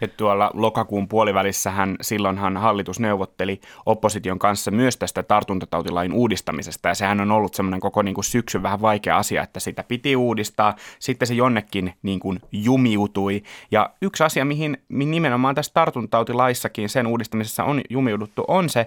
Ja 0.00 0.08
tuolla 0.08 0.50
lokakuun 0.54 1.08
puolivälissähän 1.08 1.96
silloinhan 2.00 2.56
hallitus 2.56 3.00
neuvotteli 3.00 3.60
opposition 3.86 4.38
kanssa 4.38 4.70
myös 4.70 4.96
tästä 4.96 5.22
tartuntatautilain 5.22 6.12
uudistamisesta. 6.12 6.88
Ja 6.88 6.94
sehän 6.94 7.20
on 7.20 7.32
ollut 7.32 7.54
semmoinen 7.54 7.80
koko 7.80 8.02
niin 8.02 8.14
kuin 8.14 8.24
syksyn 8.24 8.62
vähän 8.62 8.80
vaikea 8.80 9.16
asia, 9.16 9.42
että 9.42 9.60
sitä 9.60 9.82
piti 9.82 10.16
uudistaa. 10.16 10.76
Sitten 10.98 11.28
se 11.28 11.34
jonnekin 11.34 11.94
niin 12.02 12.20
kuin 12.20 12.40
jumiutui. 12.52 13.42
Ja 13.70 13.90
yksi 14.02 14.24
asia, 14.24 14.44
mihin, 14.44 14.78
nimenomaan 14.88 15.54
tässä 15.54 15.72
tartuntatautilaissakin 15.74 16.88
sen 16.88 17.06
uudistamisessa 17.06 17.64
on 17.64 17.80
jumiuduttu, 17.90 18.44
on 18.48 18.68
se 18.68 18.86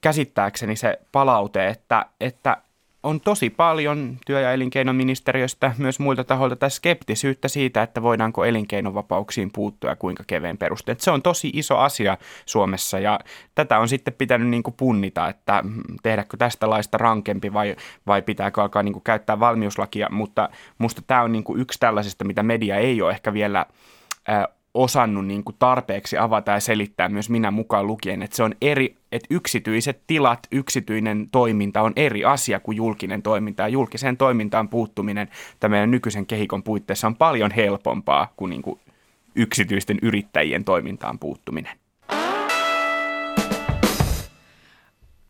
käsittääkseni 0.00 0.76
se 0.76 0.98
palaute, 1.12 1.68
että, 1.68 2.06
että 2.20 2.56
on 3.08 3.20
tosi 3.20 3.50
paljon 3.50 4.18
työ- 4.26 4.40
ja 4.40 4.52
elinkeinoministeriöstä, 4.52 5.72
myös 5.78 5.98
muilta 5.98 6.24
tahoilta 6.24 6.56
tätä 6.56 6.68
skeptisyyttä 6.68 7.48
siitä, 7.48 7.82
että 7.82 8.02
voidaanko 8.02 8.44
elinkeinovapauksiin 8.44 9.50
puuttua 9.52 9.90
ja 9.90 9.96
kuinka 9.96 10.24
keveen 10.26 10.58
perusteet. 10.58 11.00
Se 11.00 11.10
on 11.10 11.22
tosi 11.22 11.50
iso 11.54 11.78
asia 11.78 12.18
Suomessa 12.46 12.98
ja 12.98 13.20
tätä 13.54 13.78
on 13.78 13.88
sitten 13.88 14.14
pitänyt 14.14 14.48
niin 14.48 14.62
kuin 14.62 14.74
punnita, 14.74 15.28
että 15.28 15.64
tehdäkö 16.02 16.36
tästä 16.36 16.70
laista 16.70 16.98
rankempi 16.98 17.52
vai, 17.52 17.76
vai 18.06 18.22
pitääkö 18.22 18.62
alkaa 18.62 18.82
niin 18.82 18.92
kuin 18.92 19.04
käyttää 19.04 19.40
valmiuslakia, 19.40 20.08
mutta 20.10 20.48
musta 20.78 21.02
tämä 21.06 21.22
on 21.22 21.32
niin 21.32 21.44
kuin 21.44 21.60
yksi 21.60 21.80
tällaisista, 21.80 22.24
mitä 22.24 22.42
media 22.42 22.76
ei 22.76 23.02
ole 23.02 23.10
ehkä 23.10 23.32
vielä 23.32 23.66
osannut 24.82 25.26
niin 25.26 25.44
kuin 25.44 25.56
tarpeeksi 25.58 26.18
avata 26.18 26.52
ja 26.52 26.60
selittää 26.60 27.08
myös 27.08 27.30
minä 27.30 27.50
mukaan 27.50 27.86
lukien, 27.86 28.22
että 28.22 28.36
se 28.36 28.42
on 28.42 28.54
eri, 28.60 28.96
että 29.12 29.26
yksityiset 29.30 30.00
tilat, 30.06 30.46
yksityinen 30.52 31.28
toiminta 31.32 31.82
on 31.82 31.92
eri 31.96 32.24
asia 32.24 32.60
kuin 32.60 32.76
julkinen 32.76 33.22
toiminta 33.22 33.62
ja 33.62 33.68
julkiseen 33.68 34.16
toimintaan 34.16 34.68
puuttuminen 34.68 35.28
tämän 35.60 35.90
nykyisen 35.90 36.26
kehikon 36.26 36.62
puitteissa 36.62 37.06
on 37.06 37.16
paljon 37.16 37.50
helpompaa 37.50 38.32
kuin, 38.36 38.50
niin 38.50 38.62
kuin 38.62 38.80
yksityisten 39.34 39.98
yrittäjien 40.02 40.64
toimintaan 40.64 41.18
puuttuminen. 41.18 41.78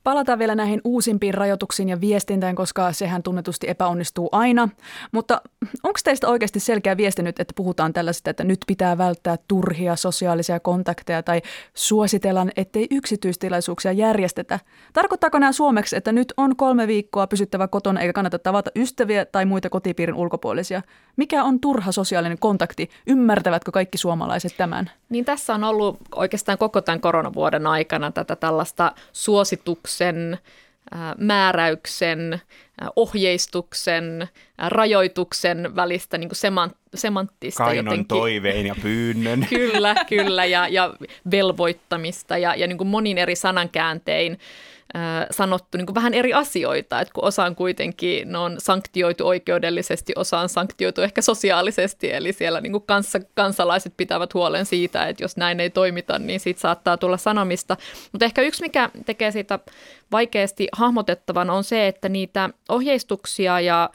Palataan 0.09 0.39
vielä 0.39 0.55
näihin 0.55 0.81
uusimpiin 0.85 1.35
rajoituksiin 1.35 1.89
ja 1.89 2.01
viestintään, 2.01 2.55
koska 2.55 2.93
sehän 2.93 3.23
tunnetusti 3.23 3.71
epäonnistuu 3.71 4.29
aina. 4.33 4.69
Mutta 5.13 5.41
onko 5.83 5.99
teistä 6.05 6.29
oikeasti 6.29 6.61
selkeä 6.61 6.97
viesti 6.97 7.23
nyt, 7.23 7.41
että 7.41 7.53
puhutaan 7.57 7.93
tällaisesta, 7.93 8.31
että 8.31 8.45
nyt 8.45 8.59
pitää 8.67 8.99
välttää 8.99 9.37
turhia 9.49 9.97
sosiaalisia 9.97 10.61
kontakteja 10.61 11.23
tai 11.23 11.43
suositellaan, 11.75 12.51
ettei 12.57 12.87
yksityistilaisuuksia 12.91 13.93
järjestetä? 13.93 14.61
Tarkoittaako 14.93 15.39
nämä 15.39 15.53
suomeksi, 15.53 15.97
että 15.97 16.13
nyt 16.13 16.33
on 16.37 16.57
kolme 16.57 16.87
viikkoa 16.87 17.27
pysyttävä 17.27 17.69
kotona 17.69 18.01
eikä 18.01 18.13
kannata 18.13 18.39
tavata 18.39 18.71
ystäviä 18.77 19.25
tai 19.25 19.45
muita 19.45 19.71
kotipiirin 19.71 20.17
ulkopuolisia? 20.17 20.83
Mikä 21.17 21.45
on 21.45 21.61
turha 21.61 21.93
sosiaalinen 21.93 22.39
kontakti? 22.39 22.91
Ymmärtävätkö 23.07 23.73
kaikki 23.73 23.99
suomalaiset 23.99 24.55
tämän? 24.57 24.91
Niin 25.09 25.25
tässä 25.25 25.55
on 25.55 25.65
ollut 25.65 25.99
oikeastaan 26.15 26.59
koko 26.59 26.81
tämän 26.81 27.01
koronavuoden 27.01 27.67
aikana 27.67 28.11
tätä 28.11 28.37
tällaista 28.37 28.93
suosituksen, 29.13 30.39
määräyksen, 31.19 32.41
ohjeistuksen, 32.97 34.29
rajoituksen 34.59 35.77
välistä 35.77 36.19
niin 36.19 36.29
kuin 36.29 36.79
semanttista 36.95 37.65
Kainon 37.65 37.85
jotenkin. 37.85 38.07
toiveen 38.07 38.67
ja 38.67 38.75
pyynnön. 38.83 39.47
kyllä, 39.51 39.95
kyllä, 40.09 40.45
ja, 40.45 40.69
ja 40.69 40.95
velvoittamista 41.31 42.39
ja, 42.39 42.55
ja 42.55 42.67
niin 42.67 42.79
kuin 42.79 42.89
monin 42.89 43.19
eri 43.19 43.37
sanankääntein 43.37 44.39
sanottu 45.31 45.79
niin 45.79 45.87
kuin 45.87 45.95
vähän 45.95 46.15
eri 46.15 46.33
asioita, 46.33 47.01
että 47.01 47.15
kun 47.15 47.25
osaan 47.25 47.57
kuitenkin 47.57 48.33
ne 48.33 48.39
on 48.39 48.57
sanktioitu 48.59 49.27
oikeudellisesti, 49.27 50.13
osaan 50.17 50.49
sanktioitu 50.49 51.03
ehkä 51.03 51.23
sosiaalisesti, 51.23 52.13
eli 52.13 52.33
siellä 52.33 52.61
niin 52.61 52.73
kuin 52.73 52.85
kanssa, 52.87 53.21
kansalaiset 53.35 53.93
pitävät 53.97 54.35
huolen 54.35 54.67
siitä, 54.67 55.07
että 55.07 55.25
jos 55.25 55.37
näin 55.37 55.61
ei 55.61 55.71
toimita, 55.71 56.19
niin 56.19 56.41
siitä 56.41 56.61
saattaa 56.61 56.97
tulla 56.97 57.17
sanomista. 57.17 57.77
Mutta 58.13 58.25
ehkä 58.25 58.43
yksi, 58.43 58.63
mikä 58.63 58.91
tekee 59.07 59.31
siitä 59.31 59.59
vaikeasti 60.13 60.69
hahmotettavan, 60.73 61.51
on 61.51 61.65
se, 61.65 61.87
että 61.89 62.09
niitä 62.09 62.51
ohjeistuksia 62.69 63.61
ja 63.61 63.91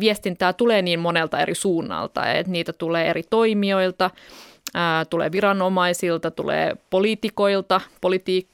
viestintää 0.00 0.52
tulee 0.52 0.82
niin 0.82 1.00
monelta 1.00 1.40
eri 1.40 1.54
suunnalta, 1.54 2.32
että 2.32 2.52
niitä 2.52 2.72
tulee 2.72 3.10
eri 3.10 3.22
toimijoilta, 3.30 4.10
tulee 5.10 5.32
viranomaisilta, 5.32 6.30
tulee 6.30 6.76
poliitikoilta, 6.90 7.80
politi- 8.00 8.51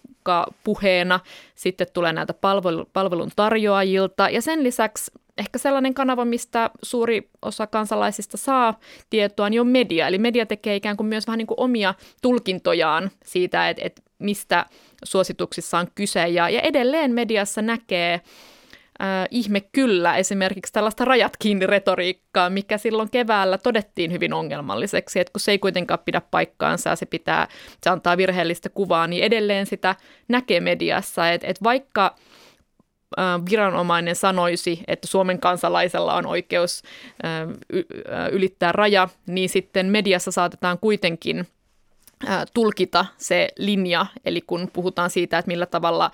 puheena, 0.64 1.20
sitten 1.54 1.86
tulee 1.92 2.12
palvelu, 2.40 2.84
palvelun 2.92 3.30
tarjoajilta 3.36 4.30
ja 4.30 4.42
sen 4.42 4.64
lisäksi 4.64 5.10
ehkä 5.38 5.58
sellainen 5.58 5.94
kanava, 5.94 6.24
mistä 6.24 6.70
suuri 6.82 7.30
osa 7.42 7.66
kansalaisista 7.66 8.36
saa 8.36 8.78
tietoa, 9.10 9.50
niin 9.50 9.60
on 9.60 9.66
media. 9.66 10.06
Eli 10.06 10.18
media 10.18 10.46
tekee 10.46 10.76
ikään 10.76 10.96
kuin 10.96 11.06
myös 11.06 11.26
vähän 11.26 11.38
niin 11.38 11.46
kuin 11.46 11.60
omia 11.60 11.94
tulkintojaan 12.22 13.10
siitä, 13.24 13.68
että, 13.68 13.82
että 13.84 14.02
mistä 14.18 14.66
suosituksissa 15.04 15.78
on 15.78 15.86
kyse. 15.94 16.28
Ja, 16.28 16.48
ja 16.48 16.60
edelleen 16.60 17.14
mediassa 17.14 17.62
näkee 17.62 18.20
äh, 19.02 19.28
ihme 19.30 19.60
kyllä 19.60 20.16
esimerkiksi 20.16 20.72
tällaista 20.72 21.04
rajat 21.04 21.36
kiinni 21.36 21.66
retoriikkaa, 21.66 22.50
mikä 22.50 22.78
silloin 22.78 23.10
keväällä 23.10 23.58
todettiin 23.58 24.12
hyvin 24.12 24.32
ongelmalliseksi, 24.32 25.20
että 25.20 25.32
kun 25.32 25.40
se 25.40 25.50
ei 25.50 25.58
kuitenkaan 25.58 26.00
pidä 26.04 26.22
paikkaansa 26.30 26.90
ja 26.90 26.96
se, 26.96 27.06
pitää, 27.06 27.48
se 27.82 27.90
antaa 27.90 28.16
virheellistä 28.16 28.68
kuvaa, 28.68 29.06
niin 29.06 29.24
edelleen 29.24 29.66
sitä 29.66 29.96
näkee 30.28 30.60
mediassa, 30.60 31.30
että, 31.30 31.46
että 31.46 31.64
vaikka 31.64 32.14
viranomainen 33.50 34.16
sanoisi, 34.16 34.80
että 34.86 35.06
Suomen 35.06 35.40
kansalaisella 35.40 36.14
on 36.14 36.26
oikeus 36.26 36.82
ylittää 38.32 38.72
raja, 38.72 39.08
niin 39.26 39.48
sitten 39.48 39.86
mediassa 39.86 40.30
saatetaan 40.30 40.78
kuitenkin– 40.78 41.46
tulkita 42.54 43.06
se 43.16 43.48
linja, 43.58 44.06
eli 44.24 44.40
kun 44.40 44.70
puhutaan 44.72 45.10
siitä, 45.10 45.38
että 45.38 45.48
millä 45.48 45.66
tavalla 45.66 46.10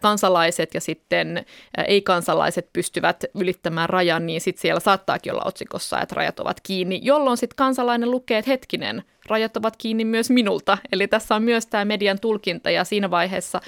kansalaiset 0.00 0.74
ja 0.74 0.80
sitten 0.80 1.44
ei-kansalaiset 1.86 2.72
pystyvät 2.72 3.24
ylittämään 3.34 3.88
rajan, 3.88 4.26
niin 4.26 4.40
sitten 4.40 4.60
siellä 4.60 4.80
saattaakin 4.80 5.32
olla 5.32 5.42
otsikossa, 5.44 6.00
että 6.00 6.14
rajat 6.14 6.40
ovat 6.40 6.60
kiinni, 6.62 7.00
jolloin 7.02 7.36
sitten 7.36 7.56
kansalainen 7.56 8.10
lukee, 8.10 8.38
että 8.38 8.50
hetkinen, 8.50 9.04
rajat 9.28 9.56
ovat 9.56 9.76
kiinni 9.76 10.04
myös 10.04 10.30
minulta. 10.30 10.78
Eli 10.92 11.08
tässä 11.08 11.34
on 11.34 11.42
myös 11.42 11.66
tämä 11.66 11.84
median 11.84 12.20
tulkinta 12.20 12.70
ja 12.70 12.84
siinä 12.84 13.10
vaiheessa 13.10 13.60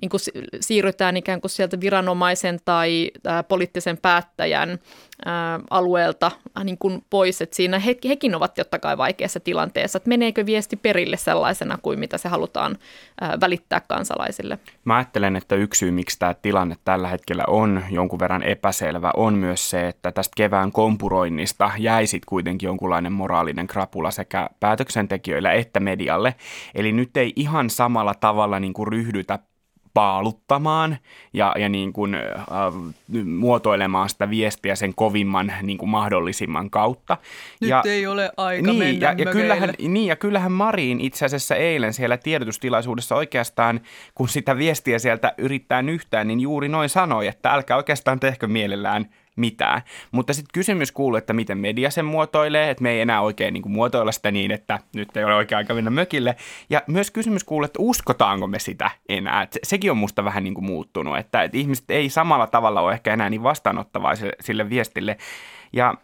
niin 0.00 0.10
kuin 0.10 0.20
siirrytään 0.60 1.16
ikään 1.16 1.40
kuin 1.40 1.50
sieltä 1.50 1.80
viranomaisen 1.80 2.58
tai 2.64 3.10
ää, 3.26 3.42
poliittisen 3.42 3.98
päättäjän 3.98 4.78
ää, 5.24 5.60
alueelta 5.70 6.30
niin 6.64 6.78
kuin 6.78 7.04
pois, 7.10 7.42
että 7.42 7.56
siinä 7.56 7.78
he, 7.78 7.96
hekin 8.08 8.34
ovat 8.34 8.54
totta 8.54 8.78
kai 8.78 8.98
vaikeassa 8.98 9.40
tilanteessa, 9.40 9.96
että 9.96 10.08
meneekö 10.08 10.46
viesti 10.46 10.76
perille 10.76 11.16
sellaisena 11.16 11.78
kuin 11.82 11.98
mitä 11.98 12.18
se 12.18 12.28
halutaan 12.28 12.78
ää, 13.20 13.38
välittää 13.40 13.80
kansalaisille. 13.80 14.58
Mä 14.84 14.96
ajattelen, 14.96 15.36
että 15.36 15.54
yksi 15.54 15.78
syy, 15.78 15.90
miksi 15.90 16.18
tämä 16.18 16.34
tilanne 16.34 16.76
tällä 16.84 17.08
hetkellä 17.08 17.44
on 17.46 17.82
jonkun 17.90 18.18
verran 18.18 18.42
epäselvä, 18.42 19.10
on 19.16 19.34
myös 19.34 19.70
se, 19.70 19.88
että 19.88 20.12
tästä 20.12 20.32
kevään 20.36 20.72
kompuroinnista 20.72 21.70
jäi 21.78 22.04
kuitenkin 22.26 22.66
jonkunlainen 22.66 23.12
moraalinen 23.12 23.66
krapula 23.66 24.10
sekä 24.10 24.50
päätöksentekijöille 24.60 25.54
että 25.54 25.80
medialle. 25.80 26.34
Eli 26.74 26.92
nyt 26.92 27.16
ei 27.16 27.32
ihan 27.36 27.70
samalla 27.70 28.14
tavalla 28.14 28.60
niin 28.60 28.72
kuin 28.72 28.88
ryhdytä 28.88 29.38
paaluttamaan 29.94 30.98
ja, 31.32 31.54
ja 31.58 31.68
niin 31.68 31.92
kuin, 31.92 32.14
äh, 32.14 32.24
muotoilemaan 33.24 34.08
sitä 34.08 34.30
viestiä 34.30 34.74
sen 34.74 34.94
kovimman 34.94 35.52
niin 35.62 35.78
kuin 35.78 35.88
mahdollisimman 35.88 36.70
kautta. 36.70 37.16
Nyt 37.60 37.70
ja, 37.70 37.82
ei 37.86 38.06
ole 38.06 38.30
aika 38.36 38.66
niin, 38.66 38.78
mennä 38.78 39.08
ja, 39.08 39.14
ja 39.18 39.32
kyllähän, 39.32 39.74
niin, 39.78 40.06
ja 40.06 40.16
kyllähän 40.16 40.52
Marin 40.52 41.00
itse 41.00 41.24
asiassa 41.24 41.54
eilen 41.54 41.92
siellä 41.92 42.16
tiedotustilaisuudessa 42.16 43.14
oikeastaan, 43.14 43.80
kun 44.14 44.28
sitä 44.28 44.56
viestiä 44.56 44.98
sieltä 44.98 45.34
yrittää 45.38 45.80
yhtään, 45.80 46.28
niin 46.28 46.40
juuri 46.40 46.68
noin 46.68 46.88
sanoi, 46.88 47.26
että 47.26 47.52
älkää 47.52 47.76
oikeastaan 47.76 48.20
tehkö 48.20 48.46
mielellään 48.46 49.06
mitään. 49.40 49.82
Mutta 50.12 50.32
sitten 50.32 50.50
kysymys 50.54 50.92
kuuluu, 50.92 51.16
että 51.16 51.32
miten 51.32 51.58
media 51.58 51.90
sen 51.90 52.04
muotoilee, 52.04 52.70
että 52.70 52.82
me 52.82 52.90
ei 52.90 53.00
enää 53.00 53.20
oikein 53.20 53.54
niin 53.54 53.62
kuin 53.62 53.72
muotoilla 53.72 54.12
sitä 54.12 54.30
niin, 54.30 54.50
että 54.50 54.78
nyt 54.94 55.16
ei 55.16 55.24
ole 55.24 55.34
oikea 55.34 55.58
aika 55.58 55.74
mennä 55.74 55.90
mökille. 55.90 56.36
Ja 56.70 56.82
myös 56.86 57.10
kysymys 57.10 57.44
kuuluu, 57.44 57.64
että 57.64 57.78
uskotaanko 57.82 58.46
me 58.46 58.58
sitä 58.58 58.90
enää. 59.08 59.42
Et 59.42 59.58
sekin 59.62 59.90
on 59.90 59.96
musta 59.96 60.24
vähän 60.24 60.44
niin 60.44 60.54
kuin 60.54 60.64
muuttunut, 60.64 61.18
että, 61.18 61.42
että 61.42 61.58
ihmiset 61.58 61.90
ei 61.90 62.10
samalla 62.10 62.46
tavalla 62.46 62.80
ole 62.80 62.92
ehkä 62.92 63.12
enää 63.12 63.30
niin 63.30 63.42
vastaanottavaa 63.42 64.16
sille, 64.16 64.32
sille 64.40 64.70
viestille. 64.70 65.16
Ja 65.72 65.94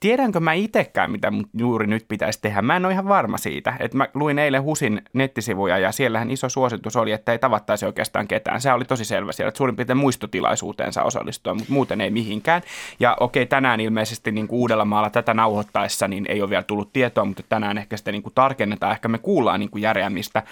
tiedänkö 0.00 0.40
mä 0.40 0.52
itsekään, 0.52 1.10
mitä 1.10 1.32
juuri 1.58 1.86
nyt 1.86 2.04
pitäisi 2.08 2.38
tehdä? 2.42 2.62
Mä 2.62 2.76
en 2.76 2.84
ole 2.84 2.92
ihan 2.92 3.08
varma 3.08 3.38
siitä. 3.38 3.76
Että 3.80 3.96
mä 3.96 4.08
luin 4.14 4.38
eilen 4.38 4.62
HUSin 4.62 5.02
nettisivuja 5.12 5.78
ja 5.78 5.92
siellähän 5.92 6.30
iso 6.30 6.48
suositus 6.48 6.96
oli, 6.96 7.12
että 7.12 7.32
ei 7.32 7.38
tavattaisi 7.38 7.86
oikeastaan 7.86 8.28
ketään. 8.28 8.60
Se 8.60 8.72
oli 8.72 8.84
tosi 8.84 9.04
selvä 9.04 9.32
siellä, 9.32 9.48
että 9.48 9.58
suurin 9.58 9.76
piirtein 9.76 9.96
muistotilaisuuteensa 9.96 11.02
osallistua, 11.02 11.54
mutta 11.54 11.72
muuten 11.72 12.00
ei 12.00 12.10
mihinkään. 12.10 12.62
Ja 13.00 13.16
okei, 13.20 13.46
tänään 13.46 13.80
ilmeisesti 13.80 14.32
niin 14.32 14.48
kuin 14.48 14.60
Uudellamaalla 14.60 15.10
tätä 15.10 15.34
nauhoittaessa 15.34 16.08
niin 16.08 16.26
ei 16.28 16.42
ole 16.42 16.50
vielä 16.50 16.62
tullut 16.62 16.92
tietoa, 16.92 17.24
mutta 17.24 17.42
tänään 17.48 17.78
ehkä 17.78 17.96
sitä 17.96 18.12
niin 18.12 18.22
kuin 18.22 18.34
tarkennetaan. 18.34 18.92
Ehkä 18.92 19.08
me 19.08 19.18
kuullaan 19.18 19.60
niin 19.60 19.70
kuin 19.70 19.82
järeämmistä 19.82 20.42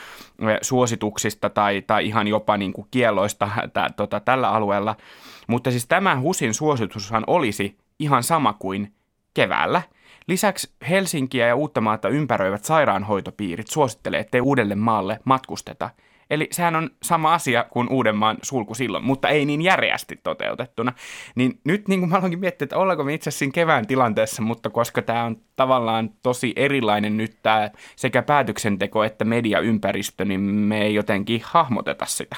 suosituksista 0.62 1.51
tai, 1.51 1.83
tai 1.87 2.07
ihan 2.07 2.29
jopa 2.29 2.57
niin 2.57 2.72
kuin 2.72 2.89
kielloista 2.91 3.49
tä, 3.72 3.91
tota, 3.97 4.20
tällä 4.20 4.51
alueella. 4.51 4.97
Mutta 5.47 5.70
siis 5.70 5.87
tämä 5.87 6.20
HUSin 6.20 6.55
suositushan 6.55 7.25
olisi 7.27 7.84
ihan 7.99 8.23
sama 8.23 8.53
kuin 8.53 8.95
keväällä. 9.35 9.83
Lisäksi 10.27 10.75
Helsinkiä 10.89 11.47
ja 11.47 11.57
Uuttamaata 11.57 12.09
ympäröivät 12.09 12.65
sairaanhoitopiirit 12.65 13.67
suosittelee, 13.67 14.21
ettei 14.21 14.41
uudelle 14.41 14.75
maalle 14.75 15.21
matkusteta. 15.25 15.91
Eli 16.31 16.49
sehän 16.51 16.77
on 16.77 16.91
sama 17.03 17.35
asia 17.35 17.65
kuin 17.71 17.89
Uudenmaan 17.93 18.37
sulku 18.43 18.75
silloin, 18.75 19.05
mutta 19.05 19.29
ei 19.29 19.45
niin 19.45 19.63
järeästi 19.63 20.21
toteutettuna. 20.23 20.93
Niin 21.35 21.61
nyt 21.65 21.89
niin 21.89 22.01
kuin 22.01 22.11
mä 22.11 22.17
aloinkin 22.17 22.41
miettiä, 22.41 22.65
että 22.65 22.77
ollaanko 22.77 23.05
me 23.05 23.15
itse 23.15 23.31
asiassa 23.31 23.53
kevään 23.53 23.87
tilanteessa, 23.87 24.43
mutta 24.43 24.71
koska 24.71 25.03
tämä 25.03 25.25
on 25.25 25.37
tavallaan 25.57 26.11
tosi 26.23 26.53
erilainen 26.57 27.17
nyt 27.17 27.39
tämä 27.43 27.71
sekä 27.97 28.23
päätöksenteko 28.23 29.05
että 29.05 29.25
mediaympäristö, 29.25 30.25
niin 30.25 30.41
me 30.41 30.83
ei 30.83 30.95
jotenkin 30.95 31.41
hahmoteta 31.45 32.07
sitä. 32.07 32.37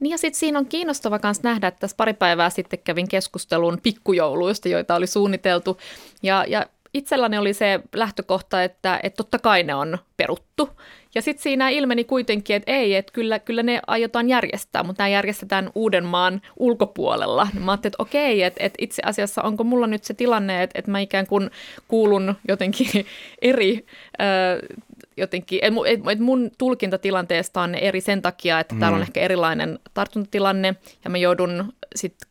Niin 0.00 0.10
ja 0.10 0.18
sitten 0.18 0.38
siinä 0.38 0.58
on 0.58 0.66
kiinnostava 0.66 1.20
myös 1.22 1.42
nähdä, 1.42 1.68
että 1.68 1.80
tässä 1.80 1.96
pari 1.96 2.14
päivää 2.14 2.50
sitten 2.50 2.78
kävin 2.78 3.08
keskustelun 3.08 3.78
pikkujouluista, 3.82 4.68
joita 4.68 4.94
oli 4.94 5.06
suunniteltu. 5.06 5.78
Ja, 6.22 6.44
ja 6.48 6.66
itselläni 6.94 7.38
oli 7.38 7.54
se 7.54 7.80
lähtökohta, 7.94 8.62
että, 8.62 9.00
että 9.02 9.16
totta 9.16 9.38
kai 9.38 9.62
ne 9.62 9.74
on 9.74 9.98
peruttu. 10.16 10.70
Ja 11.18 11.22
sitten 11.22 11.42
siinä 11.42 11.68
ilmeni 11.68 12.04
kuitenkin, 12.04 12.56
että 12.56 12.72
ei, 12.72 12.94
että 12.94 13.12
kyllä, 13.12 13.38
kyllä 13.38 13.62
ne 13.62 13.80
aiotaan 13.86 14.28
järjestää, 14.28 14.82
mutta 14.82 15.02
nämä 15.02 15.08
järjestetään 15.08 15.70
Uudenmaan 15.74 16.42
ulkopuolella. 16.56 17.48
Mä 17.60 17.70
ajattelin, 17.70 17.90
että 17.92 18.02
okei, 18.02 18.42
että, 18.42 18.64
että 18.64 18.76
itse 18.78 19.02
asiassa 19.04 19.42
onko 19.42 19.64
mulla 19.64 19.86
nyt 19.86 20.04
se 20.04 20.14
tilanne, 20.14 20.62
että, 20.62 20.78
että 20.78 20.90
mä 20.90 21.00
ikään 21.00 21.26
kuin 21.26 21.50
kuulun 21.88 22.34
jotenkin 22.48 22.88
eri 23.42 23.86
äh, 24.20 24.78
jotenkin, 25.16 25.58
et, 25.62 25.74
et, 25.86 26.00
et 26.12 26.18
mun 26.18 26.50
tulkinta 26.58 26.98
tilanteesta 26.98 27.60
on 27.60 27.74
eri 27.74 28.00
sen 28.00 28.22
takia, 28.22 28.60
että 28.60 28.74
mm. 28.74 28.80
täällä 28.80 28.96
on 28.96 29.02
ehkä 29.02 29.20
erilainen 29.20 29.78
tartuntatilanne 29.94 30.74
ja 31.04 31.10
mä 31.10 31.18
joudun 31.18 31.72
sitten 31.96 32.28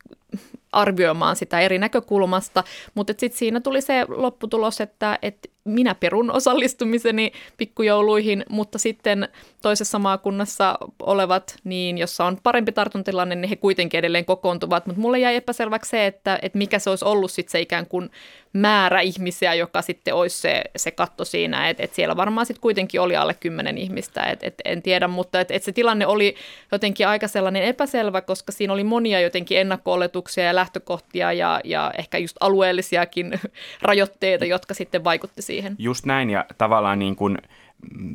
arvioimaan 0.71 1.35
sitä 1.35 1.59
eri 1.59 1.79
näkökulmasta, 1.79 2.63
mutta 2.95 3.13
sitten 3.17 3.39
siinä 3.39 3.59
tuli 3.59 3.81
se 3.81 4.05
lopputulos, 4.07 4.81
että, 4.81 5.19
että 5.21 5.49
minä 5.67 5.95
perun 5.95 6.31
osallistumiseni 6.31 7.31
pikkujouluihin, 7.57 8.45
mutta 8.49 8.77
sitten 8.77 9.29
toisessa 9.61 9.99
maakunnassa 9.99 10.77
olevat, 10.99 11.55
niin 11.63 11.97
jossa 11.97 12.25
on 12.25 12.37
parempi 12.43 12.71
tartuntatilanne, 12.71 13.35
niin 13.35 13.49
he 13.49 13.55
kuitenkin 13.55 13.97
edelleen 13.97 14.25
kokoontuvat. 14.25 14.85
Mutta 14.85 15.01
mulle 15.01 15.19
jäi 15.19 15.35
epäselväksi 15.35 15.89
se, 15.89 16.05
että, 16.05 16.39
että 16.41 16.57
mikä 16.57 16.79
se 16.79 16.89
olisi 16.89 17.05
ollut 17.05 17.31
sitten 17.31 17.51
se 17.51 17.61
ikään 17.61 17.87
kuin 17.87 18.09
määrä 18.53 19.01
ihmisiä, 19.01 19.53
joka 19.53 19.81
sitten 19.81 20.13
olisi 20.13 20.37
se, 20.37 20.63
se 20.75 20.91
katto 20.91 21.25
siinä. 21.25 21.69
Että 21.69 21.83
et 21.83 21.93
siellä 21.93 22.17
varmaan 22.17 22.45
sitten 22.45 22.61
kuitenkin 22.61 23.01
oli 23.01 23.15
alle 23.15 23.33
kymmenen 23.33 23.77
ihmistä, 23.77 24.23
et, 24.23 24.43
et 24.43 24.55
en 24.65 24.81
tiedä, 24.81 25.07
mutta 25.07 25.39
et, 25.39 25.51
et 25.51 25.63
se 25.63 25.71
tilanne 25.71 26.07
oli 26.07 26.35
jotenkin 26.71 27.07
aika 27.07 27.27
sellainen 27.27 27.63
epäselvä, 27.63 28.21
koska 28.21 28.51
siinä 28.51 28.73
oli 28.73 28.83
monia 28.83 29.19
jotenkin 29.19 29.59
ennakko-oletuksia 29.59 30.43
ja 30.43 30.55
lähtökohtia 30.55 31.33
ja, 31.33 31.61
ja 31.63 31.91
ehkä 31.97 32.17
just 32.17 32.37
alueellisiakin 32.39 33.39
rajoitteita, 33.81 34.45
jotka 34.45 34.73
sitten 34.73 35.03
vaikutti 35.03 35.41
siihen 35.41 35.56
siihen. 35.57 35.75
Just 35.79 36.05
näin 36.05 36.29
ja 36.29 36.45
tavallaan 36.57 36.99
niin 36.99 37.15
kuin 37.15 37.37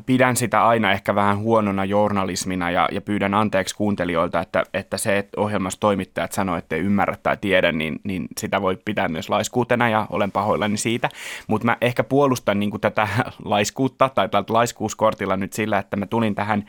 pidän 0.07 0.37
sitä 0.37 0.67
aina 0.67 0.93
ehkä 0.93 1.15
vähän 1.15 1.39
huonona 1.39 1.85
journalismina 1.85 2.71
ja, 2.71 2.89
ja 2.93 3.01
pyydän 3.01 3.35
anteeksi 3.35 3.77
kuuntelijoilta, 3.77 4.41
että, 4.41 4.65
että 4.75 4.99
se, 4.99 5.19
että 5.19 5.41
ohjelmassa 5.41 5.81
toimittajat 5.81 6.33
sanoo, 6.33 6.57
että 6.57 6.77
ei 6.77 6.83
ymmärrä 6.83 7.17
tai 7.23 7.37
tiedä, 7.41 7.73
niin, 7.73 8.01
niin 8.05 8.29
sitä 8.39 8.63
voi 8.63 8.79
pitää 8.85 9.09
myös 9.09 9.29
laiskuutena 9.31 9.89
ja 9.89 10.07
olen 10.11 10.33
pahoillani 10.33 10.77
siitä. 10.77 11.09
Mutta 11.47 11.67
mä 11.67 11.77
ehkä 11.81 12.05
puolustan 12.05 12.61
niin 12.61 12.71
kuin 12.71 12.81
tätä 12.81 13.09
laiskuutta 13.45 14.09
tai 14.09 14.29
tältä 14.29 14.53
laiskuuskortilla 14.53 15.37
nyt 15.37 15.53
sillä, 15.53 15.79
että 15.79 15.97
mä 15.97 16.07
tulin 16.07 16.35
tähän 16.35 16.65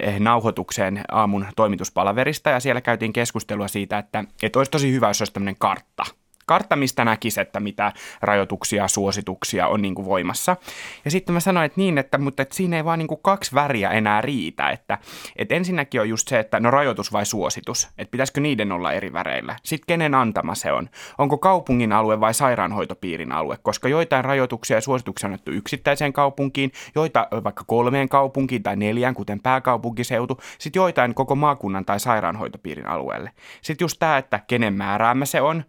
eh, 0.00 0.20
nauhoitukseen 0.20 1.00
aamun 1.08 1.46
toimituspalaverista 1.56 2.50
ja 2.50 2.60
siellä 2.60 2.80
käytiin 2.80 3.12
keskustelua 3.12 3.68
siitä, 3.68 3.98
että, 3.98 4.24
että 4.42 4.58
olisi 4.58 4.70
tosi 4.70 4.92
hyvä, 4.92 5.08
jos 5.08 5.20
olisi 5.20 5.32
tämmöinen 5.32 5.56
kartta– 5.58 6.04
kartta, 6.48 6.76
mistä 6.76 7.04
näkisi, 7.04 7.40
että 7.40 7.60
mitä 7.60 7.92
rajoituksia, 8.22 8.88
suosituksia 8.88 9.66
on 9.66 9.82
niin 9.82 9.94
kuin 9.94 10.06
voimassa. 10.06 10.56
Ja 11.04 11.10
sitten 11.10 11.32
mä 11.32 11.40
sanoin, 11.40 11.66
että 11.66 11.80
niin, 11.80 11.98
että, 11.98 12.18
mutta 12.18 12.42
että 12.42 12.54
siinä 12.54 12.76
ei 12.76 12.84
vaan 12.84 12.98
niin 12.98 13.08
kuin 13.08 13.20
kaksi 13.22 13.54
väriä 13.54 13.90
enää 13.90 14.20
riitä. 14.20 14.70
Että, 14.70 14.98
että 15.36 15.54
ensinnäkin 15.54 16.00
on 16.00 16.08
just 16.08 16.28
se, 16.28 16.38
että 16.38 16.60
no 16.60 16.70
rajoitus 16.70 17.12
vai 17.12 17.26
suositus, 17.26 17.88
että 17.98 18.10
pitäisikö 18.10 18.40
niiden 18.40 18.72
olla 18.72 18.92
eri 18.92 19.12
väreillä. 19.12 19.56
Sitten 19.62 19.86
kenen 19.86 20.14
antama 20.14 20.54
se 20.54 20.72
on. 20.72 20.88
Onko 21.18 21.38
kaupungin 21.38 21.92
alue 21.92 22.20
vai 22.20 22.34
sairaanhoitopiirin 22.34 23.32
alue, 23.32 23.58
koska 23.62 23.88
joitain 23.88 24.24
rajoituksia 24.24 24.76
ja 24.76 24.80
suosituksia 24.80 25.26
on 25.26 25.32
annettu 25.32 25.50
yksittäiseen 25.50 26.12
kaupunkiin, 26.12 26.72
joita 26.94 27.28
vaikka 27.44 27.64
kolmeen 27.66 28.08
kaupunkiin 28.08 28.62
tai 28.62 28.76
neljään, 28.76 29.14
kuten 29.14 29.40
pääkaupunkiseutu, 29.40 30.40
sitten 30.58 30.80
joitain 30.80 31.14
koko 31.14 31.34
maakunnan 31.34 31.84
tai 31.84 32.00
sairaanhoitopiirin 32.00 32.86
alueelle. 32.86 33.30
Sitten 33.62 33.84
just 33.84 33.96
tämä, 33.98 34.18
että 34.18 34.40
kenen 34.46 34.74
määräämä 34.74 35.24
se 35.24 35.40
on, 35.40 35.64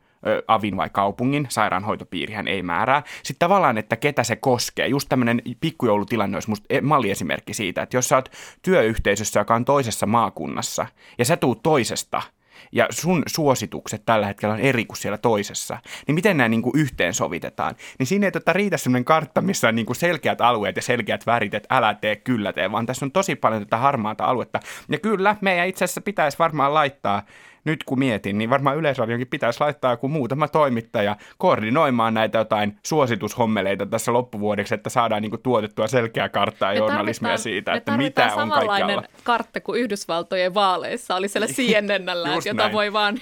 avin 0.48 0.78
vai 0.78 0.90
kaupungin, 0.90 1.48
sairaanhoitopiirihän 1.50 2.48
ei 2.48 2.64
määrää. 2.64 3.04
Sitten 3.24 3.48
tavallaan, 3.48 3.78
että 3.78 3.96
ketä 3.96 4.24
se 4.24 4.36
koskee. 4.36 4.88
Just 4.88 5.10
tämmöinen 5.10 5.42
pikkujoulutilanne 5.62 6.36
olisi 6.36 6.50
musta 6.50 6.66
e, 6.70 6.82
malliesimerkki 6.82 7.54
siitä, 7.54 7.82
että 7.82 7.98
jos 7.98 8.10
sä 8.10 8.16
oot 8.16 8.32
työyhteisössä, 8.62 9.40
joka 9.40 9.56
on 9.56 9.66
toisessa 9.66 10.06
maakunnassa, 10.06 10.86
ja 11.18 11.26
sä 11.26 11.38
tuut 11.38 11.64
toisesta– 11.64 12.22
ja 12.72 12.88
sun 12.90 13.24
suositukset 13.28 14.06
tällä 14.06 14.26
hetkellä 14.26 14.54
on 14.54 14.60
eri 14.60 14.86
kuin 14.86 14.98
siellä 14.98 15.18
toisessa, 15.18 15.78
niin 16.08 16.16
miten 16.16 16.38
nämä 16.38 16.50
niin 16.50 16.62
kuin 16.62 16.80
yhteensovitetaan? 16.80 17.76
Niin 18.00 18.08
siinä 18.08 18.28
ei 18.28 18.32
tota 18.32 18.54
riitä 18.54 18.78
sellainen 18.78 19.06
kartta, 19.06 19.42
missä 19.42 19.68
on 19.68 19.76
niin 19.76 19.86
kuin 19.86 19.96
selkeät 19.96 20.42
alueet 20.42 20.76
ja 20.76 20.82
selkeät 20.82 21.26
värit, 21.26 21.54
että 21.54 21.76
älä 21.76 21.94
tee, 21.94 22.16
kyllä 22.16 22.54
tee, 22.54 22.72
vaan 22.72 22.86
tässä 22.86 23.06
on 23.06 23.12
tosi 23.12 23.36
paljon 23.36 23.62
tätä 23.62 23.78
harmaata 23.78 24.26
aluetta. 24.26 24.60
Ja 24.90 25.00
kyllä, 25.00 25.36
meidän 25.42 25.68
itse 25.68 25.86
asiassa 25.86 26.02
pitäisi 26.02 26.40
varmaan 26.40 26.74
laittaa 26.74 27.24
nyt 27.70 27.84
kun 27.84 28.00
mietin, 28.00 28.38
niin 28.38 28.50
varmaan 28.50 28.78
Yleisradionkin 28.78 29.28
pitäisi 29.28 29.60
laittaa 29.60 29.94
joku 29.94 30.08
muutama 30.08 30.48
toimittaja 30.48 31.16
koordinoimaan 31.38 32.14
näitä 32.14 32.38
jotain 32.38 32.78
suositushommeleita 32.86 33.86
tässä 33.86 34.14
loppuvuodeksi, 34.14 34.76
että 34.76 34.90
saadaan 34.90 35.22
niin 35.22 35.30
kuin 35.30 35.42
tuotettua 35.42 35.88
selkeää 35.88 36.30
karttaa 36.30 36.74
journalismia 36.74 37.38
siitä, 37.38 37.74
että 37.74 37.98
mitä 37.98 38.36
on 38.36 38.50
kaikkialla. 38.50 39.04
kartta 39.24 39.62
kuin 39.62 39.82
Yhdysvaltojen 39.82 40.54
vaaleissa 40.54 41.16
oli 41.16 41.28
siellä 41.28 41.48
CNNllä, 41.48 42.30
jota 42.46 42.54
näin. 42.54 42.74
voi 42.74 42.94
vaan, 42.94 43.18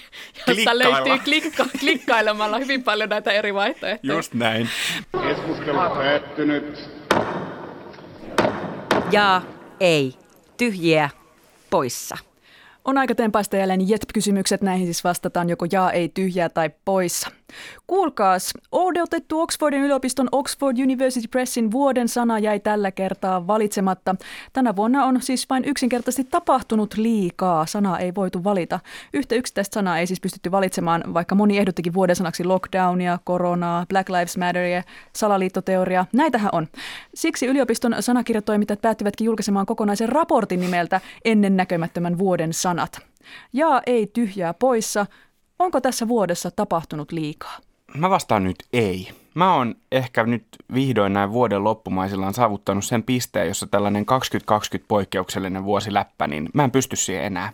josta 0.48 0.78
löytyy 0.78 1.20
klikka, 1.24 1.66
klikkailemalla 1.80 2.58
hyvin 2.58 2.84
paljon 2.84 3.10
näitä 3.10 3.32
eri 3.32 3.54
vaihtoehtoja. 3.54 4.14
Just 4.14 4.34
näin. 4.34 4.70
Keskustelu 5.28 5.78
päättynyt. 5.78 6.90
Ja 9.12 9.42
ei. 9.80 10.16
Tyhjiä 10.58 11.10
poissa. 11.70 12.18
On 12.88 12.98
aika 12.98 13.16
tempaista 13.16 13.58
jälleen 13.58 13.90
JETP-kysymykset. 13.90 14.62
Näihin 14.62 14.88
siis 14.88 15.04
vastataan 15.04 15.50
joko 15.50 15.66
jaa, 15.72 15.92
ei, 15.92 16.10
tyhjää 16.10 16.50
tai 16.50 16.70
poissa. 16.86 17.32
Kuulkaas, 17.88 18.54
odotettu 18.72 19.42
Oxfordin 19.42 19.84
yliopiston 19.84 20.30
Oxford 20.32 20.78
University 20.78 21.28
Pressin 21.28 21.72
vuoden 21.72 22.10
sana 22.10 22.40
jäi 22.40 22.60
tällä 22.60 22.92
kertaa 22.92 23.48
valitsematta. 23.48 24.16
Tänä 24.54 24.76
vuonna 24.76 25.06
on 25.06 25.22
siis 25.22 25.50
vain 25.50 25.66
yksinkertaisesti 25.66 26.32
tapahtunut 26.32 26.98
liikaa. 26.98 27.66
Sanaa 27.66 28.00
ei 28.00 28.16
voitu 28.16 28.44
valita. 28.44 28.80
Yhtä 29.14 29.36
yksittäistä 29.36 29.74
sanaa 29.74 30.00
ei 30.00 30.08
siis 30.08 30.22
pystytty 30.22 30.52
valitsemaan, 30.52 31.04
vaikka 31.14 31.36
moni 31.36 31.58
ehdottikin 31.58 31.94
vuoden 31.94 32.16
sanaksi 32.16 32.44
lockdownia, 32.44 33.20
koronaa, 33.24 33.86
Black 33.90 34.10
Lives 34.10 34.38
Matteria, 34.38 34.84
salaliittoteoria. 35.14 36.06
Näitähän 36.14 36.50
on. 36.52 36.68
Siksi 37.16 37.46
yliopiston 37.46 37.96
sanakirjatoimittajat 38.00 38.82
päättivätkin 38.82 39.26
julkaisemaan 39.26 39.66
kokonaisen 39.66 40.10
raportin 40.10 40.60
nimeltä 40.60 41.02
Ennen 41.26 41.58
näkemättömän 41.58 42.18
vuoden 42.18 42.54
sanat. 42.54 43.00
Ja 43.54 43.82
ei 43.86 44.08
tyhjää 44.08 44.54
poissa– 44.54 45.06
Onko 45.60 45.82
tässä 45.82 46.08
vuodessa 46.08 46.52
tapahtunut 46.52 47.12
liikaa? 47.12 47.58
Mä 47.98 48.10
vastaan 48.10 48.44
nyt 48.44 48.56
ei. 48.74 49.10
Mä 49.34 49.56
oon 49.56 49.76
ehkä 49.92 50.24
nyt 50.24 50.46
vihdoin 50.74 51.14
näin 51.14 51.32
vuoden 51.32 51.64
loppumaisillaan 51.64 52.34
saavuttanut 52.34 52.86
sen 52.86 53.04
pisteen, 53.04 53.48
jossa 53.48 53.68
tällainen 53.68 54.06
2020 54.06 54.88
poikkeuksellinen 54.88 55.64
vuosi 55.64 55.94
läppä, 55.94 56.28
niin 56.28 56.50
mä 56.54 56.64
en 56.64 56.72
pysty 56.72 56.96
siihen 56.96 57.24
enää. 57.26 57.54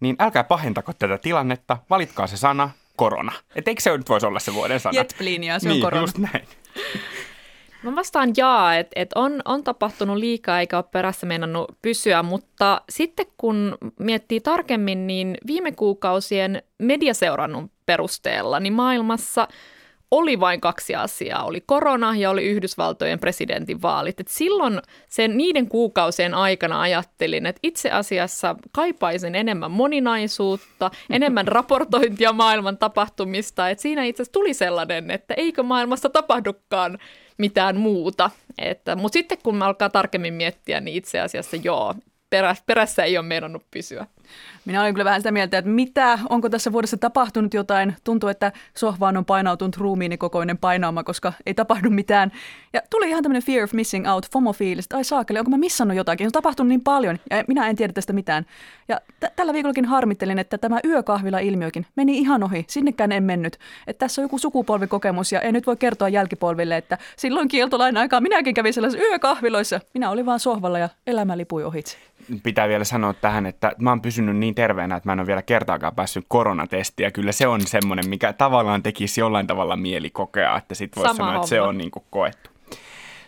Niin 0.00 0.16
älkää 0.18 0.44
pahentako 0.44 0.92
tätä 0.92 1.18
tilannetta, 1.18 1.78
valitkaa 1.90 2.26
se 2.26 2.36
sana, 2.36 2.70
korona. 2.96 3.32
Et 3.54 3.68
eikö 3.68 3.82
se 3.82 3.96
nyt 3.98 4.08
voisi 4.08 4.26
olla 4.26 4.38
se 4.38 4.54
vuoden 4.54 4.80
sana? 4.80 4.98
Jetlinja, 4.98 5.58
se 5.58 5.68
on 5.68 5.72
niin, 5.72 5.82
korona. 5.82 6.02
just 6.02 6.18
näin. 6.18 6.48
Mä 7.84 7.96
vastaan 7.96 8.32
jaa, 8.36 8.76
että 8.76 8.92
et 8.96 9.12
on, 9.14 9.40
on 9.44 9.64
tapahtunut 9.64 10.16
liikaa 10.16 10.60
eikä 10.60 10.76
ole 10.76 10.84
perässä 10.90 11.26
meinannut 11.26 11.72
pysyä, 11.82 12.22
mutta 12.22 12.80
sitten 12.88 13.26
kun 13.36 13.78
miettii 13.98 14.40
tarkemmin, 14.40 15.06
niin 15.06 15.38
viime 15.46 15.72
kuukausien 15.72 16.62
mediaseurannun 16.78 17.70
perusteella, 17.86 18.60
niin 18.60 18.72
maailmassa 18.72 19.48
oli 20.10 20.40
vain 20.40 20.60
kaksi 20.60 20.94
asiaa. 20.94 21.44
Oli 21.44 21.60
korona 21.66 22.16
ja 22.16 22.30
oli 22.30 22.44
Yhdysvaltojen 22.44 23.18
presidentinvaalit. 23.18 24.20
Et 24.20 24.28
silloin 24.28 24.82
sen 25.08 25.36
niiden 25.36 25.68
kuukausien 25.68 26.34
aikana 26.34 26.80
ajattelin, 26.80 27.46
että 27.46 27.60
itse 27.62 27.90
asiassa 27.90 28.56
kaipaisin 28.72 29.34
enemmän 29.34 29.70
moninaisuutta, 29.70 30.90
enemmän 31.10 31.48
raportointia 31.56 32.32
maailman 32.32 32.78
tapahtumista. 32.78 33.70
Et 33.70 33.78
siinä 33.78 34.04
itse 34.04 34.22
asiassa 34.22 34.32
tuli 34.32 34.54
sellainen, 34.54 35.10
että 35.10 35.34
eikö 35.34 35.62
maailmassa 35.62 36.08
tapahdukaan 36.08 36.98
mitään 37.38 37.76
muuta. 37.76 38.30
Että, 38.58 38.96
mutta 38.96 39.12
sitten 39.12 39.38
kun 39.42 39.56
me 39.56 39.64
alkaa 39.64 39.90
tarkemmin 39.90 40.34
miettiä, 40.34 40.80
niin 40.80 40.96
itse 40.96 41.20
asiassa 41.20 41.56
joo, 41.56 41.94
perä, 42.30 42.56
perässä 42.66 43.04
ei 43.04 43.18
ole 43.18 43.26
meinannut 43.26 43.62
pysyä. 43.70 44.06
Minä 44.64 44.80
olen 44.80 44.94
kyllä 44.94 45.04
vähän 45.04 45.20
sitä 45.20 45.32
mieltä, 45.32 45.58
että 45.58 45.70
mitä, 45.70 46.18
onko 46.28 46.50
tässä 46.50 46.72
vuodessa 46.72 46.96
tapahtunut 46.96 47.54
jotain. 47.54 47.96
Tuntuu, 48.04 48.28
että 48.28 48.52
sohvaan 48.76 49.16
on 49.16 49.24
painautunut 49.24 49.76
ruumiinikokoinen 49.76 50.58
painaama, 50.58 51.04
koska 51.04 51.32
ei 51.46 51.54
tapahdu 51.54 51.90
mitään. 51.90 52.32
Ja 52.72 52.80
tuli 52.90 53.08
ihan 53.08 53.22
tämmöinen 53.22 53.42
fear 53.42 53.64
of 53.64 53.72
missing 53.72 54.10
out, 54.10 54.26
FOMO-fiilis, 54.26 54.96
ai 54.96 55.04
saakeli, 55.04 55.38
onko 55.38 55.50
mä 55.50 55.56
missannut 55.56 55.96
jotakin? 55.96 56.26
On 56.26 56.32
tapahtunut 56.32 56.68
niin 56.68 56.80
paljon 56.80 57.18
ja 57.30 57.44
minä 57.48 57.68
en 57.68 57.76
tiedä 57.76 57.92
tästä 57.92 58.12
mitään. 58.12 58.46
Ja 58.88 59.00
t- 59.20 59.36
tällä 59.36 59.52
viikollakin 59.52 59.84
harmittelin, 59.84 60.38
että 60.38 60.58
tämä 60.58 60.80
yökahvila-ilmiökin 60.84 61.86
meni 61.96 62.18
ihan 62.18 62.42
ohi, 62.42 62.64
sinnekään 62.68 63.12
en 63.12 63.22
mennyt. 63.22 63.58
Että 63.86 63.98
tässä 63.98 64.22
on 64.22 64.24
joku 64.24 64.38
sukupolvikokemus 64.38 65.32
ja 65.32 65.40
ei 65.40 65.52
nyt 65.52 65.66
voi 65.66 65.76
kertoa 65.76 66.08
jälkipolville, 66.08 66.76
että 66.76 66.98
silloin 67.16 67.48
kieltolain 67.48 67.96
aikaa 67.96 68.20
minäkin 68.20 68.54
kävin 68.54 68.74
sellaisissa 68.74 69.06
yökahviloissa. 69.06 69.80
Minä 69.94 70.10
olin 70.10 70.26
vaan 70.26 70.40
sohvalla 70.40 70.78
ja 70.78 70.88
elämä 71.06 71.38
lipui 71.38 71.64
ohitse 71.64 71.98
pitää 72.42 72.68
vielä 72.68 72.84
sanoa 72.84 73.12
tähän, 73.12 73.46
että 73.46 73.72
mä 73.78 73.90
oon 73.90 74.02
pysynyt 74.02 74.36
niin 74.36 74.54
terveenä, 74.54 74.96
että 74.96 75.08
mä 75.08 75.12
en 75.12 75.20
ole 75.20 75.26
vielä 75.26 75.42
kertaakaan 75.42 75.94
päässyt 75.94 76.24
koronatestiin. 76.28 77.04
Ja 77.04 77.10
kyllä 77.10 77.32
se 77.32 77.46
on 77.46 77.60
semmoinen, 77.60 78.08
mikä 78.08 78.32
tavallaan 78.32 78.82
tekisi 78.82 79.20
jollain 79.20 79.46
tavalla 79.46 79.76
mieli 79.76 80.10
kokea, 80.10 80.56
että 80.56 80.74
sit 80.74 80.96
voisi 80.96 81.14
sanoa, 81.14 81.26
homma. 81.26 81.40
että 81.40 81.48
se 81.48 81.60
on 81.60 81.78
niin 81.78 81.90
kuin 81.90 82.04
koettu. 82.10 82.53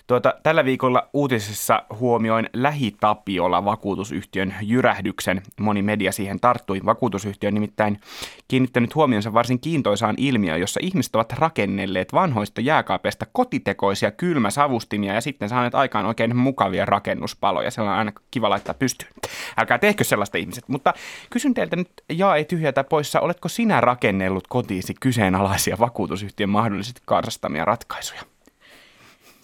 Tuota, 0.07 0.35
tällä 0.43 0.65
viikolla 0.65 1.09
uutisissa 1.13 1.83
huomioin 1.99 2.51
Lähitapiola 2.53 3.65
vakuutusyhtiön 3.65 4.55
jyrähdyksen. 4.63 5.43
Moni 5.61 5.83
media 5.83 6.13
siihen 6.13 6.41
tarttui. 6.41 6.81
Vakuutusyhtiö 6.85 7.51
nimittäin 7.51 8.01
kiinnittänyt 8.49 8.95
huomionsa 8.95 9.33
varsin 9.33 9.61
kiintoisaan 9.61 10.15
ilmiöön, 10.19 10.61
jossa 10.61 10.81
ihmiset 10.83 11.15
ovat 11.15 11.33
rakennelleet 11.33 12.13
vanhoista 12.13 12.61
jääkaapeista 12.61 13.27
kotitekoisia 13.33 14.11
kylmäsavustimia 14.11 15.15
ja 15.15 15.21
sitten 15.21 15.49
saaneet 15.49 15.75
aikaan 15.75 16.07
oikein 16.07 16.37
mukavia 16.37 16.85
rakennuspaloja. 16.85 17.71
Se 17.71 17.81
on 17.81 17.89
aina 17.89 18.13
kiva 18.31 18.51
laittaa 18.51 18.75
pystyyn. 18.75 19.13
Älkää 19.57 19.79
tehkö 19.79 20.05
sellaista 20.05 20.39
ihmiset. 20.39 20.69
Mutta 20.69 20.95
kysyn 21.31 21.55
teiltä 21.55 21.77
nyt, 21.77 21.91
jaa 22.09 22.37
ei 22.37 22.45
tyhjätä 22.45 22.85
poissa, 22.85 23.21
oletko 23.21 23.49
sinä 23.49 23.81
rakennellut 23.81 24.47
kotiisi 24.49 24.95
kyseenalaisia 25.01 25.77
vakuutusyhtiön 25.79 26.51
mahdollisesti 26.51 27.03
karsastamia 27.05 27.65
ratkaisuja? 27.65 28.36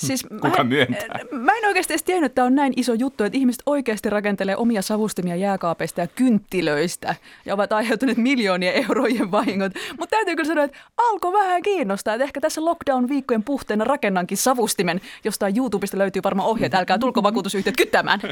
Siis 0.07 0.27
Kuka 0.41 0.49
mä, 0.59 0.65
myöntää? 0.65 1.21
Mä 1.31 1.53
en 1.53 1.67
oikeasti 1.67 1.93
edes 1.93 2.03
tiennyt, 2.03 2.27
että 2.27 2.35
tämä 2.35 2.47
on 2.47 2.55
näin 2.55 2.73
iso 2.77 2.95
juttu, 2.95 3.25
että 3.25 3.39
ihmiset 3.39 3.63
oikeasti 3.67 4.11
rakentelee 4.11 4.57
omia 4.57 4.83
savustimia 4.83 5.37
jääkaapeista 5.37 6.01
ja 6.01 6.07
kynttilöistä 6.07 7.15
ja 7.47 7.55
ovat 7.55 7.73
aiheuttaneet 7.73 8.19
miljoonien 8.19 8.75
eurojen 8.75 9.31
vahingot. 9.31 9.73
Mutta 9.99 10.17
täytyy 10.17 10.37
kyllä 10.37 10.49
sanoa, 10.49 10.65
että 10.65 10.79
alkoi 10.97 11.33
vähän 11.33 11.63
kiinnostaa, 11.63 12.15
että 12.15 12.25
ehkä 12.25 12.41
tässä 12.41 12.61
lockdown-viikkojen 12.61 13.43
puhteena 13.45 13.85
rakennankin 13.85 14.39
savustimen, 14.39 15.01
josta 15.25 15.49
YouTubesta 15.57 15.99
löytyy 15.99 16.23
varmaan 16.23 16.49
ohjeet, 16.49 16.75
älkää 16.75 16.99
tulko 16.99 17.23
vakuutusyhtiöt 17.23 17.77
kyttämään 17.77 18.21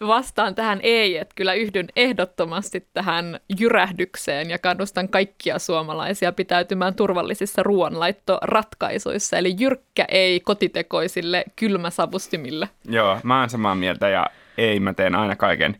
vastaan 0.00 0.54
tähän 0.54 0.80
ei, 0.82 1.18
että 1.18 1.34
kyllä 1.34 1.54
yhdyn 1.54 1.88
ehdottomasti 1.96 2.88
tähän 2.92 3.40
jyrähdykseen 3.58 4.50
ja 4.50 4.58
kannustan 4.58 5.08
kaikkia 5.08 5.58
suomalaisia 5.58 6.32
pitäytymään 6.32 6.94
turvallisissa 6.94 7.62
ruoanlaittoratkaisuissa. 7.62 9.38
Eli 9.38 9.56
jyrkkä 9.58 10.04
ei 10.08 10.40
kotitekoisille 10.40 11.44
kylmäsavustimille. 11.56 12.68
Joo, 12.84 13.18
mä 13.22 13.40
oon 13.40 13.50
samaa 13.50 13.74
mieltä 13.74 14.08
ja 14.08 14.26
ei, 14.58 14.80
mä 14.80 14.94
teen 14.94 15.14
aina 15.14 15.36
kaiken 15.36 15.76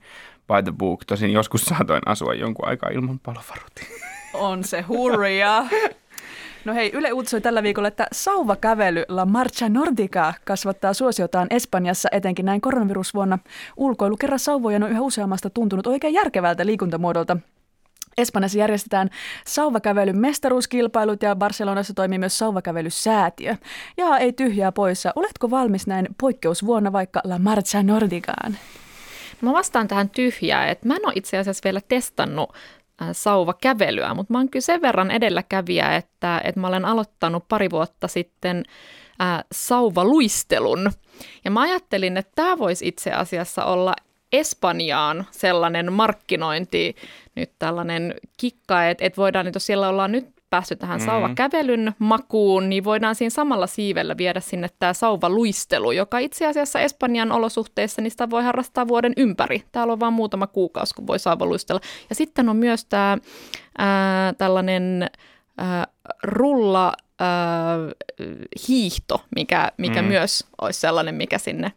by 0.46 0.62
the 0.62 0.72
book. 0.78 1.04
Tosin 1.04 1.32
joskus 1.32 1.64
saatoin 1.64 2.02
asua 2.06 2.34
jonkun 2.34 2.68
aikaa 2.68 2.90
ilman 2.90 3.18
palovaruutin. 3.18 3.86
On 4.34 4.64
se 4.64 4.80
hurja. 4.80 5.64
No 6.64 6.74
hei, 6.74 6.90
Yle 6.94 7.12
uutisoi 7.12 7.40
tällä 7.40 7.62
viikolla, 7.62 7.88
että 7.88 8.06
sauvakävely 8.12 9.04
La 9.08 9.26
Marcha 9.26 9.68
Nordica 9.68 10.34
kasvattaa 10.44 10.94
suosiotaan 10.94 11.46
Espanjassa 11.50 12.08
etenkin 12.12 12.46
näin 12.46 12.60
koronavirusvuonna. 12.60 13.38
Ulkoilu 13.76 14.16
kerran 14.16 14.38
sauvojen 14.38 14.82
on 14.82 14.90
yhä 14.90 15.00
useammasta 15.00 15.50
tuntunut 15.50 15.86
oikein 15.86 16.14
järkevältä 16.14 16.66
liikuntamuodolta. 16.66 17.36
Espanjassa 18.18 18.58
järjestetään 18.58 19.10
sauvakävelyn 19.46 20.16
mestaruuskilpailut 20.16 21.22
ja 21.22 21.36
Barcelonassa 21.36 21.94
toimii 21.94 22.18
myös 22.18 22.38
sauvakävelysäätiö. 22.38 23.56
Ja 23.96 24.18
ei 24.18 24.32
tyhjää 24.32 24.72
poissa. 24.72 25.12
Oletko 25.16 25.50
valmis 25.50 25.86
näin 25.86 26.08
poikkeusvuonna 26.20 26.92
vaikka 26.92 27.20
La 27.24 27.38
Marcha 27.38 27.82
Nordicaan? 27.82 28.56
Mä 29.40 29.52
vastaan 29.52 29.88
tähän 29.88 30.10
tyhjää, 30.10 30.66
että 30.66 30.88
mä 30.88 30.96
en 30.96 31.06
ole 31.06 31.12
itse 31.16 31.38
asiassa 31.38 31.64
vielä 31.64 31.80
testannut 31.88 32.52
sauvakävelyä, 33.12 34.14
mutta 34.14 34.32
mä 34.32 34.38
oon 34.38 34.48
kyllä 34.48 34.62
sen 34.62 34.82
verran 34.82 35.10
edelläkävijä, 35.10 35.96
että, 35.96 36.40
että 36.44 36.60
mä 36.60 36.66
olen 36.66 36.84
aloittanut 36.84 37.44
pari 37.48 37.70
vuotta 37.70 38.08
sitten 38.08 38.64
ää, 39.18 39.34
äh, 39.34 39.44
sauvaluistelun. 39.52 40.90
Ja 41.44 41.50
mä 41.50 41.60
ajattelin, 41.60 42.16
että 42.16 42.32
tämä 42.34 42.58
voisi 42.58 42.88
itse 42.88 43.12
asiassa 43.12 43.64
olla 43.64 43.94
Espanjaan 44.32 45.26
sellainen 45.30 45.92
markkinointi, 45.92 46.96
nyt 47.34 47.50
tällainen 47.58 48.14
kikka, 48.36 48.88
että, 48.88 49.04
että 49.04 49.16
voidaan, 49.16 49.46
että 49.46 49.56
jos 49.56 49.66
siellä 49.66 49.88
ollaan 49.88 50.12
nyt 50.12 50.26
päässyt 50.52 50.78
tähän 50.78 50.98
mm-hmm. 50.98 51.10
sauvakävelyn 51.10 51.92
makuun, 51.98 52.68
niin 52.68 52.84
voidaan 52.84 53.14
siinä 53.14 53.30
samalla 53.30 53.66
siivellä 53.66 54.16
viedä 54.16 54.40
sinne 54.40 54.68
tämä 54.78 54.92
sauvaluistelu, 54.92 55.92
joka 55.92 56.18
itse 56.18 56.46
asiassa 56.46 56.80
Espanjan 56.80 57.32
olosuhteissa, 57.32 58.02
niin 58.02 58.10
sitä 58.10 58.30
voi 58.30 58.42
harrastaa 58.42 58.88
vuoden 58.88 59.12
ympäri. 59.16 59.62
Täällä 59.72 59.92
on 59.92 60.00
vain 60.00 60.12
muutama 60.12 60.46
kuukausi, 60.46 60.94
kun 60.94 61.06
voi 61.06 61.18
sauvaluistella. 61.18 61.80
Ja 62.08 62.14
sitten 62.14 62.48
on 62.48 62.56
myös 62.56 62.84
tämä 62.84 63.18
ää, 63.78 64.32
tällainen 64.32 65.10
ää, 65.58 65.86
rulla 66.22 66.92
ää, 67.18 67.76
hiihto, 68.68 69.24
mikä, 69.36 69.72
mikä 69.78 70.02
mm. 70.02 70.08
myös 70.08 70.46
olisi 70.60 70.80
sellainen, 70.80 71.14
mikä 71.14 71.38
sinne 71.38 71.72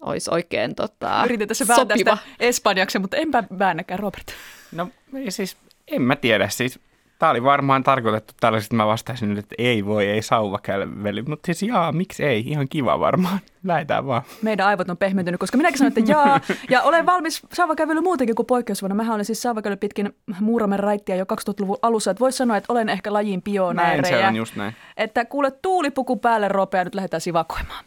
olisi 0.00 0.30
oikein 0.30 0.74
tota, 0.74 1.22
Yritetään 1.24 1.54
se 1.54 1.68
vääntää 1.68 1.96
sitä 1.96 2.18
espanjaksi, 2.40 2.98
mutta 2.98 3.16
enpä 3.16 3.44
väännäkään, 3.58 4.00
Robert. 4.00 4.32
No 4.72 4.88
siis 5.28 5.56
en 5.88 6.02
mä 6.02 6.16
tiedä, 6.16 6.48
siis 6.48 6.80
Tämä 7.18 7.30
oli 7.30 7.44
varmaan 7.44 7.82
tarkoitettu 7.82 8.34
tällaiset, 8.40 8.66
että 8.66 8.76
mä 8.76 8.86
vastaisin 8.86 9.28
nyt, 9.28 9.38
että 9.38 9.54
ei 9.58 9.86
voi, 9.86 10.06
ei 10.06 10.22
sauvakälveli. 10.22 11.22
Mutta 11.22 11.46
siis 11.46 11.62
jaa, 11.62 11.92
miksi 11.92 12.24
ei? 12.24 12.44
Ihan 12.46 12.68
kiva 12.68 13.00
varmaan. 13.00 13.38
Lähetään 13.64 14.06
vaan. 14.06 14.22
Meidän 14.42 14.66
aivot 14.66 14.90
on 14.90 14.96
pehmentynyt, 14.96 15.40
koska 15.40 15.56
minäkin 15.56 15.78
sanoin, 15.78 15.98
että 15.98 16.12
jaa. 16.12 16.40
Ja 16.70 16.82
olen 16.82 17.06
valmis 17.06 17.42
sauvakävely 17.52 18.00
muutenkin 18.00 18.34
kuin 18.36 18.46
poikkeusvuonna. 18.46 18.94
Mähän 18.94 19.14
olin 19.14 19.24
siis 19.24 19.42
sauvakävely 19.42 19.76
pitkin 19.76 20.16
Muuramen 20.40 20.78
raittia 20.78 21.16
jo 21.16 21.24
2000-luvun 21.24 21.78
alussa. 21.82 22.10
Että 22.10 22.20
voisi 22.20 22.38
sanoa, 22.38 22.56
että 22.56 22.72
olen 22.72 22.88
ehkä 22.88 23.12
lajin 23.12 23.42
pioneereja. 23.42 24.02
Näin 24.02 24.22
se 24.22 24.26
on, 24.26 24.36
just 24.36 24.56
näin. 24.56 24.74
Että 24.96 25.24
kuule 25.24 25.50
tuulipuku 25.50 26.16
päälle 26.16 26.48
ropea, 26.48 26.84
nyt 26.84 26.94
lähdetään 26.94 27.20
sivakoimaan. 27.20 27.84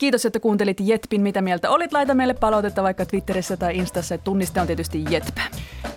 Kiitos, 0.00 0.26
että 0.26 0.40
kuuntelit 0.40 0.76
Jetpin. 0.80 1.22
Mitä 1.22 1.42
mieltä 1.42 1.70
olit? 1.70 1.92
Laita 1.92 2.14
meille 2.14 2.34
palautetta 2.34 2.82
vaikka 2.82 3.06
Twitterissä 3.06 3.56
tai 3.56 3.76
Instassa. 3.76 4.18
Tunniste 4.18 4.60
on 4.60 4.66
tietysti 4.66 5.04
Jetpä. 5.10 5.40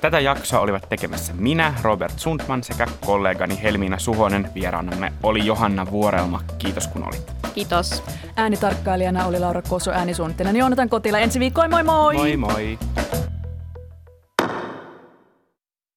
Tätä 0.02 0.20
jaksoa 0.20 0.60
olivat 0.60 0.90
tekemässä 0.90 1.34
minä, 1.34 1.74
Robert 1.82 2.20
Sundman 2.20 2.64
sekä 2.64 2.88
kollegani 3.06 3.62
Helmiina 3.64 4.00
Suhonen. 4.00 4.50
Vieraanamme 4.56 5.14
oli 5.24 5.46
Johanna 5.46 5.92
Vuorelma. 5.92 6.42
Kiitos 6.58 6.88
kun 6.88 7.08
olit. 7.08 7.32
Kiitos. 7.56 8.04
Äänitarkkailijana 8.36 9.26
oli 9.26 9.40
Laura 9.40 9.62
Koso, 9.62 9.92
äänisuunnittelijana 9.92 10.60
Joonatan 10.60 10.90
Kotila. 10.90 11.20
Ensi 11.20 11.40
viikkoin, 11.40 11.70
moi 11.70 11.84
moi! 11.84 12.16
Moi 12.16 12.38
moi! 12.38 12.80